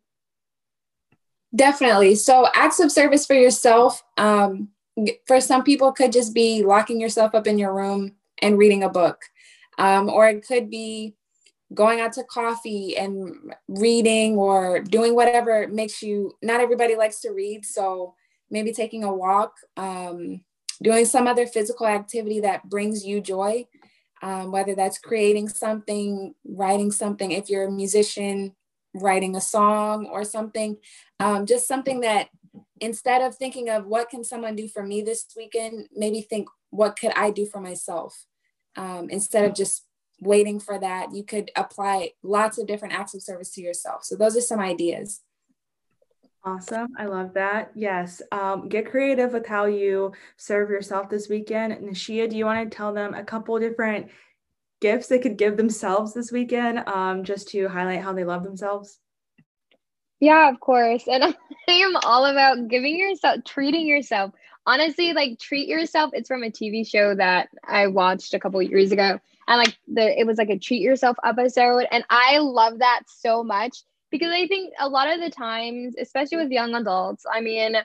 Definitely. 1.56 2.14
So, 2.14 2.48
acts 2.54 2.80
of 2.80 2.92
service 2.92 3.26
for 3.26 3.34
yourself, 3.34 4.04
um, 4.18 4.70
for 5.26 5.42
some 5.42 5.64
people, 5.64 5.92
could 5.92 6.12
just 6.12 6.36
be 6.36 6.62
locking 6.62 7.02
yourself 7.02 7.34
up 7.34 7.48
in 7.48 7.58
your 7.58 7.74
room 7.74 8.12
and 8.42 8.58
reading 8.58 8.84
a 8.84 8.90
book, 8.90 9.18
um, 9.78 10.10
or 10.10 10.28
it 10.28 10.46
could 10.46 10.70
be 10.70 11.16
going 11.74 12.00
out 12.00 12.14
to 12.14 12.24
coffee 12.24 12.98
and 12.98 13.54
reading 13.68 14.36
or 14.38 14.80
doing 14.80 15.16
whatever 15.16 15.68
makes 15.68 16.02
you. 16.02 16.34
Not 16.42 16.62
everybody 16.62 16.96
likes 16.96 17.22
to 17.22 17.32
read, 17.32 17.66
so 17.66 18.16
maybe 18.50 18.74
taking 18.74 19.04
a 19.04 19.14
walk, 19.14 19.54
um, 19.78 20.42
doing 20.82 21.06
some 21.06 21.28
other 21.28 21.46
physical 21.46 21.86
activity 21.86 22.40
that 22.42 22.68
brings 22.70 23.06
you 23.06 23.22
joy 23.22 23.68
um, 24.22 24.52
whether 24.52 24.76
that's 24.76 24.98
creating 24.98 25.50
something, 25.50 26.34
writing 26.46 26.92
something, 26.92 27.32
if 27.32 27.50
you're 27.50 27.68
a 27.68 27.72
musician, 27.72 28.56
writing 28.94 29.36
a 29.36 29.42
song 29.42 30.08
or 30.08 30.24
something, 30.24 30.78
um, 31.20 31.46
just 31.46 31.68
something 31.68 32.02
that 32.02 32.30
instead 32.82 33.22
of 33.22 33.36
thinking 33.36 33.70
of 33.70 33.86
what 33.86 34.10
can 34.10 34.24
someone 34.24 34.56
do 34.56 34.68
for 34.68 34.84
me 34.84 35.02
this 35.02 35.26
weekend, 35.38 35.88
maybe 35.96 36.22
think 36.22 36.48
what 36.70 36.98
could 37.00 37.12
I 37.16 37.32
do 37.32 37.46
for 37.46 37.62
myself? 37.62 38.26
Um, 38.76 39.10
instead 39.10 39.46
of 39.46 39.56
just 39.56 39.86
waiting 40.22 40.60
for 40.60 40.80
that, 40.80 41.14
you 41.14 41.24
could 41.24 41.52
apply 41.56 42.12
lots 42.24 42.58
of 42.58 42.68
different 42.68 42.94
acts 42.94 43.14
of 43.14 43.22
service 43.22 43.52
to 43.52 43.62
yourself. 43.62 44.04
So 44.04 44.16
those 44.16 44.38
are 44.38 44.42
some 44.42 44.60
ideas. 44.60 45.22
Awesome. 46.44 46.88
I 46.98 47.06
love 47.06 47.34
that. 47.34 47.72
Yes. 47.76 48.22
Um, 48.32 48.70
get 48.70 48.90
creative 48.90 49.34
with 49.34 49.46
how 49.46 49.66
you 49.66 50.14
serve 50.38 50.70
yourself 50.70 51.10
this 51.10 51.28
weekend. 51.28 51.74
Nashia, 51.74 52.30
do 52.30 52.38
you 52.38 52.46
want 52.46 52.70
to 52.70 52.76
tell 52.76 52.94
them 52.94 53.14
a 53.14 53.24
couple 53.24 53.60
different 53.60 54.08
gifts 54.80 55.08
they 55.08 55.20
could 55.20 55.38
give 55.38 55.58
themselves 55.58 56.14
this 56.14 56.32
weekend 56.32 56.80
um, 56.88 57.26
just 57.26 57.50
to 57.50 57.68
highlight 57.68 58.02
how 58.02 58.14
they 58.14 58.24
love 58.24 58.44
themselves? 58.44 59.00
Yeah, 60.22 60.50
of 60.50 60.60
course. 60.60 61.04
And 61.08 61.24
I 61.68 61.72
am 61.72 61.96
all 62.04 62.26
about 62.26 62.70
giving 62.70 62.98
yourself, 62.98 63.42
treating 63.46 63.86
yourself. 63.86 64.32
Honestly, 64.70 65.14
like 65.14 65.40
treat 65.40 65.68
yourself. 65.68 66.12
It's 66.14 66.28
from 66.28 66.44
a 66.44 66.52
TV 66.52 66.88
show 66.88 67.16
that 67.16 67.50
I 67.68 67.88
watched 67.88 68.36
a 68.36 68.40
couple 68.40 68.62
years 68.62 68.92
ago. 68.92 69.20
And 69.48 69.58
like 69.58 69.76
the 69.88 70.20
it 70.20 70.28
was 70.28 70.38
like 70.38 70.52
a 70.52 70.60
treat 70.60 70.84
yourself 70.84 71.18
episode. 71.26 71.88
And 71.92 72.06
I 72.12 72.38
love 72.38 72.78
that 72.78 73.02
so 73.08 73.44
much 73.44 73.82
because 74.12 74.32
I 74.32 74.46
think 74.46 74.74
a 74.80 74.88
lot 74.88 75.12
of 75.12 75.22
the 75.22 75.32
times, 75.32 75.96
especially 76.00 76.38
with 76.38 76.52
young 76.52 76.76
adults, 76.76 77.26
I 77.34 77.42
mean, 77.42 77.78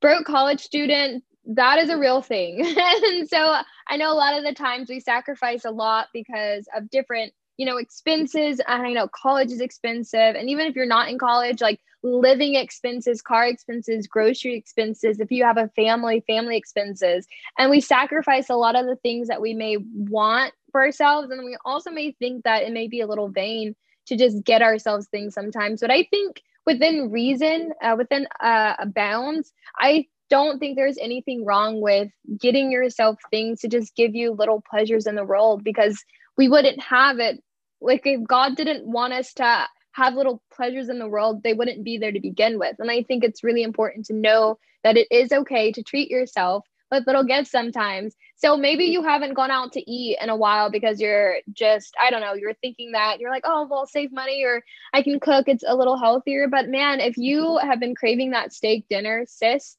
broke 0.00 0.26
college 0.26 0.60
student, 0.60 1.22
that 1.44 1.78
is 1.78 1.90
a 1.90 1.96
real 1.96 2.22
thing. 2.22 2.60
and 2.76 3.28
so 3.28 3.60
I 3.86 3.96
know 3.96 4.12
a 4.12 4.18
lot 4.18 4.36
of 4.36 4.42
the 4.42 4.52
times 4.52 4.88
we 4.88 4.98
sacrifice 4.98 5.64
a 5.64 5.70
lot 5.70 6.08
because 6.12 6.66
of 6.76 6.90
different, 6.90 7.34
you 7.56 7.66
know, 7.66 7.76
expenses. 7.76 8.60
And 8.66 8.82
I 8.82 8.92
know 8.92 9.06
college 9.06 9.52
is 9.52 9.60
expensive. 9.60 10.34
And 10.34 10.50
even 10.50 10.66
if 10.66 10.74
you're 10.74 10.86
not 10.86 11.08
in 11.08 11.20
college, 11.20 11.60
like 11.60 11.78
living 12.02 12.54
expenses, 12.54 13.22
car 13.22 13.46
expenses, 13.46 14.06
grocery 14.06 14.54
expenses, 14.54 15.20
if 15.20 15.30
you 15.30 15.44
have 15.44 15.56
a 15.56 15.68
family, 15.76 16.22
family 16.26 16.56
expenses. 16.56 17.26
And 17.58 17.70
we 17.70 17.80
sacrifice 17.80 18.48
a 18.48 18.54
lot 18.56 18.76
of 18.76 18.86
the 18.86 18.96
things 18.96 19.28
that 19.28 19.40
we 19.40 19.54
may 19.54 19.78
want 19.94 20.52
for 20.72 20.82
ourselves. 20.82 21.30
And 21.30 21.44
we 21.44 21.56
also 21.64 21.90
may 21.90 22.12
think 22.12 22.44
that 22.44 22.62
it 22.62 22.72
may 22.72 22.88
be 22.88 23.00
a 23.00 23.06
little 23.06 23.28
vain 23.28 23.74
to 24.06 24.16
just 24.16 24.44
get 24.44 24.62
ourselves 24.62 25.08
things 25.08 25.34
sometimes. 25.34 25.80
But 25.80 25.90
I 25.90 26.04
think 26.04 26.42
within 26.64 27.10
reason, 27.10 27.72
uh, 27.82 27.94
within 27.98 28.26
uh, 28.40 28.84
bounds, 28.86 29.52
I 29.78 30.06
don't 30.28 30.58
think 30.58 30.76
there's 30.76 30.98
anything 30.98 31.44
wrong 31.44 31.80
with 31.80 32.08
getting 32.40 32.70
yourself 32.70 33.18
things 33.30 33.60
to 33.60 33.68
just 33.68 33.94
give 33.94 34.14
you 34.14 34.32
little 34.32 34.62
pleasures 34.68 35.06
in 35.06 35.14
the 35.14 35.24
world 35.24 35.62
because 35.62 36.04
we 36.36 36.48
wouldn't 36.48 36.80
have 36.82 37.18
it 37.18 37.42
like 37.80 38.02
if 38.04 38.26
god 38.26 38.56
didn't 38.56 38.86
want 38.86 39.12
us 39.12 39.32
to 39.32 39.66
have 39.96 40.14
little 40.14 40.42
pleasures 40.52 40.88
in 40.88 40.98
the 40.98 41.08
world 41.08 41.42
they 41.42 41.54
wouldn't 41.54 41.84
be 41.84 41.98
there 41.98 42.12
to 42.12 42.20
begin 42.20 42.58
with 42.58 42.76
and 42.78 42.90
i 42.90 43.02
think 43.02 43.24
it's 43.24 43.44
really 43.44 43.62
important 43.62 44.04
to 44.04 44.14
know 44.14 44.58
that 44.84 44.96
it 44.96 45.08
is 45.10 45.32
okay 45.32 45.72
to 45.72 45.82
treat 45.82 46.10
yourself 46.10 46.64
with 46.90 47.06
little 47.06 47.24
gifts 47.24 47.50
sometimes 47.50 48.14
so 48.36 48.56
maybe 48.56 48.84
you 48.84 49.02
haven't 49.02 49.34
gone 49.34 49.50
out 49.50 49.72
to 49.72 49.90
eat 49.90 50.16
in 50.20 50.28
a 50.28 50.36
while 50.36 50.70
because 50.70 51.00
you're 51.00 51.36
just 51.52 51.94
i 52.00 52.10
don't 52.10 52.20
know 52.20 52.34
you're 52.34 52.54
thinking 52.54 52.92
that 52.92 53.18
you're 53.18 53.30
like 53.30 53.44
oh 53.44 53.66
well 53.68 53.86
save 53.86 54.12
money 54.12 54.44
or 54.44 54.62
i 54.92 55.02
can 55.02 55.18
cook 55.18 55.48
it's 55.48 55.64
a 55.66 55.74
little 55.74 55.98
healthier 55.98 56.46
but 56.46 56.68
man 56.68 57.00
if 57.00 57.16
you 57.16 57.58
have 57.58 57.80
been 57.80 57.94
craving 57.94 58.30
that 58.30 58.52
steak 58.52 58.86
dinner 58.88 59.24
sis 59.26 59.76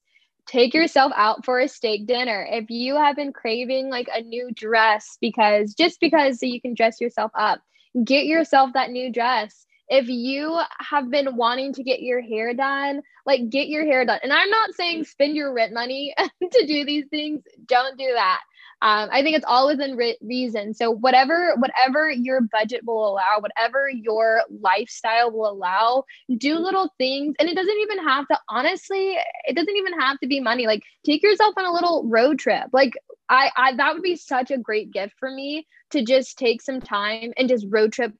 take 0.48 0.74
yourself 0.74 1.12
out 1.16 1.46
for 1.46 1.60
a 1.60 1.68
steak 1.68 2.08
dinner. 2.08 2.48
If 2.50 2.70
you 2.70 2.96
have 2.96 3.16
been 3.16 3.34
craving 3.34 3.90
like 3.90 4.08
a 4.14 4.22
new 4.22 4.50
dress 4.56 5.18
because 5.22 5.74
just 5.74 6.00
because 6.00 6.40
so 6.40 6.46
you 6.46 6.62
can 6.62 6.74
dress 6.74 7.00
yourself 7.00 7.32
up, 7.36 7.62
get 8.04 8.26
yourself 8.26 8.72
that 8.74 8.92
new 8.92 9.12
dress. 9.12 9.66
If 9.90 10.08
you 10.10 10.60
have 10.80 11.10
been 11.10 11.36
wanting 11.38 11.74
to 11.74 11.84
get 11.84 12.02
your 12.02 12.22
hair 12.22 12.54
done, 12.54 13.02
like 13.26 13.50
get 13.50 13.68
your 13.68 13.86
hair 13.86 14.06
done. 14.06 14.20
And 14.24 14.34
I'm 14.34 14.50
not 14.50 14.74
saying 14.74 15.06
spend 15.06 15.36
your 15.36 15.54
rent 15.54 15.74
money 15.74 16.14
to 16.52 16.66
do 16.66 16.86
these 16.86 17.06
things. 17.10 17.42
Don't 17.66 17.98
do 17.98 18.12
that. 18.14 18.40
Um, 18.80 19.10
i 19.12 19.24
think 19.24 19.36
it's 19.36 19.46
all 19.48 19.66
within 19.68 19.96
re- 19.96 20.18
reason. 20.22 20.74
So 20.74 20.92
whatever 20.92 21.56
whatever 21.58 22.12
your 22.12 22.42
budget 22.42 22.82
will 22.86 23.08
allow 23.08 23.40
whatever 23.40 23.90
your 23.90 24.44
lifestyle 24.62 25.32
will 25.32 25.50
allow 25.50 26.04
do 26.38 26.60
little 26.60 26.94
things. 27.00 27.36
And 27.40 27.50
it 27.50 27.56
doesn't 27.56 27.80
even 27.80 28.04
have 28.06 28.28
to 28.28 28.40
honestly 28.50 29.18
it 29.46 29.56
doesn't 29.56 29.76
even 29.76 30.00
have 30.00 30.20
to 30.20 30.28
be 30.28 30.40
money. 30.40 30.68
Like 30.68 30.84
take 31.06 31.24
yourself 31.24 31.56
on 31.58 31.66
a 31.66 31.74
little 31.74 32.08
road 32.08 32.38
trip. 32.38 32.68
Like 32.72 32.94
I, 33.30 33.50
I 33.58 33.76
that 33.76 33.94
would 33.94 34.04
be 34.04 34.16
such 34.16 34.52
a 34.52 34.60
great 34.60 34.92
gift 34.92 35.16
for 35.18 35.32
me 35.32 35.66
to 35.92 36.04
just 36.04 36.38
take 36.38 36.62
some 36.62 36.80
time 36.80 37.34
and 37.36 37.50
just 37.50 37.66
road 37.70 37.94
trip 37.94 38.14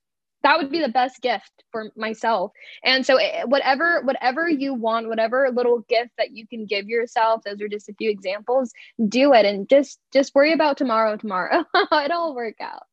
that 0.44 0.58
would 0.58 0.72
be 0.72 0.80
the 0.80 0.90
best 0.90 1.22
gift 1.22 1.52
for 1.72 1.92
myself. 1.96 2.52
And 2.84 3.06
so 3.06 3.18
eh, 3.18 3.44
whatever 3.44 4.02
whatever 4.04 4.48
you 4.48 4.74
want 4.74 5.08
whatever 5.08 5.50
little 5.54 5.80
gift 5.90 6.12
that 6.18 6.32
you 6.32 6.48
can 6.48 6.66
give 6.66 6.88
yourself 6.88 7.44
those 7.44 7.62
are 7.62 7.68
just 7.68 7.90
a 7.90 7.94
few 7.94 8.10
examples 8.10 8.72
do 9.08 9.34
it 9.34 9.46
and 9.46 9.68
just 9.70 10.00
just 10.14 10.34
worry 10.36 10.54
about 10.54 10.78
tomorrow 10.78 11.18
tomorrow. 11.18 11.64
It'll 12.06 12.36
work 12.36 12.56
out. 12.62 12.84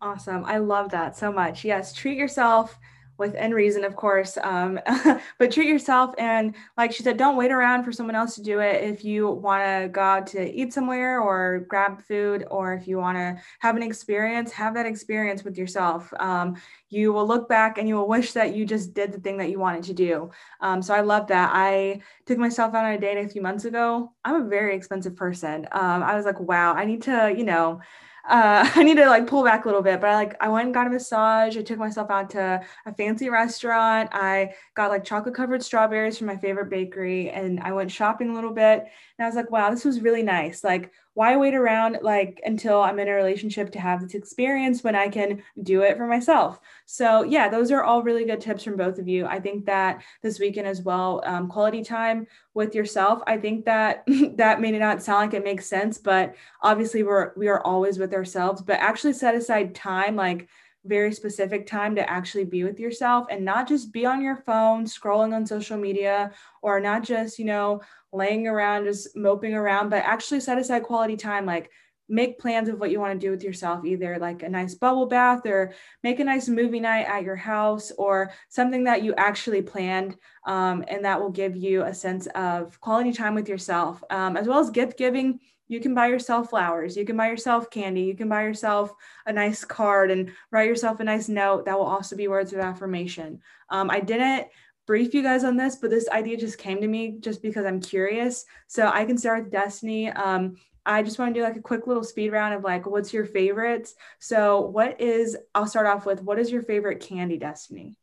Awesome. 0.00 0.44
I 0.44 0.58
love 0.58 0.90
that 0.90 1.16
so 1.16 1.32
much. 1.32 1.64
Yes 1.64 1.92
treat 1.92 2.16
yourself 2.16 2.78
within 3.18 3.52
reason, 3.52 3.84
of 3.84 3.96
course. 3.96 4.38
Um, 4.42 4.80
but 5.38 5.52
treat 5.52 5.68
yourself. 5.68 6.14
And 6.18 6.54
like 6.76 6.92
she 6.92 7.02
said, 7.02 7.16
don't 7.16 7.36
wait 7.36 7.50
around 7.50 7.84
for 7.84 7.92
someone 7.92 8.16
else 8.16 8.36
to 8.36 8.42
do 8.42 8.60
it. 8.60 8.82
If 8.82 9.04
you 9.04 9.28
want 9.28 9.64
to 9.64 9.88
go 9.88 10.00
out 10.00 10.26
to 10.28 10.50
eat 10.50 10.72
somewhere 10.72 11.20
or 11.20 11.66
grab 11.68 12.00
food, 12.02 12.46
or 12.50 12.72
if 12.74 12.86
you 12.86 12.98
want 12.98 13.18
to 13.18 13.36
have 13.58 13.76
an 13.76 13.82
experience, 13.82 14.52
have 14.52 14.74
that 14.74 14.86
experience 14.86 15.44
with 15.44 15.58
yourself. 15.58 16.12
Um, 16.20 16.56
you 16.88 17.12
will 17.12 17.26
look 17.26 17.48
back 17.48 17.78
and 17.78 17.88
you 17.88 17.96
will 17.96 18.08
wish 18.08 18.32
that 18.32 18.54
you 18.54 18.64
just 18.64 18.94
did 18.94 19.12
the 19.12 19.20
thing 19.20 19.36
that 19.38 19.50
you 19.50 19.58
wanted 19.58 19.84
to 19.84 19.94
do. 19.94 20.30
Um, 20.60 20.80
so 20.80 20.94
I 20.94 21.00
love 21.00 21.26
that. 21.28 21.50
I 21.52 22.00
took 22.26 22.38
myself 22.38 22.74
out 22.74 22.84
on 22.84 22.92
a 22.92 22.98
date 22.98 23.18
a 23.18 23.28
few 23.28 23.42
months 23.42 23.64
ago. 23.64 24.12
I'm 24.24 24.42
a 24.42 24.48
very 24.48 24.74
expensive 24.74 25.16
person. 25.16 25.66
Um, 25.72 26.02
I 26.02 26.16
was 26.16 26.24
like, 26.24 26.40
wow, 26.40 26.74
I 26.74 26.84
need 26.84 27.02
to, 27.02 27.34
you 27.36 27.44
know, 27.44 27.80
uh, 28.28 28.70
I 28.74 28.82
need 28.82 28.96
to 28.96 29.06
like 29.06 29.26
pull 29.26 29.42
back 29.42 29.64
a 29.64 29.68
little 29.68 29.82
bit, 29.82 30.00
but 30.00 30.10
I 30.10 30.14
like 30.14 30.36
I 30.40 30.48
went 30.48 30.66
and 30.66 30.74
got 30.74 30.86
a 30.86 30.90
massage. 30.90 31.56
I 31.56 31.62
took 31.62 31.78
myself 31.78 32.10
out 32.10 32.30
to 32.30 32.60
a 32.86 32.94
fancy 32.94 33.30
restaurant. 33.30 34.10
I 34.12 34.54
got 34.74 34.90
like 34.90 35.04
chocolate 35.04 35.34
covered 35.34 35.62
strawberries 35.62 36.18
from 36.18 36.26
my 36.26 36.36
favorite 36.36 36.70
bakery, 36.70 37.30
and 37.30 37.60
I 37.60 37.72
went 37.72 37.90
shopping 37.90 38.30
a 38.30 38.34
little 38.34 38.52
bit. 38.52 38.80
And 39.18 39.24
I 39.24 39.26
was 39.26 39.34
like, 39.34 39.50
wow, 39.50 39.70
this 39.70 39.84
was 39.84 40.00
really 40.00 40.22
nice. 40.22 40.62
Like, 40.62 40.92
why 41.18 41.36
wait 41.36 41.52
around 41.52 41.98
like 42.00 42.40
until 42.44 42.80
I'm 42.80 43.00
in 43.00 43.08
a 43.08 43.12
relationship 43.12 43.72
to 43.72 43.80
have 43.80 44.00
this 44.00 44.14
experience 44.14 44.84
when 44.84 44.94
I 44.94 45.08
can 45.08 45.42
do 45.64 45.82
it 45.82 45.96
for 45.96 46.06
myself? 46.06 46.60
So 46.86 47.24
yeah, 47.24 47.48
those 47.48 47.72
are 47.72 47.82
all 47.82 48.04
really 48.04 48.24
good 48.24 48.40
tips 48.40 48.62
from 48.62 48.76
both 48.76 49.00
of 49.00 49.08
you. 49.08 49.26
I 49.26 49.40
think 49.40 49.66
that 49.66 50.04
this 50.22 50.38
weekend 50.38 50.68
as 50.68 50.80
well, 50.80 51.20
um, 51.26 51.48
quality 51.48 51.82
time 51.82 52.28
with 52.54 52.72
yourself. 52.72 53.20
I 53.26 53.36
think 53.36 53.64
that 53.64 54.04
that 54.36 54.60
may 54.60 54.70
not 54.70 55.02
sound 55.02 55.32
like 55.32 55.34
it 55.34 55.42
makes 55.42 55.66
sense, 55.66 55.98
but 55.98 56.36
obviously 56.62 57.02
we're 57.02 57.32
we 57.36 57.48
are 57.48 57.62
always 57.62 57.98
with 57.98 58.14
ourselves. 58.14 58.62
But 58.62 58.78
actually 58.78 59.14
set 59.14 59.34
aside 59.34 59.74
time 59.74 60.14
like 60.14 60.48
very 60.84 61.12
specific 61.12 61.66
time 61.66 61.94
to 61.96 62.10
actually 62.10 62.44
be 62.44 62.64
with 62.64 62.78
yourself 62.78 63.26
and 63.30 63.44
not 63.44 63.68
just 63.68 63.92
be 63.92 64.06
on 64.06 64.22
your 64.22 64.36
phone 64.36 64.84
scrolling 64.84 65.34
on 65.34 65.44
social 65.44 65.76
media 65.76 66.30
or 66.62 66.80
not 66.80 67.02
just 67.02 67.38
you 67.38 67.44
know 67.44 67.80
laying 68.12 68.46
around 68.46 68.84
just 68.84 69.14
moping 69.16 69.54
around 69.54 69.90
but 69.90 70.04
actually 70.04 70.40
set 70.40 70.58
aside 70.58 70.82
quality 70.82 71.16
time 71.16 71.44
like 71.44 71.70
make 72.08 72.38
plans 72.38 72.68
of 72.68 72.80
what 72.80 72.90
you 72.90 72.98
want 72.98 73.12
to 73.12 73.26
do 73.26 73.30
with 73.30 73.42
yourself 73.42 73.84
either 73.84 74.18
like 74.18 74.42
a 74.42 74.48
nice 74.48 74.74
bubble 74.74 75.06
bath 75.06 75.44
or 75.44 75.74
make 76.02 76.20
a 76.20 76.24
nice 76.24 76.48
movie 76.48 76.80
night 76.80 77.06
at 77.06 77.22
your 77.22 77.36
house 77.36 77.92
or 77.98 78.32
something 78.48 78.84
that 78.84 79.02
you 79.02 79.14
actually 79.16 79.60
planned 79.60 80.16
um, 80.46 80.82
and 80.88 81.04
that 81.04 81.20
will 81.20 81.30
give 81.30 81.54
you 81.54 81.82
a 81.82 81.92
sense 81.92 82.26
of 82.28 82.80
quality 82.80 83.12
time 83.12 83.34
with 83.34 83.48
yourself 83.48 84.02
um, 84.10 84.36
as 84.36 84.46
well 84.46 84.58
as 84.58 84.70
gift 84.70 84.96
giving 84.96 85.38
you 85.68 85.80
can 85.80 85.94
buy 85.94 86.08
yourself 86.08 86.50
flowers. 86.50 86.96
You 86.96 87.04
can 87.04 87.16
buy 87.16 87.28
yourself 87.28 87.70
candy. 87.70 88.02
You 88.02 88.16
can 88.16 88.28
buy 88.28 88.42
yourself 88.42 88.92
a 89.26 89.32
nice 89.32 89.64
card 89.64 90.10
and 90.10 90.32
write 90.50 90.68
yourself 90.68 91.00
a 91.00 91.04
nice 91.04 91.28
note. 91.28 91.66
That 91.66 91.78
will 91.78 91.86
also 91.86 92.16
be 92.16 92.26
words 92.26 92.52
of 92.52 92.60
affirmation. 92.60 93.40
Um, 93.70 93.90
i 93.90 94.00
didn't 94.00 94.48
brief 94.86 95.12
you 95.12 95.22
guys 95.22 95.44
on 95.44 95.54
this 95.54 95.76
but 95.76 95.90
this 95.90 96.08
idea 96.08 96.34
just 96.34 96.56
came 96.56 96.80
to 96.80 96.86
me 96.86 97.18
just 97.20 97.42
because 97.42 97.66
i'm 97.66 97.80
curious. 97.80 98.46
So 98.66 98.90
i 98.92 99.04
can 99.04 99.18
start 99.18 99.44
with 99.44 99.52
destiny. 99.52 100.10
Um, 100.10 100.56
i 100.86 101.02
just 101.02 101.18
want 101.18 101.34
to 101.34 101.38
do 101.38 101.44
like 101.44 101.56
a 101.56 101.60
quick 101.60 101.86
little 101.86 102.04
speed 102.04 102.32
round 102.32 102.54
of 102.54 102.64
like 102.64 102.86
what's 102.86 103.12
your 103.12 103.26
favorites? 103.26 103.94
So 104.18 104.60
what 104.60 105.00
is 105.00 105.36
i'll 105.54 105.66
start 105.66 105.86
off 105.86 106.06
with 106.06 106.22
what 106.22 106.38
is 106.38 106.50
your 106.50 106.62
favorite 106.62 107.00
candy 107.00 107.36
destiny? 107.36 107.96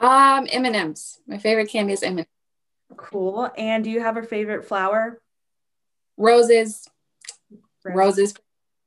Um 0.00 0.48
m&ms 0.50 1.20
my 1.28 1.38
favorite 1.38 1.70
candy 1.70 1.92
is 1.92 2.02
m&ms 2.02 2.26
cool. 2.96 3.50
And 3.56 3.82
do 3.82 3.90
you 3.90 4.00
have 4.00 4.16
a 4.16 4.22
favorite 4.22 4.64
flower 4.64 5.20
Roses. 6.16 6.88
Roses. 7.84 8.34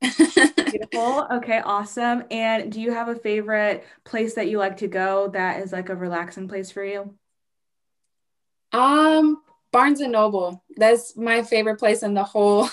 Beautiful. 0.00 1.26
Okay, 1.32 1.60
awesome. 1.64 2.24
And 2.30 2.70
do 2.70 2.80
you 2.80 2.92
have 2.92 3.08
a 3.08 3.16
favorite 3.16 3.84
place 4.04 4.34
that 4.34 4.48
you 4.48 4.58
like 4.58 4.76
to 4.78 4.88
go 4.88 5.28
that 5.28 5.60
is 5.62 5.72
like 5.72 5.88
a 5.88 5.96
relaxing 5.96 6.48
place 6.48 6.70
for 6.70 6.84
you? 6.84 7.14
Um, 8.72 9.42
Barnes 9.72 10.00
and 10.00 10.12
Noble. 10.12 10.62
That's 10.76 11.16
my 11.16 11.42
favorite 11.42 11.78
place 11.78 12.02
in 12.02 12.14
the 12.14 12.24
whole 12.24 12.68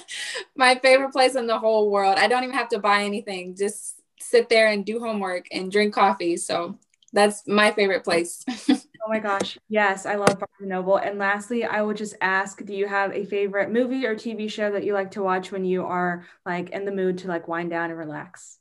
my 0.56 0.76
favorite 0.76 1.12
place 1.12 1.34
in 1.34 1.46
the 1.46 1.58
whole 1.58 1.90
world. 1.90 2.18
I 2.18 2.28
don't 2.28 2.44
even 2.44 2.56
have 2.56 2.68
to 2.70 2.78
buy 2.78 3.02
anything. 3.02 3.54
Just 3.54 4.00
sit 4.20 4.48
there 4.48 4.68
and 4.68 4.84
do 4.84 4.98
homework 4.98 5.46
and 5.52 5.70
drink 5.70 5.94
coffee. 5.94 6.36
So 6.36 6.78
that's 7.12 7.46
my 7.46 7.70
favorite 7.70 8.04
place. 8.04 8.44
Oh 9.06 9.08
my 9.08 9.20
gosh. 9.20 9.56
Yes, 9.68 10.04
I 10.04 10.16
love 10.16 10.36
Barnes 10.40 10.58
and 10.58 10.68
Noble. 10.68 10.96
And 10.96 11.16
lastly, 11.16 11.64
I 11.64 11.80
would 11.80 11.96
just 11.96 12.16
ask, 12.20 12.64
do 12.64 12.74
you 12.74 12.88
have 12.88 13.12
a 13.12 13.24
favorite 13.24 13.70
movie 13.70 14.04
or 14.04 14.16
TV 14.16 14.48
show 14.48 14.72
that 14.72 14.82
you 14.82 14.94
like 14.94 15.12
to 15.12 15.22
watch 15.22 15.52
when 15.52 15.64
you 15.64 15.84
are 15.84 16.26
like 16.44 16.70
in 16.70 16.84
the 16.84 16.90
mood 16.90 17.18
to 17.18 17.28
like 17.28 17.46
wind 17.46 17.70
down 17.70 17.90
and 17.90 17.98
relax? 18.00 18.58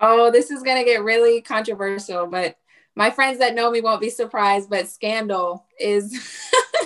Oh, 0.00 0.30
this 0.30 0.50
is 0.50 0.62
going 0.62 0.78
to 0.78 0.84
get 0.84 1.04
really 1.04 1.42
controversial, 1.42 2.26
but 2.26 2.56
my 2.96 3.10
friends 3.10 3.38
that 3.40 3.54
know 3.54 3.70
me 3.70 3.82
won't 3.82 4.00
be 4.00 4.08
surprised, 4.08 4.70
but 4.70 4.88
Scandal 4.88 5.66
is 5.78 6.18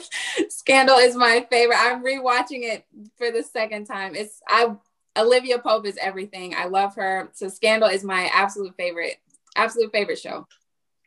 Scandal 0.48 0.96
is 0.96 1.14
my 1.14 1.46
favorite. 1.48 1.78
I'm 1.78 2.02
rewatching 2.02 2.64
it 2.64 2.86
for 3.16 3.30
the 3.30 3.44
second 3.44 3.84
time. 3.84 4.16
It's 4.16 4.40
I 4.48 4.74
Olivia 5.16 5.60
Pope 5.60 5.86
is 5.86 5.96
everything. 6.00 6.56
I 6.56 6.64
love 6.64 6.96
her. 6.96 7.30
So 7.34 7.48
Scandal 7.48 7.88
is 7.88 8.02
my 8.02 8.28
absolute 8.34 8.74
favorite, 8.76 9.18
absolute 9.54 9.92
favorite 9.92 10.18
show. 10.18 10.48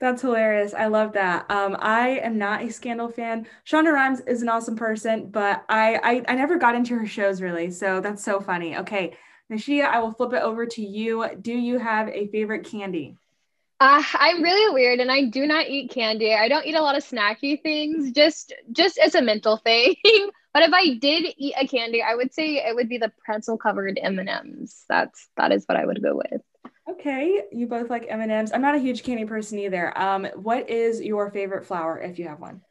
That's 0.01 0.21
hilarious. 0.21 0.73
I 0.73 0.88
love 0.88 1.13
that. 1.13 1.49
Um, 1.49 1.77
I 1.79 2.19
am 2.19 2.38
not 2.38 2.62
a 2.63 2.71
Scandal 2.71 3.10
fan. 3.10 3.47
Shonda 3.65 3.93
Rhimes 3.93 4.19
is 4.21 4.41
an 4.41 4.49
awesome 4.49 4.75
person, 4.75 5.29
but 5.29 5.63
I, 5.69 5.95
I 6.03 6.34
I 6.34 6.36
never 6.36 6.58
got 6.58 6.75
into 6.75 6.95
her 6.97 7.08
shows 7.08 7.41
really. 7.41 7.71
So 7.71 8.01
that's 8.01 8.23
so 8.23 8.41
funny. 8.41 8.77
Okay, 8.77 9.15
Nashia, 9.51 9.86
I 9.86 9.99
will 9.99 10.12
flip 10.12 10.34
it 10.34 10.41
over 10.41 10.65
to 10.65 10.81
you. 10.81 11.25
Do 11.41 11.53
you 11.53 11.79
have 11.79 12.10
a 12.10 12.27
favorite 12.27 12.65
candy? 12.65 13.17
Uh, 13.79 14.01
I'm 14.13 14.41
really 14.41 14.73
weird 14.73 14.99
and 14.99 15.12
I 15.12 15.25
do 15.25 15.45
not 15.45 15.67
eat 15.67 15.91
candy. 15.91 16.34
I 16.34 16.47
don't 16.47 16.65
eat 16.65 16.75
a 16.75 16.81
lot 16.81 16.97
of 16.97 17.03
snacky 17.03 17.62
things, 17.62 18.12
just 18.12 18.53
just 18.71 18.97
as 18.97 19.15
a 19.15 19.21
mental 19.21 19.58
thing. 19.65 19.95
but 20.53 20.63
if 20.63 20.73
I 20.73 20.95
did 20.95 21.34
eat 21.38 21.55
a 21.60 21.67
candy, 21.67 22.01
I 22.01 22.15
would 22.15 22.34
say 22.34 22.55
it 22.58 22.75
would 22.75 22.89
be 22.89 22.97
the 22.97 23.12
pretzel 23.23 23.58
covered 23.58 23.99
M&Ms. 24.01 24.86
That's 24.89 25.29
that 25.38 25.51
is 25.51 25.65
what 25.65 25.77
I 25.77 25.86
would 25.86 26.01
go 26.01 26.15
with. 26.15 26.41
Okay, 26.88 27.41
you 27.52 27.67
both 27.67 27.89
like 27.89 28.06
M 28.10 28.21
and 28.21 28.32
M's. 28.32 28.52
I'm 28.54 28.62
not 28.62 28.76
a 28.76 28.80
huge 28.80 29.04
candy 29.04 29.26
person 29.26 29.58
either. 29.60 29.98
Um, 29.98 30.26
what 30.36 30.69
is 30.69 31.02
your 31.02 31.32
favorite 31.32 31.65
flower 31.65 32.00
if 32.00 32.19
you 32.19 32.28
have 32.28 32.39
one? 32.39 32.62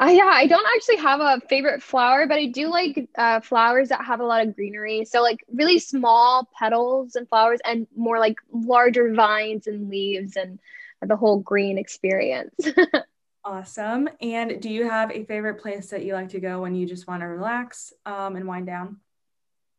Uh, 0.00 0.06
yeah, 0.06 0.30
I 0.32 0.46
don't 0.46 0.66
actually 0.74 0.96
have 0.96 1.20
a 1.20 1.40
favorite 1.48 1.82
flower, 1.82 2.26
but 2.26 2.38
I 2.38 2.46
do 2.46 2.68
like 2.68 3.08
uh, 3.16 3.40
flowers 3.40 3.90
that 3.90 4.04
have 4.04 4.20
a 4.20 4.24
lot 4.24 4.46
of 4.46 4.56
greenery. 4.56 5.04
So 5.04 5.20
like 5.20 5.44
really 5.52 5.78
small 5.78 6.48
petals 6.58 7.14
and 7.14 7.28
flowers, 7.28 7.60
and 7.64 7.86
more 7.94 8.18
like 8.18 8.36
larger 8.52 9.12
vines 9.12 9.66
and 9.66 9.90
leaves 9.90 10.36
and 10.36 10.58
the 11.02 11.16
whole 11.16 11.40
green 11.40 11.76
experience. 11.76 12.54
Awesome. 13.44 14.08
And 14.20 14.60
do 14.62 14.70
you 14.70 14.88
have 14.88 15.10
a 15.10 15.24
favorite 15.24 15.60
place 15.60 15.90
that 15.90 16.04
you 16.04 16.14
like 16.14 16.28
to 16.30 16.40
go 16.40 16.60
when 16.60 16.74
you 16.76 16.86
just 16.86 17.08
want 17.08 17.22
to 17.22 17.26
relax 17.26 17.92
um, 18.06 18.36
and 18.36 18.46
wind 18.46 18.66
down? 18.66 19.00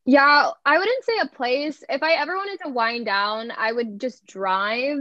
Yeah, 0.06 0.52
I 0.66 0.78
wouldn't 0.78 1.06
say 1.06 1.14
a 1.22 1.28
place. 1.28 1.84
If 1.88 2.04
I 2.04 2.14
ever 2.14 2.36
wanted 2.36 2.60
to 2.64 2.70
wind 2.72 3.06
down, 3.06 3.52
I 3.52 3.72
would 3.72 4.02
just 4.02 4.26
drive. 4.26 5.00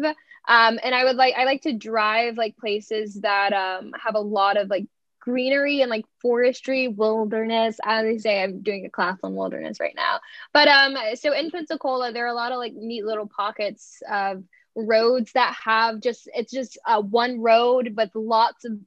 Um, 0.49 0.79
and 0.83 0.95
I 0.95 1.05
would 1.05 1.17
like 1.17 1.35
I 1.37 1.45
like 1.45 1.63
to 1.63 1.73
drive 1.73 2.37
like 2.37 2.57
places 2.57 3.21
that 3.23 3.53
um 3.53 3.93
have 4.01 4.15
a 4.15 4.21
lot 4.21 4.57
of 4.57 4.69
like 4.71 4.87
greenery 5.21 5.81
and 5.83 5.91
like 5.91 6.05
forestry, 6.21 6.89
wilderness. 6.89 7.79
As 7.85 8.07
I 8.07 8.17
say, 8.19 8.43
I'm 8.43 8.63
doing 8.63 8.85
a 8.87 8.91
class 8.91 9.19
on 9.23 9.35
wilderness 9.35 9.81
right 9.81 9.95
now. 9.97 10.21
But 10.53 10.69
um, 10.69 10.97
so 11.15 11.33
in 11.33 11.51
Pensacola, 11.51 12.13
there 12.13 12.25
are 12.25 12.33
a 12.33 12.35
lot 12.35 12.53
of 12.53 12.59
like 12.59 12.75
neat 12.75 13.05
little 13.05 13.29
pockets 13.29 14.03
of 14.11 14.45
roads 14.75 15.33
that 15.33 15.55
have 15.65 16.01
just 16.01 16.29
it's 16.35 16.53
just 16.53 16.79
uh, 16.87 17.03
one 17.03 17.41
road, 17.41 17.95
but 17.97 18.11
lots 18.15 18.65
of 18.65 18.79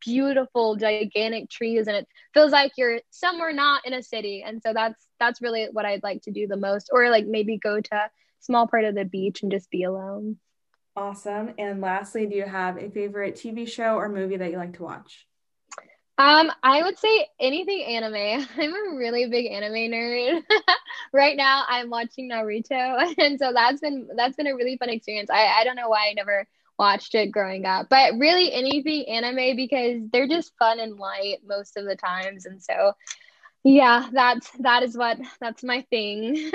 beautiful 0.00 0.76
gigantic 0.76 1.50
trees 1.50 1.86
and 1.86 1.96
it 1.96 2.08
feels 2.32 2.52
like 2.52 2.72
you're 2.76 3.00
somewhere 3.10 3.52
not 3.52 3.86
in 3.86 3.92
a 3.92 4.02
city 4.02 4.42
and 4.46 4.62
so 4.62 4.72
that's 4.72 5.06
that's 5.20 5.42
really 5.42 5.68
what 5.72 5.84
i'd 5.84 6.02
like 6.02 6.22
to 6.22 6.30
do 6.30 6.46
the 6.46 6.56
most 6.56 6.88
or 6.92 7.10
like 7.10 7.26
maybe 7.26 7.58
go 7.58 7.80
to 7.80 7.94
a 7.94 8.10
small 8.40 8.66
part 8.66 8.84
of 8.84 8.94
the 8.94 9.04
beach 9.04 9.42
and 9.42 9.52
just 9.52 9.70
be 9.70 9.82
alone 9.82 10.36
awesome 10.96 11.52
and 11.58 11.80
lastly 11.80 12.26
do 12.26 12.34
you 12.36 12.46
have 12.46 12.78
a 12.78 12.90
favorite 12.90 13.34
tv 13.36 13.68
show 13.68 13.96
or 13.96 14.08
movie 14.08 14.36
that 14.36 14.50
you 14.50 14.56
like 14.56 14.74
to 14.74 14.82
watch 14.82 15.26
um, 16.18 16.50
I 16.62 16.82
would 16.82 16.98
say 16.98 17.26
anything 17.38 17.84
anime. 17.84 18.46
I'm 18.56 18.74
a 18.74 18.96
really 18.96 19.26
big 19.26 19.52
anime 19.52 19.92
nerd. 19.92 20.42
right 21.12 21.36
now 21.36 21.64
I'm 21.68 21.90
watching 21.90 22.30
Naruto 22.30 23.14
and 23.18 23.38
so 23.38 23.52
that's 23.52 23.80
been 23.80 24.08
that's 24.16 24.36
been 24.36 24.46
a 24.46 24.56
really 24.56 24.78
fun 24.78 24.88
experience. 24.88 25.28
I, 25.30 25.46
I 25.46 25.64
don't 25.64 25.76
know 25.76 25.88
why 25.90 26.08
I 26.08 26.14
never 26.14 26.46
watched 26.78 27.14
it 27.14 27.32
growing 27.32 27.64
up. 27.64 27.88
But 27.88 28.14
really 28.18 28.52
anything 28.52 29.08
anime 29.08 29.56
because 29.56 30.02
they're 30.12 30.28
just 30.28 30.52
fun 30.58 30.80
and 30.80 30.96
light 30.96 31.38
most 31.46 31.76
of 31.76 31.84
the 31.84 31.96
times. 31.96 32.46
And 32.46 32.62
so 32.62 32.92
yeah, 33.64 34.08
that's 34.12 34.50
that 34.60 34.82
is 34.82 34.96
what 34.96 35.18
that's 35.40 35.64
my 35.64 35.84
thing. 35.90 36.50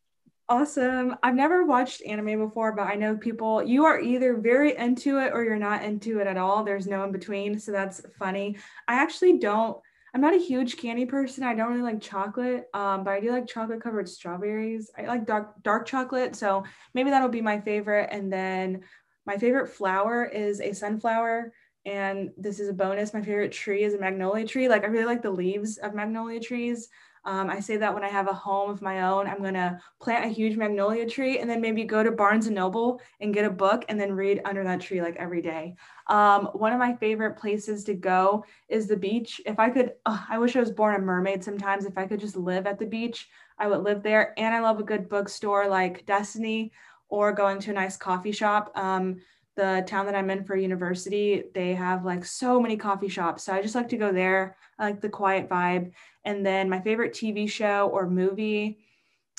awesome. 0.48 1.16
I've 1.22 1.34
never 1.34 1.64
watched 1.64 2.02
anime 2.04 2.38
before, 2.38 2.72
but 2.72 2.82
I 2.82 2.96
know 2.96 3.16
people 3.16 3.62
you 3.62 3.84
are 3.84 4.00
either 4.00 4.36
very 4.36 4.76
into 4.76 5.18
it 5.18 5.32
or 5.32 5.44
you're 5.44 5.56
not 5.56 5.84
into 5.84 6.20
it 6.20 6.26
at 6.26 6.36
all. 6.36 6.64
There's 6.64 6.86
no 6.86 7.04
in 7.04 7.12
between. 7.12 7.58
So 7.58 7.72
that's 7.72 8.02
funny. 8.18 8.56
I 8.88 8.94
actually 8.94 9.38
don't 9.38 9.78
I'm 10.12 10.20
not 10.20 10.34
a 10.34 10.38
huge 10.38 10.76
candy 10.76 11.06
person. 11.06 11.44
I 11.44 11.54
don't 11.54 11.70
really 11.70 11.82
like 11.82 12.00
chocolate, 12.00 12.64
um, 12.74 13.04
but 13.04 13.12
I 13.12 13.20
do 13.20 13.30
like 13.30 13.46
chocolate 13.46 13.80
covered 13.80 14.08
strawberries. 14.08 14.90
I 14.98 15.02
like 15.02 15.24
dark 15.24 15.62
dark 15.62 15.86
chocolate, 15.86 16.34
so 16.34 16.64
maybe 16.94 17.10
that'll 17.10 17.28
be 17.28 17.40
my 17.40 17.60
favorite. 17.60 18.08
And 18.10 18.32
then 18.32 18.82
my 19.26 19.36
favorite 19.36 19.68
flower 19.68 20.24
is 20.24 20.60
a 20.60 20.72
sunflower. 20.72 21.52
And 21.86 22.30
this 22.36 22.60
is 22.60 22.68
a 22.68 22.74
bonus. 22.74 23.14
My 23.14 23.22
favorite 23.22 23.52
tree 23.52 23.84
is 23.84 23.94
a 23.94 23.98
magnolia 23.98 24.46
tree. 24.46 24.68
Like 24.68 24.84
I 24.84 24.88
really 24.88 25.06
like 25.06 25.22
the 25.22 25.30
leaves 25.30 25.78
of 25.78 25.94
magnolia 25.94 26.40
trees. 26.40 26.88
Um, 27.24 27.50
I 27.50 27.60
say 27.60 27.76
that 27.76 27.92
when 27.92 28.02
I 28.02 28.08
have 28.08 28.28
a 28.28 28.34
home 28.34 28.70
of 28.70 28.80
my 28.80 29.02
own, 29.02 29.26
I'm 29.26 29.42
gonna 29.42 29.80
plant 30.00 30.24
a 30.24 30.28
huge 30.28 30.56
magnolia 30.56 31.06
tree 31.06 31.38
and 31.38 31.50
then 31.50 31.60
maybe 31.60 31.84
go 31.84 32.02
to 32.02 32.10
Barnes 32.10 32.46
and 32.46 32.54
Noble 32.56 33.00
and 33.20 33.34
get 33.34 33.44
a 33.44 33.50
book 33.50 33.84
and 33.88 34.00
then 34.00 34.12
read 34.12 34.40
under 34.44 34.64
that 34.64 34.80
tree 34.80 35.02
like 35.02 35.16
every 35.16 35.42
day. 35.42 35.74
Um, 36.08 36.46
one 36.54 36.72
of 36.72 36.78
my 36.78 36.94
favorite 36.96 37.36
places 37.36 37.84
to 37.84 37.94
go 37.94 38.44
is 38.68 38.86
the 38.86 38.96
beach. 38.96 39.40
If 39.44 39.58
I 39.58 39.68
could, 39.68 39.92
I 40.06 40.38
wish 40.38 40.56
I 40.56 40.60
was 40.60 40.70
born 40.70 40.94
a 40.94 40.98
mermaid 40.98 41.44
sometimes. 41.44 41.84
If 41.84 41.98
I 41.98 42.06
could 42.06 42.20
just 42.20 42.36
live 42.36 42.66
at 42.66 42.78
the 42.78 42.86
beach, 42.86 43.28
I 43.58 43.66
would 43.66 43.82
live 43.82 44.02
there. 44.02 44.32
And 44.38 44.54
I 44.54 44.60
love 44.60 44.80
a 44.80 44.84
good 44.84 45.08
bookstore 45.08 45.68
like 45.68 46.06
Destiny 46.06 46.72
or 47.10 47.32
going 47.32 47.58
to 47.60 47.70
a 47.70 47.74
nice 47.74 47.96
coffee 47.96 48.32
shop. 48.32 48.72
Um, 48.76 49.20
the 49.56 49.84
town 49.86 50.06
that 50.06 50.14
I'm 50.14 50.30
in 50.30 50.44
for 50.44 50.56
university, 50.56 51.44
they 51.54 51.74
have 51.74 52.04
like 52.04 52.24
so 52.24 52.60
many 52.60 52.76
coffee 52.76 53.08
shops. 53.08 53.44
So 53.44 53.52
I 53.52 53.60
just 53.60 53.74
like 53.74 53.88
to 53.90 53.96
go 53.96 54.12
there. 54.12 54.56
I 54.78 54.86
like 54.86 55.00
the 55.00 55.08
quiet 55.08 55.48
vibe. 55.48 55.92
And 56.24 56.46
then 56.46 56.70
my 56.70 56.80
favorite 56.80 57.12
TV 57.12 57.50
show 57.50 57.90
or 57.92 58.08
movie, 58.08 58.78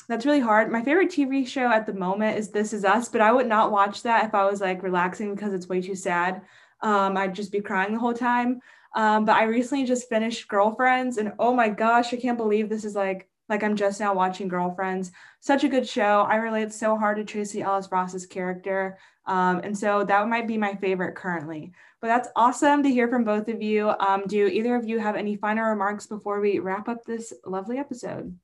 that's 0.08 0.26
really 0.26 0.40
hard. 0.40 0.70
My 0.70 0.82
favorite 0.82 1.10
TV 1.10 1.46
show 1.46 1.66
at 1.66 1.86
the 1.86 1.94
moment 1.94 2.38
is 2.38 2.50
This 2.50 2.72
Is 2.72 2.84
Us, 2.84 3.08
but 3.08 3.20
I 3.20 3.32
would 3.32 3.46
not 3.46 3.72
watch 3.72 4.02
that 4.02 4.26
if 4.26 4.34
I 4.34 4.44
was 4.44 4.60
like 4.60 4.82
relaxing 4.82 5.34
because 5.34 5.54
it's 5.54 5.68
way 5.68 5.80
too 5.80 5.94
sad. 5.94 6.42
Um, 6.82 7.16
I'd 7.16 7.34
just 7.34 7.52
be 7.52 7.60
crying 7.60 7.92
the 7.92 8.00
whole 8.00 8.14
time. 8.14 8.60
Um, 8.94 9.24
but 9.24 9.36
I 9.36 9.44
recently 9.44 9.86
just 9.86 10.08
finished 10.08 10.48
Girlfriends, 10.48 11.16
and 11.16 11.32
oh 11.38 11.54
my 11.54 11.70
gosh, 11.70 12.12
I 12.12 12.18
can't 12.18 12.36
believe 12.36 12.68
this 12.68 12.84
is 12.84 12.94
like 12.94 13.28
like 13.48 13.62
I'm 13.62 13.76
just 13.76 14.00
now 14.00 14.14
watching 14.14 14.48
Girlfriends. 14.48 15.12
Such 15.40 15.64
a 15.64 15.68
good 15.68 15.86
show. 15.86 16.26
I 16.28 16.36
relate 16.36 16.72
so 16.72 16.96
hard 16.96 17.16
to 17.18 17.24
Tracee 17.24 17.62
Ellis 17.62 17.90
Ross's 17.90 18.26
character. 18.26 18.98
Um, 19.26 19.60
and 19.62 19.76
so 19.76 20.04
that 20.04 20.28
might 20.28 20.48
be 20.48 20.58
my 20.58 20.74
favorite 20.76 21.14
currently. 21.14 21.72
But 22.00 22.08
that's 22.08 22.28
awesome 22.34 22.82
to 22.82 22.90
hear 22.90 23.08
from 23.08 23.24
both 23.24 23.48
of 23.48 23.62
you. 23.62 23.90
Um, 23.90 24.24
do 24.26 24.46
either 24.46 24.74
of 24.74 24.88
you 24.88 24.98
have 24.98 25.16
any 25.16 25.36
final 25.36 25.64
remarks 25.64 26.06
before 26.06 26.40
we 26.40 26.58
wrap 26.58 26.88
up 26.88 27.04
this 27.04 27.32
lovely 27.44 27.78
episode? 27.78 28.36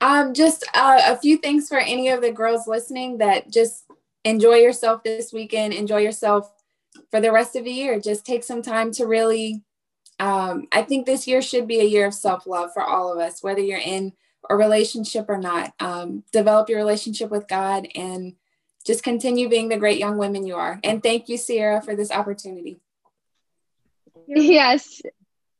Um, 0.00 0.34
just 0.34 0.66
uh, 0.74 1.00
a 1.06 1.16
few 1.16 1.38
things 1.38 1.68
for 1.68 1.78
any 1.78 2.08
of 2.08 2.20
the 2.20 2.32
girls 2.32 2.66
listening 2.66 3.18
that 3.18 3.50
just 3.50 3.84
enjoy 4.24 4.56
yourself 4.56 5.02
this 5.02 5.32
weekend, 5.32 5.74
enjoy 5.74 5.98
yourself 5.98 6.50
for 7.10 7.20
the 7.20 7.32
rest 7.32 7.56
of 7.56 7.64
the 7.64 7.70
year. 7.70 8.00
Just 8.00 8.24
take 8.24 8.44
some 8.44 8.62
time 8.62 8.92
to 8.92 9.06
really 9.06 9.62
um, 10.20 10.68
I 10.72 10.82
think 10.82 11.06
this 11.06 11.26
year 11.26 11.42
should 11.42 11.66
be 11.66 11.80
a 11.80 11.84
year 11.84 12.06
of 12.06 12.14
self 12.14 12.46
love 12.46 12.72
for 12.72 12.82
all 12.82 13.12
of 13.12 13.18
us, 13.18 13.42
whether 13.42 13.60
you're 13.60 13.78
in 13.78 14.12
a 14.48 14.56
relationship 14.56 15.26
or 15.28 15.38
not. 15.38 15.74
Um, 15.80 16.24
develop 16.32 16.68
your 16.68 16.78
relationship 16.78 17.30
with 17.30 17.48
God 17.48 17.88
and 17.94 18.34
just 18.84 19.02
continue 19.02 19.48
being 19.48 19.68
the 19.68 19.78
great 19.78 19.98
young 19.98 20.18
women 20.18 20.46
you 20.46 20.56
are. 20.56 20.78
And 20.84 21.02
thank 21.02 21.28
you, 21.28 21.36
Sierra, 21.38 21.80
for 21.80 21.96
this 21.96 22.10
opportunity. 22.10 22.80
Yes. 24.26 25.00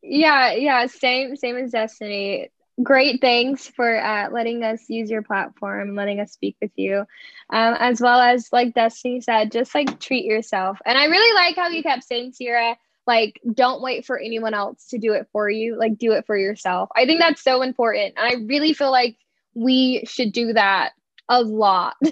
Yeah, 0.02 0.52
yeah, 0.52 0.86
same 0.86 1.34
same 1.36 1.56
as 1.56 1.70
Destiny. 1.70 2.50
Great 2.82 3.20
thanks 3.20 3.68
for 3.68 3.96
uh, 4.02 4.28
letting 4.30 4.64
us 4.64 4.82
use 4.88 5.08
your 5.08 5.22
platform, 5.22 5.94
letting 5.94 6.20
us 6.20 6.32
speak 6.32 6.56
with 6.60 6.72
you, 6.76 7.06
um, 7.50 7.74
as 7.78 8.00
well 8.00 8.20
as 8.20 8.48
like 8.52 8.74
Destiny 8.74 9.20
said, 9.20 9.52
just 9.52 9.74
like 9.74 10.00
treat 10.00 10.24
yourself. 10.24 10.78
And 10.84 10.98
I 10.98 11.04
really 11.06 11.34
like 11.34 11.56
how 11.56 11.68
you 11.68 11.82
kept 11.82 12.02
saying, 12.04 12.32
Sierra, 12.32 12.76
like 13.06 13.40
don't 13.52 13.82
wait 13.82 14.06
for 14.06 14.18
anyone 14.18 14.54
else 14.54 14.86
to 14.88 14.98
do 14.98 15.12
it 15.12 15.28
for 15.32 15.50
you. 15.50 15.76
Like 15.76 15.98
do 15.98 16.12
it 16.12 16.26
for 16.26 16.36
yourself. 16.36 16.88
I 16.96 17.06
think 17.06 17.20
that's 17.20 17.42
so 17.42 17.62
important. 17.62 18.14
And 18.16 18.26
i 18.26 18.44
really 18.44 18.72
feel 18.72 18.90
like 18.90 19.16
we 19.54 20.04
should 20.06 20.32
do 20.32 20.52
that 20.52 20.92
a 21.28 21.42
lot. 21.42 21.96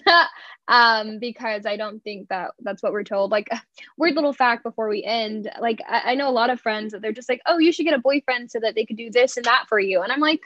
Um 0.68 1.18
because 1.18 1.66
i 1.66 1.76
don't 1.76 2.05
think 2.05 2.28
that 2.28 2.53
that's 2.61 2.84
what 2.84 2.93
we're 2.93 3.03
told. 3.03 3.32
Like 3.32 3.49
weird 3.99 4.14
little 4.14 4.32
fact 4.32 4.62
before 4.62 4.88
we 4.88 5.03
end. 5.03 5.51
Like 5.61 5.80
I, 5.86 6.12
I 6.12 6.14
know 6.14 6.28
a 6.28 6.30
lot 6.30 6.51
of 6.51 6.61
friends 6.61 6.93
that 6.93 7.03
they're 7.03 7.12
just 7.12 7.28
like 7.28 7.43
oh 7.47 7.59
you 7.59 7.72
should 7.72 7.84
get 7.84 7.95
a 7.95 7.99
boyfriend 7.99 8.51
so 8.51 8.61
that 8.61 8.76
they 8.76 8.86
could 8.86 8.97
do 8.97 9.11
this 9.11 9.36
and 9.36 9.45
that 9.45 9.64
for 9.68 9.80
you. 9.80 10.03
And 10.03 10.12
i'm 10.12 10.20
like 10.20 10.40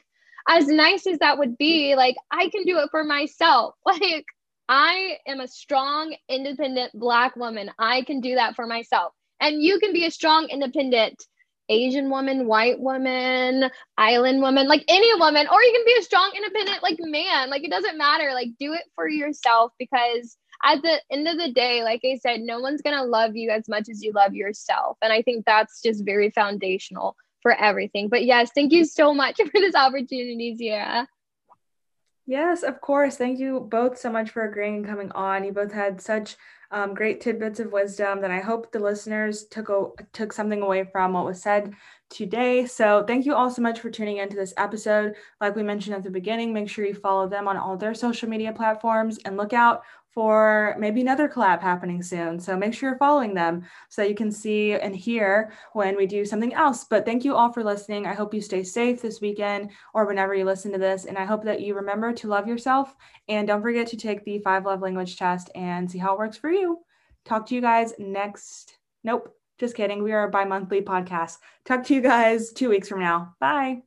as 0.49 0.69
nice 0.69 1.07
as 1.07 1.19
that 1.19 1.37
would 1.39 1.59
be 1.59 1.97
like 1.97 2.17
i 2.31 2.49
can 2.49 2.65
do 2.65 2.79
it 2.79 2.89
for 2.91 3.05
myself. 3.05 3.75
Like 3.85 4.25
i 4.71 5.19
am 5.27 5.41
a 5.41 5.49
strong 5.49 6.17
independent 6.31 6.99
black 6.99 7.37
woman. 7.37 7.71
I 7.79 8.03
can 8.03 8.21
do 8.21 8.37
that 8.37 8.57
for 8.57 8.67
myself 8.67 9.13
and 9.41 9.63
you 9.63 9.79
can 9.79 9.93
be 9.93 10.07
a 10.07 10.11
strong, 10.11 10.49
independent 10.49 11.25
Asian 11.69 12.11
woman, 12.11 12.47
white 12.47 12.79
woman, 12.79 13.71
island 13.99 14.41
woman, 14.41 14.69
like 14.69 14.85
any 14.89 15.13
woman, 15.19 15.47
or 15.51 15.63
you 15.63 15.73
can 15.73 15.85
be 15.85 15.99
a 15.99 16.03
strong, 16.03 16.33
independent, 16.37 16.83
like 16.83 16.97
man. 17.01 17.51
Like 17.51 17.65
it 17.65 17.71
doesn't 17.71 17.99
matter. 17.99 18.33
Like 18.35 18.49
do 18.59 18.73
it 18.73 18.85
for 18.95 19.09
yourself 19.09 19.73
because 19.79 20.37
at 20.65 20.83
the 20.83 21.01
end 21.11 21.29
of 21.29 21.37
the 21.39 21.53
day, 21.53 21.83
like 21.83 22.01
I 22.05 22.19
said, 22.19 22.41
no 22.41 22.61
one's 22.61 22.83
gonna 22.83 23.05
love 23.05 23.37
you 23.37 23.51
as 23.51 23.69
much 23.69 23.89
as 23.91 24.03
you 24.03 24.13
love 24.13 24.35
yourself. 24.35 24.97
And 25.03 25.13
I 25.13 25.23
think 25.23 25.45
that's 25.45 25.83
just 25.83 26.05
very 26.05 26.31
foundational 26.31 27.17
for 27.43 27.53
everything. 27.53 28.09
But 28.09 28.25
yes, 28.25 28.51
thank 28.55 28.73
you 28.73 28.85
so 28.85 29.13
much 29.13 29.37
for 29.37 29.61
this 29.61 29.75
opportunity, 29.75 30.55
Sierra. 30.57 31.09
Yes, 32.29 32.65
of 32.65 32.81
course. 32.81 33.17
Thank 33.17 33.39
you 33.39 33.61
both 33.61 33.99
so 33.99 34.11
much 34.11 34.31
for 34.31 34.45
agreeing 34.45 34.77
and 34.77 34.87
coming 34.87 35.13
on. 35.13 35.45
You 35.45 35.53
both 35.53 35.73
had 35.73 36.01
such 36.01 36.37
um, 36.71 36.95
great 36.95 37.21
tidbits 37.21 37.61
of 37.61 37.73
wisdom 37.73 38.21
that 38.21 38.31
I 38.31 38.41
hope 38.41 38.73
the 38.73 38.79
listeners 38.79 39.45
took 39.45 39.69
a, 39.69 39.87
took 40.13 40.33
something 40.33 40.63
away 40.63 40.85
from 40.85 41.13
what 41.13 41.25
was 41.25 41.43
said 41.43 41.75
today. 42.11 42.67
So 42.67 43.05
thank 43.07 43.27
you 43.27 43.35
all 43.35 43.51
so 43.51 43.63
much 43.63 43.81
for 43.81 43.91
tuning 43.91 44.19
into 44.19 44.37
this 44.37 44.55
episode. 44.57 45.15
Like 45.41 45.57
we 45.57 45.63
mentioned 45.63 45.97
at 45.97 46.03
the 46.03 46.11
beginning, 46.11 46.53
make 46.53 46.69
sure 46.69 46.87
you 46.87 46.95
follow 46.95 47.29
them 47.29 47.49
on 47.49 47.57
all 47.57 47.77
their 47.77 47.95
social 47.95 48.29
media 48.29 48.53
platforms 48.53 49.19
and 49.25 49.37
look 49.37 49.53
out 49.53 49.83
for 50.17 50.75
maybe 50.79 51.03
another 51.03 51.29
collab 51.29 51.61
happening 51.61 52.03
soon. 52.03 52.41
So 52.41 52.57
make 52.57 52.73
sure 52.73 52.89
you're 52.89 52.99
following 52.99 53.35
them 53.35 53.67
so 53.91 54.03
you 54.03 54.15
can 54.15 54.33
see 54.33 54.73
and 54.73 54.97
hear 54.97 55.53
when 55.75 55.95
we 55.95 56.07
do 56.07 56.25
something 56.25 56.55
else. 56.55 56.85
But 56.85 57.05
thank 57.05 57.23
you 57.23 57.37
all 57.37 57.53
for 57.53 57.63
listening. 57.63 58.07
I 58.07 58.15
hope 58.15 58.33
you 58.33 58.41
stay 58.41 58.63
safe 58.63 59.03
this 59.03 59.21
weekend 59.21 59.73
or 59.93 60.07
whenever 60.07 60.35
you 60.35 60.47
listen 60.47 60.73
to 60.73 60.79
this. 60.79 61.05
And 61.05 61.19
I 61.19 61.27
hope 61.27 61.45
that 61.45 61.61
you 61.61 61.75
remember 61.75 62.15
to 62.15 62.29
love 62.29 62.49
yourself 62.49 62.97
and 63.29 63.47
don't 63.47 63.61
forget 63.61 63.89
to 63.89 63.99
take 63.99 64.25
the 64.25 64.39
five 64.39 64.65
love 64.65 64.81
language 64.81 65.19
test 65.19 65.51
and 65.55 65.91
see 65.91 65.99
how 65.99 66.15
it 66.15 66.19
works 66.19 66.39
for 66.39 66.51
you. 66.51 66.79
Talk 67.27 67.45
to 67.49 67.55
you 67.55 67.61
guys 67.61 67.93
next. 67.99 68.79
Nope, 69.05 69.29
just 69.59 69.77
kidding. 69.77 70.03
We 70.03 70.13
are 70.13 70.29
a 70.29 70.31
bi 70.31 70.47
monthly 70.47 70.81
podcast. 70.81 71.37
Talk 71.67 71.85
to 71.85 71.95
you 71.95 72.01
guys 72.01 72.53
two 72.55 72.71
weeks 72.71 72.89
from 72.89 73.01
now. 73.01 73.35
Bye. 73.39 73.83